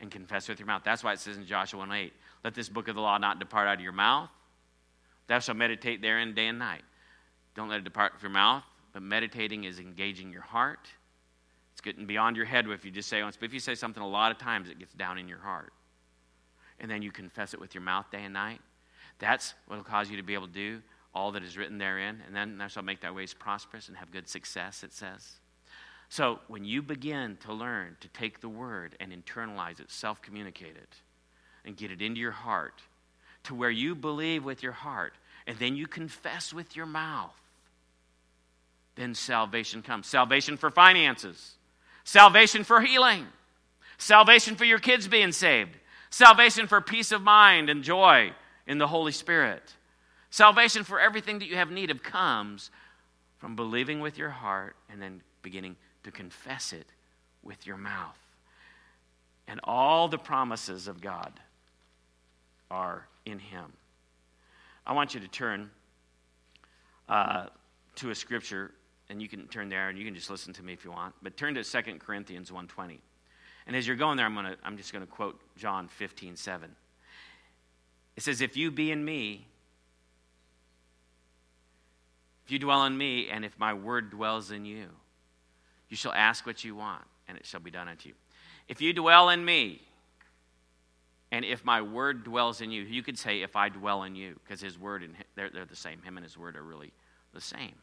and 0.00 0.10
confess 0.10 0.48
with 0.48 0.58
your 0.58 0.66
mouth. 0.66 0.82
That's 0.84 1.02
why 1.02 1.12
it 1.12 1.20
says 1.20 1.38
in 1.38 1.46
Joshua 1.46 1.80
1 1.80 1.92
8, 1.92 2.12
let 2.44 2.54
this 2.54 2.68
book 2.68 2.88
of 2.88 2.94
the 2.94 3.00
law 3.00 3.16
not 3.18 3.38
depart 3.38 3.68
out 3.68 3.78
of 3.78 3.80
your 3.80 3.92
mouth. 3.92 4.28
Thou 5.26 5.38
shalt 5.38 5.56
meditate 5.56 6.02
therein 6.02 6.34
day 6.34 6.48
and 6.48 6.58
night. 6.58 6.82
Don't 7.54 7.68
let 7.68 7.78
it 7.78 7.84
depart 7.84 8.12
from 8.18 8.28
your 8.28 8.34
mouth, 8.34 8.64
but 8.92 9.02
meditating 9.02 9.64
is 9.64 9.78
engaging 9.78 10.32
your 10.32 10.42
heart. 10.42 10.88
It's 11.72 11.80
getting 11.80 12.06
beyond 12.06 12.36
your 12.36 12.46
head 12.46 12.66
if 12.68 12.84
you 12.84 12.90
just 12.90 13.08
say 13.08 13.22
once, 13.22 13.36
but 13.36 13.46
if 13.46 13.54
you 13.54 13.60
say 13.60 13.74
something 13.74 14.02
a 14.02 14.08
lot 14.08 14.32
of 14.32 14.38
times, 14.38 14.68
it 14.68 14.78
gets 14.78 14.92
down 14.92 15.18
in 15.18 15.28
your 15.28 15.38
heart. 15.38 15.72
And 16.78 16.90
then 16.90 17.00
you 17.00 17.10
confess 17.10 17.54
it 17.54 17.60
with 17.60 17.74
your 17.74 17.82
mouth 17.82 18.10
day 18.10 18.24
and 18.24 18.34
night. 18.34 18.60
That's 19.18 19.54
what 19.66 19.76
will 19.76 19.84
cause 19.84 20.10
you 20.10 20.16
to 20.16 20.22
be 20.22 20.34
able 20.34 20.46
to 20.46 20.52
do 20.52 20.82
all 21.14 21.32
that 21.32 21.42
is 21.42 21.56
written 21.56 21.78
therein. 21.78 22.22
And 22.26 22.34
then 22.34 22.58
thou 22.58 22.68
shalt 22.68 22.86
make 22.86 23.00
thy 23.00 23.10
ways 23.10 23.34
prosperous 23.34 23.88
and 23.88 23.96
have 23.96 24.12
good 24.12 24.28
success, 24.28 24.82
it 24.82 24.92
says. 24.92 25.38
So 26.08 26.40
when 26.48 26.64
you 26.64 26.82
begin 26.82 27.38
to 27.44 27.52
learn 27.52 27.96
to 28.00 28.08
take 28.08 28.40
the 28.40 28.48
word 28.48 28.96
and 28.98 29.12
internalize 29.12 29.80
it, 29.80 29.90
self 29.90 30.20
communicate 30.20 30.76
it, 30.76 30.96
and 31.64 31.76
get 31.76 31.90
it 31.90 32.02
into 32.02 32.20
your 32.20 32.32
heart 32.32 32.82
to 33.44 33.54
where 33.54 33.70
you 33.70 33.94
believe 33.94 34.44
with 34.44 34.62
your 34.62 34.72
heart 34.72 35.14
and 35.46 35.58
then 35.58 35.76
you 35.76 35.86
confess 35.86 36.52
with 36.52 36.76
your 36.76 36.86
mouth, 36.86 37.34
then 38.96 39.14
salvation 39.14 39.82
comes. 39.82 40.06
Salvation 40.06 40.56
for 40.56 40.70
finances, 40.70 41.54
salvation 42.04 42.64
for 42.64 42.80
healing, 42.80 43.26
salvation 43.98 44.56
for 44.56 44.64
your 44.64 44.78
kids 44.78 45.08
being 45.08 45.32
saved, 45.32 45.76
salvation 46.10 46.66
for 46.66 46.80
peace 46.80 47.12
of 47.12 47.22
mind 47.22 47.70
and 47.70 47.82
joy 47.82 48.32
in 48.66 48.78
the 48.78 48.86
Holy 48.86 49.12
Spirit. 49.12 49.74
Salvation 50.30 50.84
for 50.84 51.00
everything 51.00 51.40
that 51.40 51.48
you 51.48 51.56
have 51.56 51.70
need 51.70 51.90
of 51.90 52.02
comes 52.02 52.70
from 53.38 53.56
believing 53.56 54.00
with 54.00 54.16
your 54.16 54.30
heart 54.30 54.76
and 54.90 55.02
then 55.02 55.22
beginning 55.42 55.76
to 56.04 56.10
confess 56.10 56.72
it 56.72 56.86
with 57.42 57.66
your 57.66 57.76
mouth. 57.76 58.16
And 59.48 59.60
all 59.64 60.06
the 60.06 60.18
promises 60.18 60.86
of 60.86 61.00
God 61.00 61.32
are 62.70 63.06
in 63.26 63.40
Him. 63.40 63.72
I 64.86 64.92
want 64.92 65.14
you 65.14 65.20
to 65.20 65.28
turn 65.28 65.70
uh, 67.08 67.46
to 67.96 68.10
a 68.10 68.14
scripture, 68.14 68.70
and 69.08 69.20
you 69.20 69.28
can 69.28 69.48
turn 69.48 69.68
there 69.68 69.88
and 69.88 69.98
you 69.98 70.04
can 70.04 70.14
just 70.14 70.30
listen 70.30 70.52
to 70.54 70.62
me 70.62 70.72
if 70.72 70.84
you 70.84 70.92
want. 70.92 71.14
But 71.22 71.36
turn 71.36 71.54
to 71.54 71.64
2 71.64 71.82
Corinthians 71.98 72.50
1.20. 72.50 72.98
And 73.66 73.74
as 73.74 73.86
you're 73.86 73.96
going 73.96 74.16
there, 74.16 74.26
I'm, 74.26 74.34
gonna, 74.34 74.56
I'm 74.62 74.76
just 74.76 74.92
going 74.92 75.04
to 75.04 75.10
quote 75.10 75.40
John 75.56 75.88
15, 75.88 76.36
7. 76.36 76.70
It 78.16 78.22
says, 78.22 78.40
If 78.40 78.56
you 78.56 78.70
be 78.70 78.90
in 78.92 79.04
me, 79.04 79.46
if 82.50 82.54
you 82.54 82.58
dwell 82.58 82.84
in 82.84 82.98
me, 82.98 83.28
and 83.28 83.44
if 83.44 83.56
my 83.60 83.72
word 83.72 84.10
dwells 84.10 84.50
in 84.50 84.64
you, 84.64 84.88
you 85.88 85.96
shall 85.96 86.10
ask 86.10 86.44
what 86.44 86.64
you 86.64 86.74
want, 86.74 87.04
and 87.28 87.38
it 87.38 87.46
shall 87.46 87.60
be 87.60 87.70
done 87.70 87.86
unto 87.86 88.08
you. 88.08 88.16
If 88.66 88.80
you 88.80 88.92
dwell 88.92 89.28
in 89.28 89.44
me, 89.44 89.80
and 91.30 91.44
if 91.44 91.64
my 91.64 91.80
word 91.80 92.24
dwells 92.24 92.60
in 92.60 92.72
you, 92.72 92.82
you 92.82 93.04
could 93.04 93.16
say, 93.16 93.42
if 93.42 93.54
I 93.54 93.68
dwell 93.68 94.02
in 94.02 94.16
you, 94.16 94.34
because 94.42 94.60
his 94.60 94.76
word 94.76 95.04
and 95.04 95.14
they're, 95.36 95.48
they're 95.48 95.64
the 95.64 95.76
same. 95.76 96.02
Him 96.02 96.16
and 96.16 96.24
his 96.24 96.36
word 96.36 96.56
are 96.56 96.64
really 96.64 96.90
the 97.32 97.40
same. 97.40 97.76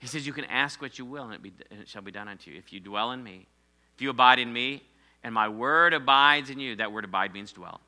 He 0.00 0.08
says, 0.08 0.26
You 0.26 0.32
can 0.32 0.46
ask 0.46 0.82
what 0.82 0.98
you 0.98 1.04
will, 1.04 1.26
and 1.26 1.34
it, 1.34 1.42
be, 1.44 1.52
and 1.70 1.80
it 1.80 1.88
shall 1.88 2.02
be 2.02 2.10
done 2.10 2.26
unto 2.26 2.50
you. 2.50 2.58
If 2.58 2.72
you 2.72 2.80
dwell 2.80 3.12
in 3.12 3.22
me, 3.22 3.46
if 3.94 4.02
you 4.02 4.10
abide 4.10 4.40
in 4.40 4.52
me, 4.52 4.82
and 5.22 5.32
my 5.32 5.48
word 5.48 5.94
abides 5.94 6.50
in 6.50 6.58
you, 6.58 6.74
that 6.74 6.90
word 6.90 7.04
abide 7.04 7.32
means 7.32 7.52
dwell. 7.52 7.82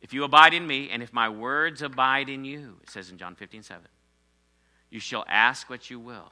If 0.00 0.14
you 0.14 0.22
abide 0.22 0.54
in 0.54 0.64
me, 0.64 0.90
and 0.90 1.02
if 1.02 1.12
my 1.12 1.28
words 1.28 1.82
abide 1.82 2.28
in 2.28 2.44
you, 2.44 2.76
it 2.84 2.90
says 2.90 3.10
in 3.10 3.18
John 3.18 3.34
15, 3.34 3.64
7, 3.64 3.82
you 4.90 5.00
shall 5.00 5.24
ask 5.28 5.68
what 5.68 5.90
you 5.90 5.98
will, 5.98 6.30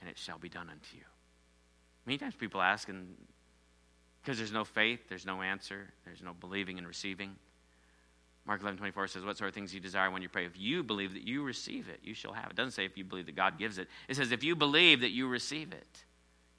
and 0.00 0.08
it 0.08 0.18
shall 0.18 0.38
be 0.38 0.48
done 0.48 0.68
unto 0.68 0.96
you. 0.96 1.04
Many 2.06 2.18
times 2.18 2.34
people 2.34 2.60
ask, 2.60 2.88
and 2.88 3.14
because 4.22 4.38
there's 4.38 4.52
no 4.52 4.64
faith, 4.64 5.00
there's 5.08 5.26
no 5.26 5.42
answer, 5.42 5.92
there's 6.04 6.22
no 6.22 6.34
believing 6.34 6.78
and 6.78 6.86
receiving. 6.86 7.36
Mark 8.46 8.62
11, 8.62 8.78
24 8.78 9.06
says, 9.08 9.24
What 9.24 9.36
sort 9.36 9.48
of 9.48 9.54
things 9.54 9.74
you 9.74 9.80
desire 9.80 10.10
when 10.10 10.22
you 10.22 10.28
pray? 10.28 10.44
If 10.44 10.58
you 10.58 10.82
believe 10.82 11.14
that 11.14 11.26
you 11.26 11.42
receive 11.42 11.88
it, 11.88 12.00
you 12.02 12.14
shall 12.14 12.32
have 12.32 12.46
it. 12.46 12.50
It 12.50 12.56
doesn't 12.56 12.72
say 12.72 12.84
if 12.84 12.96
you 12.96 13.04
believe 13.04 13.26
that 13.26 13.36
God 13.36 13.58
gives 13.58 13.78
it. 13.78 13.88
It 14.08 14.16
says, 14.16 14.32
If 14.32 14.42
you 14.42 14.56
believe 14.56 15.00
that 15.00 15.10
you 15.10 15.28
receive 15.28 15.72
it, 15.72 16.04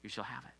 you 0.02 0.08
shall 0.08 0.24
have 0.24 0.42
it. 0.44 0.54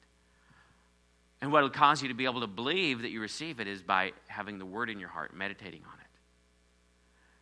And 1.40 1.50
what 1.50 1.62
will 1.62 1.70
cause 1.70 2.02
you 2.02 2.08
to 2.08 2.14
be 2.14 2.24
able 2.24 2.40
to 2.40 2.46
believe 2.46 3.02
that 3.02 3.10
you 3.10 3.20
receive 3.20 3.58
it 3.58 3.66
is 3.66 3.82
by 3.82 4.12
having 4.28 4.58
the 4.58 4.66
word 4.66 4.90
in 4.90 5.00
your 5.00 5.08
heart, 5.08 5.34
meditating 5.34 5.82
on 5.84 5.98
it. 6.00 6.06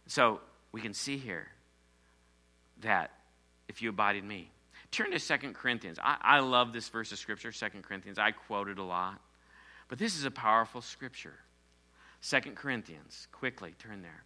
So 0.07 0.41
we 0.73 0.81
can 0.81 0.95
see 0.95 1.19
here 1.19 1.49
that 2.83 3.13
if 3.69 3.83
you 3.83 3.91
abide 3.91 4.17
in 4.17 4.27
me, 4.27 4.51
turn 4.91 5.13
to 5.13 5.19
Second 5.19 5.55
Corinthians. 5.55 5.99
I, 6.03 6.17
I 6.21 6.41
love 6.41 6.73
this 6.73 6.89
verse 6.89 7.13
of 7.13 7.19
Scripture, 7.19 7.53
Second 7.53 7.83
Corinthians. 7.83 8.19
I 8.19 8.33
quote 8.33 8.69
it 8.69 8.79
a 8.79 8.83
lot. 8.83 9.21
But 9.89 9.99
this 9.99 10.17
is 10.17 10.25
a 10.25 10.31
powerful 10.31 10.81
Scripture. 10.81 11.35
Second 12.21 12.57
Corinthians, 12.57 13.29
quickly 13.33 13.75
turn 13.79 14.03
there. 14.03 14.25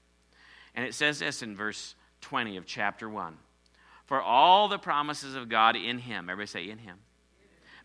And 0.75 0.85
it 0.85 0.95
says 0.95 1.21
this 1.21 1.43
in 1.43 1.57
verse 1.57 1.95
20 2.23 2.57
of 2.57 2.67
chapter 2.67 3.09
1 3.09 3.37
For 4.07 4.21
all 4.21 4.69
the 4.69 4.79
promises 4.79 5.35
of 5.35 5.49
God 5.49 5.77
in 5.77 5.99
Him, 5.99 6.29
everybody 6.29 6.47
say 6.47 6.71
in 6.71 6.79
Him. 6.79 6.99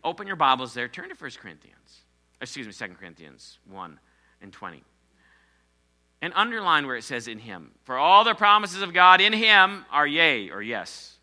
Open 0.02 0.26
your 0.26 0.36
Bibles 0.36 0.74
there, 0.74 0.88
turn 0.88 1.10
to 1.10 1.14
1 1.14 1.30
Corinthians, 1.40 2.02
excuse 2.40 2.66
me, 2.66 2.72
2 2.72 2.94
Corinthians 2.94 3.58
1 3.68 4.00
and 4.40 4.52
20. 4.52 4.82
And 6.22 6.32
underline 6.36 6.86
where 6.86 6.96
it 6.96 7.04
says 7.04 7.28
in 7.28 7.38
Him. 7.38 7.70
For 7.84 7.96
all 7.96 8.24
the 8.24 8.34
promises 8.34 8.82
of 8.82 8.92
God 8.92 9.20
in 9.20 9.32
Him 9.32 9.84
are 9.90 10.06
yea 10.06 10.50
or 10.50 10.60
yes. 10.60 11.16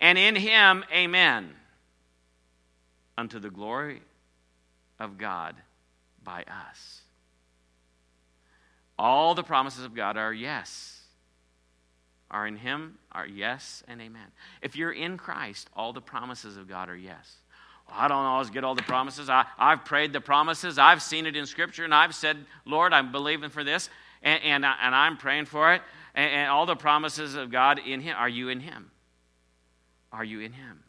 And 0.00 0.18
in 0.18 0.34
Him, 0.34 0.84
amen. 0.92 1.50
Unto 3.16 3.38
the 3.38 3.50
glory 3.50 4.02
of 4.98 5.18
God 5.18 5.54
by 6.24 6.42
us. 6.42 7.02
All 8.98 9.34
the 9.34 9.42
promises 9.42 9.84
of 9.84 9.94
God 9.94 10.16
are 10.16 10.32
yes. 10.32 11.00
Are 12.30 12.46
in 12.46 12.56
Him, 12.56 12.98
are 13.12 13.26
yes 13.26 13.82
and 13.86 14.00
amen. 14.00 14.32
If 14.62 14.74
you're 14.74 14.92
in 14.92 15.16
Christ, 15.18 15.68
all 15.76 15.92
the 15.92 16.00
promises 16.00 16.56
of 16.56 16.68
God 16.68 16.88
are 16.88 16.96
yes. 16.96 17.36
I 17.94 18.08
don't 18.08 18.24
always 18.24 18.50
get 18.50 18.64
all 18.64 18.74
the 18.74 18.82
promises. 18.82 19.28
I, 19.28 19.44
I've 19.58 19.84
prayed 19.84 20.12
the 20.12 20.20
promises. 20.20 20.78
I've 20.78 21.02
seen 21.02 21.26
it 21.26 21.36
in 21.36 21.46
Scripture, 21.46 21.84
and 21.84 21.94
I've 21.94 22.14
said, 22.14 22.38
Lord, 22.64 22.92
I'm 22.92 23.12
believing 23.12 23.50
for 23.50 23.64
this, 23.64 23.90
and, 24.22 24.42
and, 24.42 24.64
and 24.64 24.94
I'm 24.94 25.16
praying 25.16 25.46
for 25.46 25.74
it. 25.74 25.82
And, 26.14 26.30
and 26.30 26.50
all 26.50 26.66
the 26.66 26.76
promises 26.76 27.34
of 27.34 27.50
God 27.50 27.78
in 27.78 28.00
Him. 28.00 28.16
Are 28.18 28.28
you 28.28 28.48
in 28.48 28.60
Him? 28.60 28.90
Are 30.12 30.24
you 30.24 30.40
in 30.40 30.52
Him? 30.52 30.82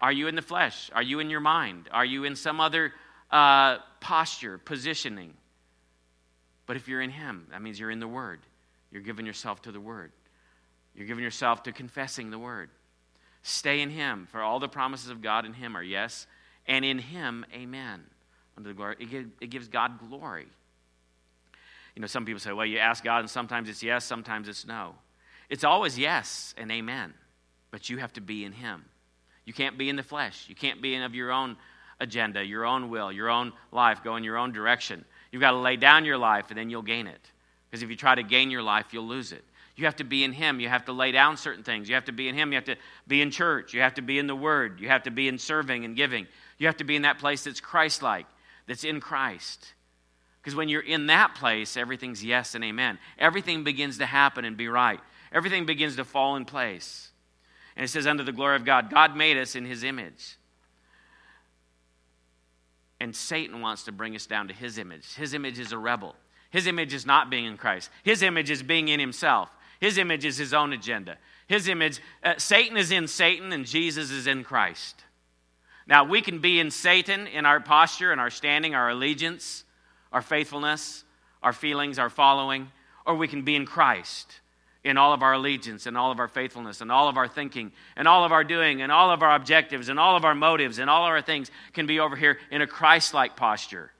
Are 0.00 0.12
you 0.12 0.28
in 0.28 0.34
the 0.34 0.42
flesh? 0.42 0.90
Are 0.94 1.02
you 1.02 1.20
in 1.20 1.30
your 1.30 1.40
mind? 1.40 1.88
Are 1.92 2.04
you 2.04 2.24
in 2.24 2.36
some 2.36 2.60
other 2.60 2.92
uh, 3.30 3.78
posture, 4.00 4.58
positioning? 4.58 5.34
But 6.66 6.76
if 6.76 6.88
you're 6.88 7.00
in 7.00 7.10
Him, 7.10 7.46
that 7.50 7.62
means 7.62 7.78
you're 7.78 7.90
in 7.90 8.00
the 8.00 8.08
Word. 8.08 8.40
You're 8.90 9.02
giving 9.02 9.26
yourself 9.26 9.62
to 9.62 9.72
the 9.72 9.80
Word. 9.80 10.12
You're 10.94 11.06
giving 11.06 11.24
yourself 11.24 11.64
to 11.64 11.72
confessing 11.72 12.30
the 12.30 12.38
Word. 12.38 12.70
Stay 13.46 13.82
in 13.82 13.90
Him, 13.90 14.26
for 14.32 14.40
all 14.40 14.58
the 14.58 14.68
promises 14.68 15.10
of 15.10 15.20
God 15.20 15.44
in 15.44 15.52
Him 15.52 15.76
are 15.76 15.82
yes, 15.82 16.26
and 16.66 16.82
in 16.82 16.98
Him, 16.98 17.44
amen. 17.54 18.02
Under 18.56 18.70
the 18.70 18.74
glory, 18.74 18.96
it 18.98 19.50
gives 19.50 19.68
God 19.68 19.98
glory. 20.08 20.46
You 21.94 22.00
know, 22.00 22.06
some 22.06 22.24
people 22.24 22.40
say, 22.40 22.52
well, 22.52 22.64
you 22.64 22.78
ask 22.78 23.04
God, 23.04 23.18
and 23.18 23.28
sometimes 23.28 23.68
it's 23.68 23.82
yes, 23.82 24.06
sometimes 24.06 24.48
it's 24.48 24.66
no. 24.66 24.94
It's 25.50 25.62
always 25.62 25.98
yes 25.98 26.54
and 26.56 26.72
amen, 26.72 27.12
but 27.70 27.90
you 27.90 27.98
have 27.98 28.14
to 28.14 28.22
be 28.22 28.46
in 28.46 28.52
Him. 28.52 28.86
You 29.44 29.52
can't 29.52 29.76
be 29.76 29.90
in 29.90 29.96
the 29.96 30.02
flesh. 30.02 30.46
You 30.48 30.54
can't 30.54 30.80
be 30.80 30.94
in 30.94 31.02
of 31.02 31.14
your 31.14 31.30
own 31.30 31.58
agenda, 32.00 32.42
your 32.42 32.64
own 32.64 32.88
will, 32.88 33.12
your 33.12 33.28
own 33.28 33.52
life, 33.72 34.02
go 34.02 34.16
in 34.16 34.24
your 34.24 34.38
own 34.38 34.52
direction. 34.52 35.04
You've 35.30 35.40
got 35.40 35.50
to 35.50 35.58
lay 35.58 35.76
down 35.76 36.06
your 36.06 36.16
life 36.16 36.46
and 36.48 36.56
then 36.56 36.70
you'll 36.70 36.80
gain 36.80 37.06
it. 37.06 37.30
Because 37.70 37.82
if 37.82 37.90
you 37.90 37.96
try 37.96 38.14
to 38.14 38.22
gain 38.22 38.50
your 38.50 38.62
life, 38.62 38.86
you'll 38.92 39.06
lose 39.06 39.32
it. 39.32 39.44
You 39.76 39.86
have 39.86 39.96
to 39.96 40.04
be 40.04 40.22
in 40.24 40.32
Him. 40.32 40.60
You 40.60 40.68
have 40.68 40.84
to 40.84 40.92
lay 40.92 41.12
down 41.12 41.36
certain 41.36 41.64
things. 41.64 41.88
You 41.88 41.94
have 41.94 42.04
to 42.04 42.12
be 42.12 42.28
in 42.28 42.34
Him. 42.34 42.52
You 42.52 42.56
have 42.56 42.64
to 42.66 42.76
be 43.08 43.20
in 43.20 43.30
church. 43.30 43.74
You 43.74 43.80
have 43.80 43.94
to 43.94 44.02
be 44.02 44.18
in 44.18 44.26
the 44.26 44.36
Word. 44.36 44.80
You 44.80 44.88
have 44.88 45.02
to 45.04 45.10
be 45.10 45.28
in 45.28 45.38
serving 45.38 45.84
and 45.84 45.96
giving. 45.96 46.26
You 46.58 46.66
have 46.66 46.76
to 46.76 46.84
be 46.84 46.96
in 46.96 47.02
that 47.02 47.18
place 47.18 47.44
that's 47.44 47.60
Christ 47.60 48.02
like, 48.02 48.26
that's 48.66 48.84
in 48.84 49.00
Christ. 49.00 49.74
Because 50.40 50.54
when 50.54 50.68
you're 50.68 50.82
in 50.82 51.06
that 51.06 51.34
place, 51.34 51.76
everything's 51.76 52.22
yes 52.22 52.54
and 52.54 52.62
amen. 52.62 52.98
Everything 53.18 53.64
begins 53.64 53.98
to 53.98 54.06
happen 54.06 54.44
and 54.44 54.56
be 54.56 54.68
right. 54.68 55.00
Everything 55.32 55.66
begins 55.66 55.96
to 55.96 56.04
fall 56.04 56.36
in 56.36 56.44
place. 56.44 57.10
And 57.76 57.84
it 57.84 57.88
says, 57.88 58.06
under 58.06 58.22
the 58.22 58.32
glory 58.32 58.54
of 58.54 58.64
God, 58.64 58.90
God 58.90 59.16
made 59.16 59.36
us 59.36 59.56
in 59.56 59.64
His 59.64 59.82
image. 59.82 60.36
And 63.04 63.14
Satan 63.14 63.60
wants 63.60 63.84
to 63.84 63.92
bring 63.92 64.16
us 64.16 64.24
down 64.24 64.48
to 64.48 64.54
his 64.54 64.78
image. 64.78 65.14
His 65.14 65.34
image 65.34 65.58
is 65.58 65.72
a 65.72 65.78
rebel. 65.78 66.14
His 66.50 66.66
image 66.66 66.94
is 66.94 67.04
not 67.04 67.28
being 67.28 67.44
in 67.44 67.58
Christ. 67.58 67.90
His 68.02 68.22
image 68.22 68.50
is 68.50 68.62
being 68.62 68.88
in 68.88 68.98
himself. 68.98 69.50
His 69.84 69.98
image 69.98 70.24
is 70.24 70.38
his 70.38 70.54
own 70.54 70.72
agenda. 70.72 71.18
His 71.46 71.68
image, 71.68 72.00
uh, 72.22 72.38
Satan 72.38 72.78
is 72.78 72.90
in 72.90 73.06
Satan 73.06 73.52
and 73.52 73.66
Jesus 73.66 74.10
is 74.10 74.26
in 74.26 74.42
Christ. 74.42 75.04
Now, 75.86 76.04
we 76.04 76.22
can 76.22 76.38
be 76.38 76.58
in 76.58 76.70
Satan 76.70 77.26
in 77.26 77.44
our 77.44 77.60
posture 77.60 78.10
and 78.10 78.18
our 78.18 78.30
standing, 78.30 78.74
our 78.74 78.88
allegiance, 78.88 79.62
our 80.10 80.22
faithfulness, 80.22 81.04
our 81.42 81.52
feelings, 81.52 81.98
our 81.98 82.08
following, 82.08 82.72
or 83.04 83.14
we 83.14 83.28
can 83.28 83.42
be 83.42 83.54
in 83.56 83.66
Christ 83.66 84.40
in 84.84 84.96
all 84.96 85.12
of 85.12 85.22
our 85.22 85.34
allegiance 85.34 85.84
and 85.84 85.98
all 85.98 86.10
of 86.10 86.18
our 86.18 86.28
faithfulness 86.28 86.80
and 86.80 86.90
all 86.90 87.10
of 87.10 87.18
our 87.18 87.28
thinking 87.28 87.70
and 87.94 88.08
all 88.08 88.24
of 88.24 88.32
our 88.32 88.42
doing 88.42 88.80
and 88.80 88.90
all 88.90 89.10
of 89.10 89.22
our 89.22 89.34
objectives 89.36 89.90
and 89.90 90.00
all 90.00 90.16
of 90.16 90.24
our 90.24 90.34
motives 90.34 90.78
and 90.78 90.88
all 90.88 91.04
of 91.04 91.10
our 91.10 91.20
things 91.20 91.50
can 91.74 91.84
be 91.84 92.00
over 92.00 92.16
here 92.16 92.38
in 92.50 92.62
a 92.62 92.66
Christ 92.66 93.12
like 93.12 93.36
posture. 93.36 93.90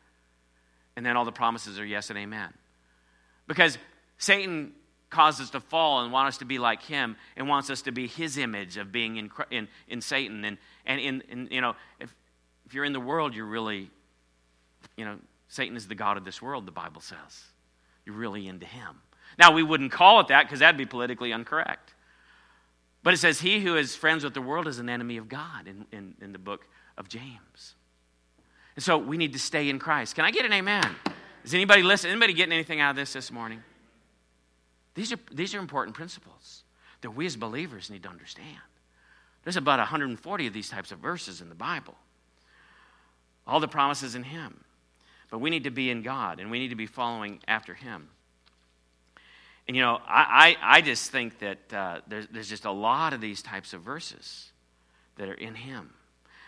And 0.96 1.04
then 1.04 1.19
all 1.19 1.27
the 1.27 1.31
promises 1.31 1.79
are 1.79 1.85
yes 1.85 2.09
and 2.09 2.19
amen. 2.19 2.54
Because 3.46 3.77
Satan 4.17 4.73
caused 5.15 5.40
us 5.40 5.50
to 5.50 5.60
fall 5.60 6.02
and 6.02 6.12
want 6.12 6.27
us 6.29 6.38
to 6.38 6.44
be 6.44 6.58
like 6.58 6.83
him 6.83 7.17
and 7.37 7.48
wants 7.48 7.71
us 7.71 7.83
to 7.83 7.92
be 7.92 8.08
his 8.08 8.37
image 8.37 8.77
of 8.77 8.90
being 8.90 9.17
in, 9.17 9.31
in, 9.50 9.69
in 9.88 10.00
Satan. 10.00 10.44
And, 10.44 10.58
and 10.85 11.00
in, 11.00 11.23
in, 11.29 11.48
you 11.50 11.60
know, 11.60 11.77
if, 12.00 12.15
if 12.67 12.75
you're 12.75 12.85
in 12.85 12.92
the 12.92 13.00
world, 13.00 13.35
you're 13.35 13.46
really, 13.46 13.90
you 14.96 15.04
know, 15.04 15.17
Satan 15.48 15.77
is 15.77 15.87
the 15.87 15.94
God 15.94 16.17
of 16.17 16.25
this 16.25 16.42
world, 16.42 16.67
the 16.67 16.73
Bible 16.73 17.00
says. 17.00 17.44
You're 18.04 18.17
really 18.17 18.48
into 18.48 18.67
him. 18.67 19.00
Now, 19.38 19.52
we 19.52 19.62
wouldn't 19.62 19.92
call 19.92 20.21
it 20.21 20.29
that 20.29 20.44
because 20.44 20.58
that'd 20.58 20.77
be 20.77 20.85
politically 20.85 21.31
incorrect. 21.31 21.94
But 23.04 23.15
it 23.15 23.19
says, 23.19 23.40
He 23.40 23.60
who 23.60 23.77
is 23.77 23.94
friends 23.94 24.25
with 24.25 24.35
the 24.35 24.42
world 24.42 24.67
is 24.67 24.79
an 24.79 24.88
enemy 24.88 25.17
of 25.17 25.29
God 25.29 25.69
in, 25.69 25.87
in, 25.92 26.15
in 26.21 26.33
the 26.33 26.38
book 26.38 26.67
of 26.98 27.08
James. 27.08 27.75
And 28.75 28.83
so 28.83 28.98
we 28.98 29.17
need 29.17 29.33
to 29.35 29.38
stay 29.38 29.69
in 29.69 29.79
Christ. 29.79 30.17
Can 30.17 30.25
I 30.25 30.31
get 30.31 30.44
an 30.44 30.52
amen? 30.52 30.85
Is 31.44 31.54
anybody 31.54 31.83
listening? 31.83 32.12
Anybody 32.12 32.33
getting 32.33 32.52
anything 32.52 32.81
out 32.81 32.90
of 32.90 32.96
this 32.96 33.12
this 33.12 33.31
morning? 33.31 33.62
These 34.95 35.13
are, 35.13 35.19
these 35.33 35.55
are 35.55 35.59
important 35.59 35.97
principles 35.97 36.63
that 37.01 37.11
we 37.11 37.27
as 37.27 37.37
believers 37.37 37.90
need 37.90 38.05
to 38.05 38.09
understand. 38.09 38.59
There's 39.42 39.57
about 39.57 39.79
140 39.79 40.47
of 40.47 40.53
these 40.53 40.71
types 40.71 40.90
of 40.90 40.99
verses 40.99 41.40
in 41.40 41.49
the 41.49 41.55
Bible. 41.55 41.95
All 43.47 43.61
the 43.61 43.69
promises 43.69 44.15
in 44.15 44.23
Him. 44.23 44.65
But 45.31 45.38
we 45.38 45.51
need 45.51 45.65
to 45.65 45.71
be 45.71 45.90
in 45.90 46.03
God 46.03 46.40
and 46.40 46.51
we 46.51 46.59
need 46.59 46.69
to 46.69 46.77
be 46.77 46.87
following 46.87 47.40
after 47.47 47.75
Him. 47.75 48.09
And 49.67 49.77
you 49.77 49.83
know, 49.83 50.01
I, 50.07 50.57
I, 50.63 50.77
I 50.79 50.81
just 50.81 51.11
think 51.11 51.38
that 51.40 51.73
uh, 51.73 52.01
there's, 52.07 52.27
there's 52.31 52.49
just 52.49 52.65
a 52.65 52.71
lot 52.71 53.13
of 53.13 53.21
these 53.21 53.42
types 53.42 53.73
of 53.73 53.83
verses 53.83 54.51
that 55.17 55.29
are 55.29 55.35
in 55.35 55.55
Him. 55.55 55.90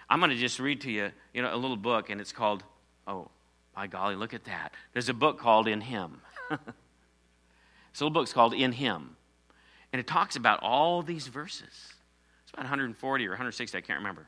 I'm 0.08 0.20
going 0.20 0.30
to 0.30 0.36
just 0.36 0.60
read 0.60 0.82
to 0.82 0.90
you, 0.90 1.10
you 1.34 1.42
know, 1.42 1.54
a 1.54 1.56
little 1.56 1.76
book, 1.76 2.10
and 2.10 2.20
it's 2.20 2.32
called, 2.32 2.62
oh, 3.06 3.28
by 3.74 3.88
golly, 3.88 4.14
look 4.14 4.34
at 4.34 4.44
that. 4.44 4.72
There's 4.92 5.08
a 5.08 5.14
book 5.14 5.38
called 5.38 5.66
In 5.68 5.80
Him. 5.80 6.20
this 7.96 8.02
little 8.02 8.12
book's 8.12 8.34
called 8.34 8.52
In 8.52 8.72
Him. 8.72 9.16
And 9.90 10.00
it 10.00 10.06
talks 10.06 10.36
about 10.36 10.60
all 10.62 11.00
these 11.00 11.28
verses. 11.28 11.94
It's 12.42 12.52
about 12.52 12.64
140 12.64 13.26
or 13.26 13.30
160, 13.30 13.78
I 13.78 13.80
can't 13.80 14.00
remember. 14.00 14.26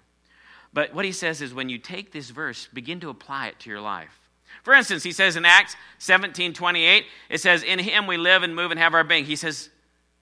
But 0.73 0.95
what 0.95 1.05
he 1.05 1.13
says 1.13 1.43
is 1.43 1.53
when 1.53 1.69
you 1.69 1.77
take 1.77 2.11
this 2.11 2.31
verse, 2.31 2.67
begin 2.73 2.99
to 3.01 3.11
apply 3.11 3.49
it 3.49 3.59
to 3.61 3.69
your 3.69 3.83
life. 3.83 4.31
For 4.63 4.73
instance, 4.73 5.03
he 5.03 5.13
says 5.13 5.37
in 5.37 5.45
Acts 5.45 5.77
17 5.99 6.55
28, 6.55 7.05
it 7.29 7.43
says, 7.43 7.63
In 7.63 7.79
him 7.79 8.07
we 8.07 8.17
live 8.17 8.43
and 8.43 8.57
move 8.57 8.71
and 8.71 8.81
have 8.81 8.95
our 8.95 9.05
being. 9.05 9.27
He 9.27 9.37
says, 9.37 9.69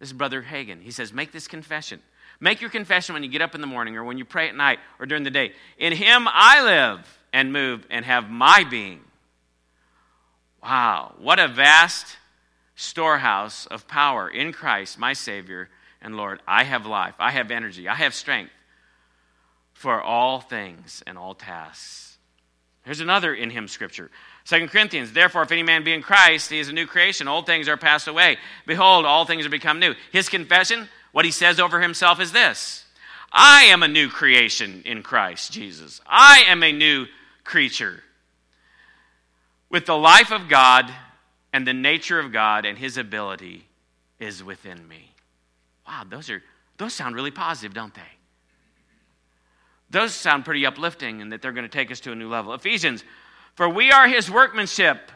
This 0.00 0.08
is 0.08 0.12
Brother 0.12 0.42
Hagin. 0.42 0.82
He 0.82 0.90
says, 0.90 1.12
Make 1.12 1.30
this 1.30 1.46
confession. 1.46 2.00
Make 2.40 2.60
your 2.60 2.70
confession 2.70 3.12
when 3.12 3.22
you 3.22 3.28
get 3.28 3.42
up 3.42 3.54
in 3.54 3.60
the 3.60 3.68
morning 3.68 3.96
or 3.96 4.02
when 4.02 4.18
you 4.18 4.24
pray 4.24 4.48
at 4.48 4.56
night 4.56 4.80
or 4.98 5.06
during 5.06 5.22
the 5.22 5.30
day. 5.30 5.52
In 5.78 5.92
him 5.92 6.26
I 6.28 6.64
live 6.64 7.20
and 7.32 7.52
move 7.52 7.86
and 7.90 8.04
have 8.04 8.28
my 8.28 8.64
being. 8.68 9.02
Wow, 10.60 11.14
what 11.18 11.38
a 11.38 11.46
vast 11.46 12.16
storehouse 12.76 13.66
of 13.66 13.88
power 13.88 14.28
in 14.28 14.52
Christ, 14.52 14.98
my 14.98 15.14
Savior 15.14 15.68
and 16.00 16.16
Lord. 16.16 16.40
I 16.46 16.62
have 16.64 16.86
life, 16.86 17.14
I 17.18 17.32
have 17.32 17.50
energy, 17.50 17.88
I 17.88 17.94
have 17.94 18.14
strength 18.14 18.52
for 19.72 20.00
all 20.00 20.40
things 20.40 21.02
and 21.06 21.18
all 21.18 21.34
tasks. 21.34 22.18
Here's 22.84 23.00
another 23.00 23.34
in 23.34 23.50
him 23.50 23.66
scripture. 23.66 24.10
2 24.44 24.68
Corinthians, 24.68 25.12
therefore, 25.12 25.42
if 25.42 25.50
any 25.50 25.64
man 25.64 25.82
be 25.82 25.92
in 25.92 26.02
Christ, 26.02 26.50
he 26.50 26.60
is 26.60 26.68
a 26.68 26.72
new 26.72 26.86
creation. 26.86 27.26
Old 27.26 27.44
things 27.44 27.68
are 27.68 27.76
passed 27.76 28.06
away. 28.06 28.36
Behold, 28.64 29.04
all 29.04 29.24
things 29.24 29.44
are 29.44 29.50
become 29.50 29.80
new. 29.80 29.94
His 30.12 30.28
confession, 30.28 30.88
what 31.10 31.24
he 31.24 31.32
says 31.32 31.58
over 31.58 31.80
himself 31.80 32.20
is 32.20 32.30
this 32.30 32.84
I 33.32 33.64
am 33.64 33.82
a 33.82 33.88
new 33.88 34.08
creation 34.08 34.82
in 34.84 35.02
Christ 35.02 35.52
Jesus. 35.52 36.00
I 36.06 36.44
am 36.46 36.62
a 36.62 36.72
new 36.72 37.06
creature. 37.42 38.02
With 39.68 39.86
the 39.86 39.98
life 39.98 40.30
of 40.30 40.48
God 40.48 40.92
and 41.56 41.66
the 41.66 41.72
nature 41.72 42.18
of 42.18 42.32
God 42.32 42.66
and 42.66 42.76
his 42.76 42.98
ability 42.98 43.66
is 44.20 44.44
within 44.44 44.86
me. 44.86 45.14
Wow, 45.88 46.02
those 46.06 46.28
are 46.28 46.42
those 46.76 46.92
sound 46.92 47.14
really 47.14 47.30
positive, 47.30 47.72
don't 47.72 47.94
they? 47.94 48.02
Those 49.88 50.12
sound 50.12 50.44
pretty 50.44 50.66
uplifting 50.66 51.22
and 51.22 51.32
that 51.32 51.40
they're 51.40 51.52
going 51.52 51.64
to 51.64 51.70
take 51.70 51.90
us 51.90 51.98
to 52.00 52.12
a 52.12 52.14
new 52.14 52.28
level. 52.28 52.52
Ephesians, 52.52 53.04
for 53.54 53.70
we 53.70 53.90
are 53.90 54.06
his 54.06 54.30
workmanship, 54.30 55.10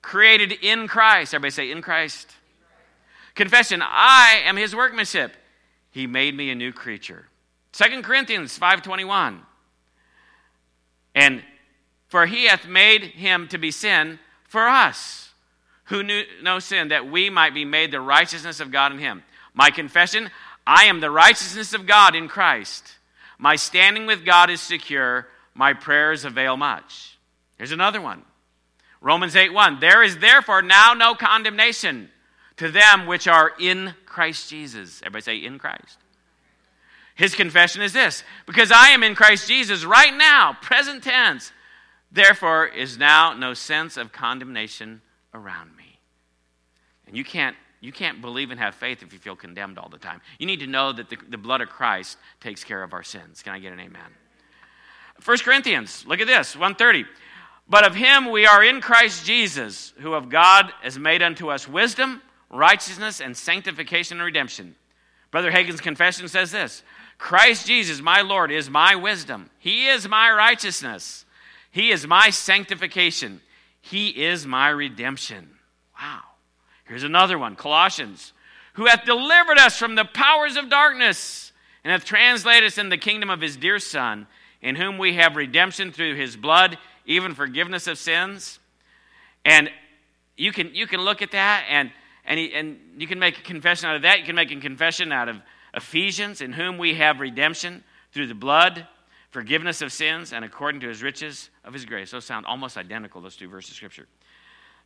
created 0.00 0.52
in 0.62 0.86
Christ. 0.86 1.34
Everybody 1.34 1.50
say, 1.50 1.72
in 1.72 1.82
Christ. 1.82 2.30
Confession, 3.34 3.82
I 3.82 4.42
am 4.44 4.56
his 4.56 4.76
workmanship. 4.76 5.32
He 5.90 6.06
made 6.06 6.36
me 6.36 6.50
a 6.50 6.54
new 6.54 6.72
creature. 6.72 7.26
Second 7.72 8.04
Corinthians 8.04 8.56
5.21. 8.56 9.40
And 11.16 11.42
for 12.06 12.26
he 12.26 12.44
hath 12.44 12.68
made 12.68 13.02
him 13.02 13.48
to 13.48 13.58
be 13.58 13.72
sin 13.72 14.20
for 14.46 14.68
us, 14.68 15.29
who 15.90 16.04
knew 16.04 16.22
no 16.40 16.60
sin, 16.60 16.88
that 16.88 17.10
we 17.10 17.28
might 17.30 17.52
be 17.52 17.64
made 17.64 17.90
the 17.90 18.00
righteousness 18.00 18.60
of 18.60 18.70
God 18.70 18.92
in 18.92 18.98
him. 18.98 19.22
My 19.54 19.70
confession, 19.70 20.30
I 20.66 20.84
am 20.84 21.00
the 21.00 21.10
righteousness 21.10 21.74
of 21.74 21.86
God 21.86 22.14
in 22.14 22.28
Christ. 22.28 22.96
My 23.38 23.56
standing 23.56 24.06
with 24.06 24.24
God 24.24 24.50
is 24.50 24.60
secure. 24.60 25.26
My 25.52 25.72
prayers 25.72 26.24
avail 26.24 26.56
much. 26.56 27.18
Here's 27.58 27.72
another 27.72 28.00
one 28.00 28.22
Romans 29.00 29.34
8 29.34 29.52
1. 29.52 29.80
There 29.80 30.02
is 30.02 30.18
therefore 30.18 30.62
now 30.62 30.94
no 30.94 31.14
condemnation 31.14 32.08
to 32.58 32.70
them 32.70 33.06
which 33.06 33.26
are 33.26 33.52
in 33.58 33.94
Christ 34.06 34.48
Jesus. 34.48 35.00
Everybody 35.02 35.22
say, 35.22 35.44
in 35.44 35.58
Christ. 35.58 35.98
His 37.16 37.34
confession 37.34 37.82
is 37.82 37.92
this 37.92 38.22
because 38.46 38.70
I 38.70 38.90
am 38.90 39.02
in 39.02 39.16
Christ 39.16 39.48
Jesus 39.48 39.84
right 39.84 40.14
now, 40.14 40.56
present 40.62 41.02
tense. 41.02 41.50
Therefore 42.12 42.66
is 42.66 42.96
now 42.96 43.32
no 43.32 43.54
sense 43.54 43.96
of 43.96 44.12
condemnation 44.12 45.00
around 45.34 45.76
me. 45.76 45.79
And 47.10 47.18
you 47.18 47.24
can't 47.24 47.56
you 47.80 47.92
can't 47.92 48.20
believe 48.20 48.50
and 48.50 48.60
have 48.60 48.74
faith 48.74 49.02
if 49.02 49.12
you 49.12 49.18
feel 49.18 49.34
condemned 49.34 49.78
all 49.78 49.88
the 49.88 49.98
time. 49.98 50.20
You 50.38 50.46
need 50.46 50.60
to 50.60 50.66
know 50.66 50.92
that 50.92 51.08
the, 51.08 51.16
the 51.30 51.38
blood 51.38 51.62
of 51.62 51.70
Christ 51.70 52.18
takes 52.38 52.62
care 52.62 52.82
of 52.82 52.92
our 52.92 53.02
sins. 53.02 53.42
Can 53.42 53.54
I 53.54 53.58
get 53.58 53.72
an 53.72 53.80
amen? 53.80 54.02
1 55.24 55.38
Corinthians, 55.38 56.04
look 56.06 56.20
at 56.20 56.26
this, 56.26 56.54
130. 56.54 57.06
But 57.68 57.86
of 57.86 57.94
him 57.94 58.30
we 58.30 58.46
are 58.46 58.62
in 58.62 58.82
Christ 58.82 59.24
Jesus, 59.24 59.94
who 59.98 60.12
of 60.12 60.28
God 60.28 60.70
has 60.82 60.98
made 60.98 61.22
unto 61.22 61.50
us 61.50 61.66
wisdom, 61.66 62.20
righteousness, 62.50 63.20
and 63.20 63.34
sanctification 63.34 64.18
and 64.18 64.26
redemption. 64.26 64.74
Brother 65.30 65.50
Hagin's 65.50 65.80
confession 65.80 66.28
says 66.28 66.52
this 66.52 66.82
Christ 67.16 67.66
Jesus, 67.66 68.02
my 68.02 68.20
Lord, 68.20 68.50
is 68.50 68.68
my 68.68 68.94
wisdom. 68.94 69.48
He 69.58 69.88
is 69.88 70.06
my 70.06 70.30
righteousness. 70.30 71.24
He 71.70 71.90
is 71.92 72.06
my 72.06 72.30
sanctification. 72.30 73.40
He 73.80 74.08
is 74.08 74.46
my 74.46 74.68
redemption. 74.68 75.50
Wow. 75.98 76.20
Here's 76.90 77.04
another 77.04 77.38
one 77.38 77.54
Colossians, 77.54 78.32
who 78.72 78.86
hath 78.86 79.04
delivered 79.04 79.58
us 79.58 79.78
from 79.78 79.94
the 79.94 80.04
powers 80.04 80.56
of 80.56 80.68
darkness 80.68 81.52
and 81.84 81.92
hath 81.92 82.04
translated 82.04 82.66
us 82.66 82.78
in 82.78 82.88
the 82.88 82.98
kingdom 82.98 83.30
of 83.30 83.40
his 83.40 83.56
dear 83.56 83.78
Son, 83.78 84.26
in 84.60 84.74
whom 84.74 84.98
we 84.98 85.14
have 85.14 85.36
redemption 85.36 85.92
through 85.92 86.16
his 86.16 86.36
blood, 86.36 86.78
even 87.06 87.32
forgiveness 87.32 87.86
of 87.86 87.96
sins. 87.96 88.58
And 89.44 89.70
you 90.36 90.50
can, 90.50 90.74
you 90.74 90.88
can 90.88 91.00
look 91.02 91.22
at 91.22 91.30
that 91.30 91.64
and, 91.68 91.92
and, 92.24 92.40
he, 92.40 92.52
and 92.54 92.80
you 92.98 93.06
can 93.06 93.20
make 93.20 93.38
a 93.38 93.42
confession 93.42 93.88
out 93.88 93.94
of 93.94 94.02
that. 94.02 94.18
You 94.18 94.24
can 94.24 94.34
make 94.34 94.50
a 94.50 94.56
confession 94.56 95.12
out 95.12 95.28
of 95.28 95.36
Ephesians, 95.72 96.40
in 96.40 96.52
whom 96.52 96.76
we 96.76 96.94
have 96.94 97.20
redemption 97.20 97.84
through 98.12 98.26
the 98.26 98.34
blood, 98.34 98.84
forgiveness 99.30 99.80
of 99.80 99.92
sins, 99.92 100.32
and 100.32 100.44
according 100.44 100.80
to 100.80 100.88
his 100.88 101.04
riches 101.04 101.50
of 101.64 101.72
his 101.72 101.84
grace. 101.84 102.10
Those 102.10 102.24
sound 102.24 102.46
almost 102.46 102.76
identical, 102.76 103.20
those 103.20 103.36
two 103.36 103.48
verses 103.48 103.70
of 103.70 103.76
Scripture. 103.76 104.08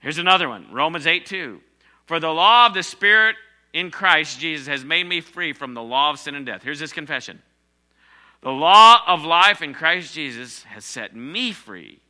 Here's 0.00 0.18
another 0.18 0.50
one 0.50 0.66
Romans 0.70 1.06
8 1.06 1.24
2. 1.24 1.62
For 2.06 2.20
the 2.20 2.30
law 2.30 2.66
of 2.66 2.74
the 2.74 2.82
Spirit 2.82 3.36
in 3.72 3.90
Christ 3.90 4.38
Jesus 4.38 4.66
has 4.66 4.84
made 4.84 5.06
me 5.06 5.20
free 5.20 5.52
from 5.52 5.74
the 5.74 5.82
law 5.82 6.10
of 6.10 6.18
sin 6.18 6.34
and 6.34 6.46
death. 6.46 6.62
Here's 6.62 6.80
his 6.80 6.92
confession 6.92 7.42
The 8.42 8.52
law 8.52 9.00
of 9.06 9.24
life 9.24 9.62
in 9.62 9.74
Christ 9.74 10.14
Jesus 10.14 10.62
has 10.64 10.84
set 10.84 11.14
me 11.14 11.52
free 11.52 12.00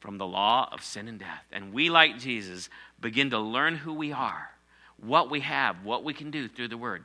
from 0.00 0.18
the 0.18 0.26
law 0.26 0.68
of 0.72 0.82
sin 0.82 1.06
and 1.08 1.18
death. 1.18 1.44
And 1.52 1.72
we, 1.72 1.88
like 1.88 2.18
Jesus, 2.18 2.68
begin 3.00 3.30
to 3.30 3.38
learn 3.38 3.76
who 3.76 3.94
we 3.94 4.12
are, 4.12 4.50
what 4.98 5.30
we 5.30 5.40
have, 5.40 5.84
what 5.84 6.02
we 6.02 6.12
can 6.12 6.30
do 6.30 6.48
through 6.48 6.68
the 6.68 6.76
Word. 6.76 7.04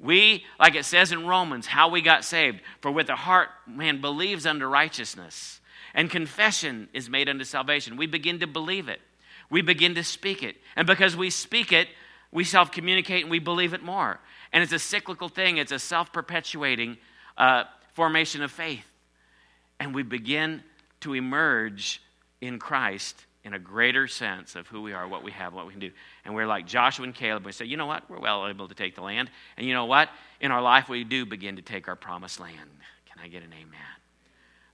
We, 0.00 0.44
like 0.58 0.74
it 0.74 0.84
says 0.84 1.12
in 1.12 1.26
Romans, 1.26 1.66
how 1.66 1.88
we 1.88 2.00
got 2.00 2.24
saved. 2.24 2.60
For 2.80 2.90
with 2.90 3.08
the 3.08 3.16
heart 3.16 3.48
man 3.66 4.00
believes 4.00 4.46
unto 4.46 4.64
righteousness, 4.64 5.60
and 5.92 6.08
confession 6.08 6.88
is 6.94 7.10
made 7.10 7.28
unto 7.28 7.44
salvation. 7.44 7.96
We 7.96 8.06
begin 8.06 8.38
to 8.40 8.46
believe 8.46 8.88
it 8.88 9.00
we 9.50 9.62
begin 9.62 9.94
to 9.94 10.04
speak 10.04 10.42
it. 10.42 10.56
And 10.76 10.86
because 10.86 11.16
we 11.16 11.30
speak 11.30 11.72
it, 11.72 11.88
we 12.30 12.44
self 12.44 12.70
communicate 12.70 13.22
and 13.22 13.30
we 13.30 13.38
believe 13.38 13.72
it 13.74 13.82
more. 13.82 14.20
And 14.52 14.62
it's 14.62 14.72
a 14.72 14.78
cyclical 14.78 15.28
thing, 15.28 15.58
it's 15.58 15.72
a 15.72 15.78
self 15.78 16.12
perpetuating 16.12 16.98
uh, 17.36 17.64
formation 17.94 18.42
of 18.42 18.50
faith. 18.50 18.86
And 19.80 19.94
we 19.94 20.02
begin 20.02 20.62
to 21.00 21.14
emerge 21.14 22.02
in 22.40 22.58
Christ 22.58 23.26
in 23.44 23.54
a 23.54 23.58
greater 23.58 24.06
sense 24.06 24.56
of 24.56 24.66
who 24.66 24.82
we 24.82 24.92
are, 24.92 25.08
what 25.08 25.22
we 25.22 25.30
have, 25.30 25.54
what 25.54 25.66
we 25.66 25.72
can 25.72 25.80
do. 25.80 25.90
And 26.24 26.34
we're 26.34 26.46
like 26.46 26.66
Joshua 26.66 27.04
and 27.04 27.14
Caleb. 27.14 27.46
We 27.46 27.52
say, 27.52 27.64
you 27.64 27.76
know 27.76 27.86
what? 27.86 28.08
We're 28.10 28.18
well 28.18 28.46
able 28.46 28.68
to 28.68 28.74
take 28.74 28.94
the 28.94 29.00
land. 29.00 29.30
And 29.56 29.66
you 29.66 29.72
know 29.74 29.86
what? 29.86 30.10
In 30.40 30.50
our 30.50 30.60
life, 30.60 30.88
we 30.88 31.04
do 31.04 31.24
begin 31.24 31.56
to 31.56 31.62
take 31.62 31.88
our 31.88 31.96
promised 31.96 32.40
land. 32.40 32.70
Can 33.06 33.24
I 33.24 33.28
get 33.28 33.42
an 33.42 33.52
amen? 33.52 33.80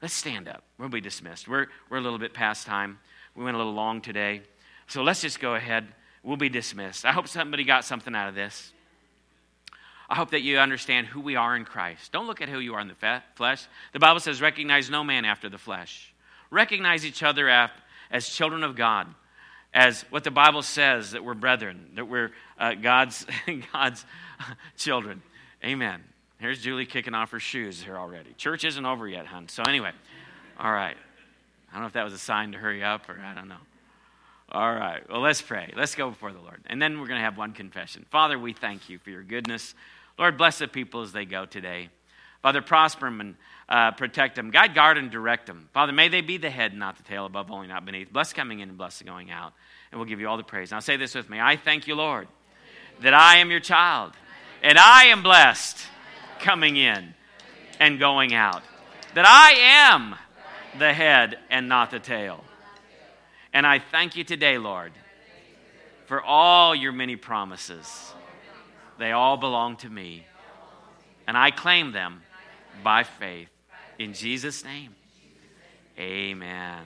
Let's 0.03 0.15
stand 0.15 0.49
up. 0.49 0.65
We'll 0.79 0.89
be 0.89 1.01
dismissed. 1.01 1.47
We're, 1.47 1.67
we're 1.89 1.99
a 1.99 2.01
little 2.01 2.19
bit 2.19 2.35
past 2.35 2.67
time. 2.67 2.99
We 3.37 3.45
went 3.45 3.55
a 3.55 3.59
little 3.59 3.75
long 3.75 4.01
today. 4.01 4.43
So 4.87 5.03
let's 5.03 5.21
just 5.21 5.41
go 5.41 5.55
ahead. 5.55 5.87
We'll 6.23 6.37
be 6.37 6.49
dismissed. 6.49 7.05
I 7.05 7.13
hope 7.13 7.29
somebody 7.29 7.65
got 7.65 7.85
something 7.85 8.15
out 8.15 8.29
of 8.29 8.35
this. 8.35 8.73
I 10.09 10.17
hope 10.17 10.31
that 10.31 10.43
you 10.43 10.59
understand 10.59 11.07
who 11.07 11.21
we 11.21 11.37
are 11.37 11.57
in 11.57 11.65
Christ. 11.65 12.13
Don't 12.13 12.27
look 12.27 12.41
at 12.41 12.49
who 12.49 12.59
you 12.59 12.75
are 12.75 12.81
in 12.81 12.89
the 12.89 13.23
flesh. 13.35 13.67
The 13.93 13.99
Bible 13.99 14.21
says, 14.21 14.41
recognize 14.41 14.91
no 14.91 15.03
man 15.03 15.25
after 15.25 15.49
the 15.49 15.59
flesh. 15.59 16.13
Recognize 16.51 17.05
each 17.07 17.23
other 17.23 17.49
as 18.11 18.29
children 18.29 18.63
of 18.63 18.77
God, 18.77 19.07
as 19.73 20.03
what 20.11 20.25
the 20.25 20.31
Bible 20.31 20.63
says 20.63 21.13
that 21.13 21.25
we're 21.25 21.35
brethren, 21.35 21.93
that 21.97 22.07
we're 22.07 22.31
uh, 22.59 22.75
God's, 22.75 23.27
God's 23.73 24.05
children. 24.77 25.23
Amen. 25.65 26.03
Here's 26.39 26.61
Julie 26.61 26.87
kicking 26.87 27.15
off 27.15 27.31
her 27.31 27.41
shoes 27.41 27.83
here 27.83 27.97
already. 27.97 28.35
Church 28.35 28.65
isn't 28.65 28.85
over 28.85 29.09
yet, 29.09 29.27
hon. 29.27 29.49
So, 29.49 29.63
anyway, 29.63 29.93
all 30.59 30.71
right. 30.71 30.97
I 31.71 31.73
don't 31.73 31.83
know 31.83 31.87
if 31.87 31.95
that 31.95 32.05
was 32.05 32.13
a 32.13 32.19
sign 32.19 32.53
to 32.53 32.59
hurry 32.59 32.85
up 32.85 33.09
or 33.09 33.19
I 33.19 33.35
don't 33.35 33.49
know. 33.49 33.57
All 34.55 34.73
right. 34.73 35.03
Well, 35.11 35.21
let's 35.21 35.43
pray. 35.43 35.73
Let's 35.77 35.97
go 35.97 36.11
before 36.11 36.33
the 36.33 36.39
Lord. 36.39 36.61
And 36.67 36.81
then 36.81 37.01
we're 37.01 37.09
going 37.09 37.19
to 37.19 37.25
have 37.25 37.37
one 37.37 37.55
confession. 37.55 38.07
Father, 38.09 38.39
we 38.39 38.53
thank 38.53 38.89
you 38.89 39.01
for 39.01 39.11
your 39.11 39.25
goodness. 39.25 39.75
Lord, 40.17 40.39
bless 40.39 40.59
the 40.59 40.69
people 40.69 41.03
as 41.03 41.11
they 41.11 41.25
go 41.25 41.45
today. 41.45 41.89
Father, 42.41 42.63
prosper 42.63 43.07
them 43.07 43.21
and 43.21 43.35
uh, 43.69 43.91
protect 43.91 44.37
them. 44.37 44.53
Guide, 44.53 44.73
guard, 44.73 44.97
and 44.97 45.11
direct 45.11 45.47
them. 45.47 45.69
Father, 45.75 45.91
may 45.91 46.07
they 46.07 46.21
be 46.21 46.37
the 46.37 46.51
head, 46.51 46.73
not 46.73 46.97
the 46.97 47.03
tail, 47.03 47.27
above 47.27 47.51
only, 47.51 47.67
not 47.67 47.85
beneath. 47.85 48.13
Bless 48.13 48.33
coming 48.33 48.61
in 48.61 48.69
and 48.69 48.79
bless 48.79 49.03
going 49.03 49.33
out. 49.33 49.55
And 49.91 49.99
we'll 49.99 50.09
give 50.09 50.21
you 50.21 50.29
all 50.29 50.37
the 50.37 50.45
praise. 50.45 50.71
Now 50.71 50.79
say 50.79 50.97
this 50.97 51.17
with 51.17 51.29
me 51.29 51.41
I 51.41 51.57
thank 51.57 51.89
you, 51.89 51.97
Lord, 51.97 52.29
that 53.01 53.13
I 53.13 53.39
am 53.39 53.51
your 53.51 53.59
child, 53.59 54.13
and 54.63 54.79
I 54.79 55.07
am 55.07 55.25
blessed 55.25 55.79
coming 56.39 56.77
in 56.77 57.13
and 57.81 57.99
going 57.99 58.35
out. 58.35 58.63
That 59.15 59.27
I 59.27 59.91
am 59.91 60.15
the 60.79 60.93
head 60.93 61.41
and 61.51 61.69
not 61.69 61.91
the 61.91 61.99
tail. 61.99 62.45
And 63.55 63.65
I 63.65 63.79
thank 63.79 64.17
you 64.17 64.25
today, 64.25 64.59
Lord, 64.59 64.93
for 66.07 66.21
all 66.21 66.75
your 66.75 66.91
many 66.91 67.15
promises. 67.15 68.13
They 68.99 69.13
all 69.13 69.37
belong 69.37 69.77
to 69.79 69.89
me. 69.89 70.27
And 71.29 71.39
I 71.39 71.53
claim 71.53 71.93
them 71.93 72.23
by 72.83 73.05
faith. 73.05 73.49
In 73.97 74.13
Jesus' 74.13 74.65
name, 74.65 74.93
amen. 75.97 76.83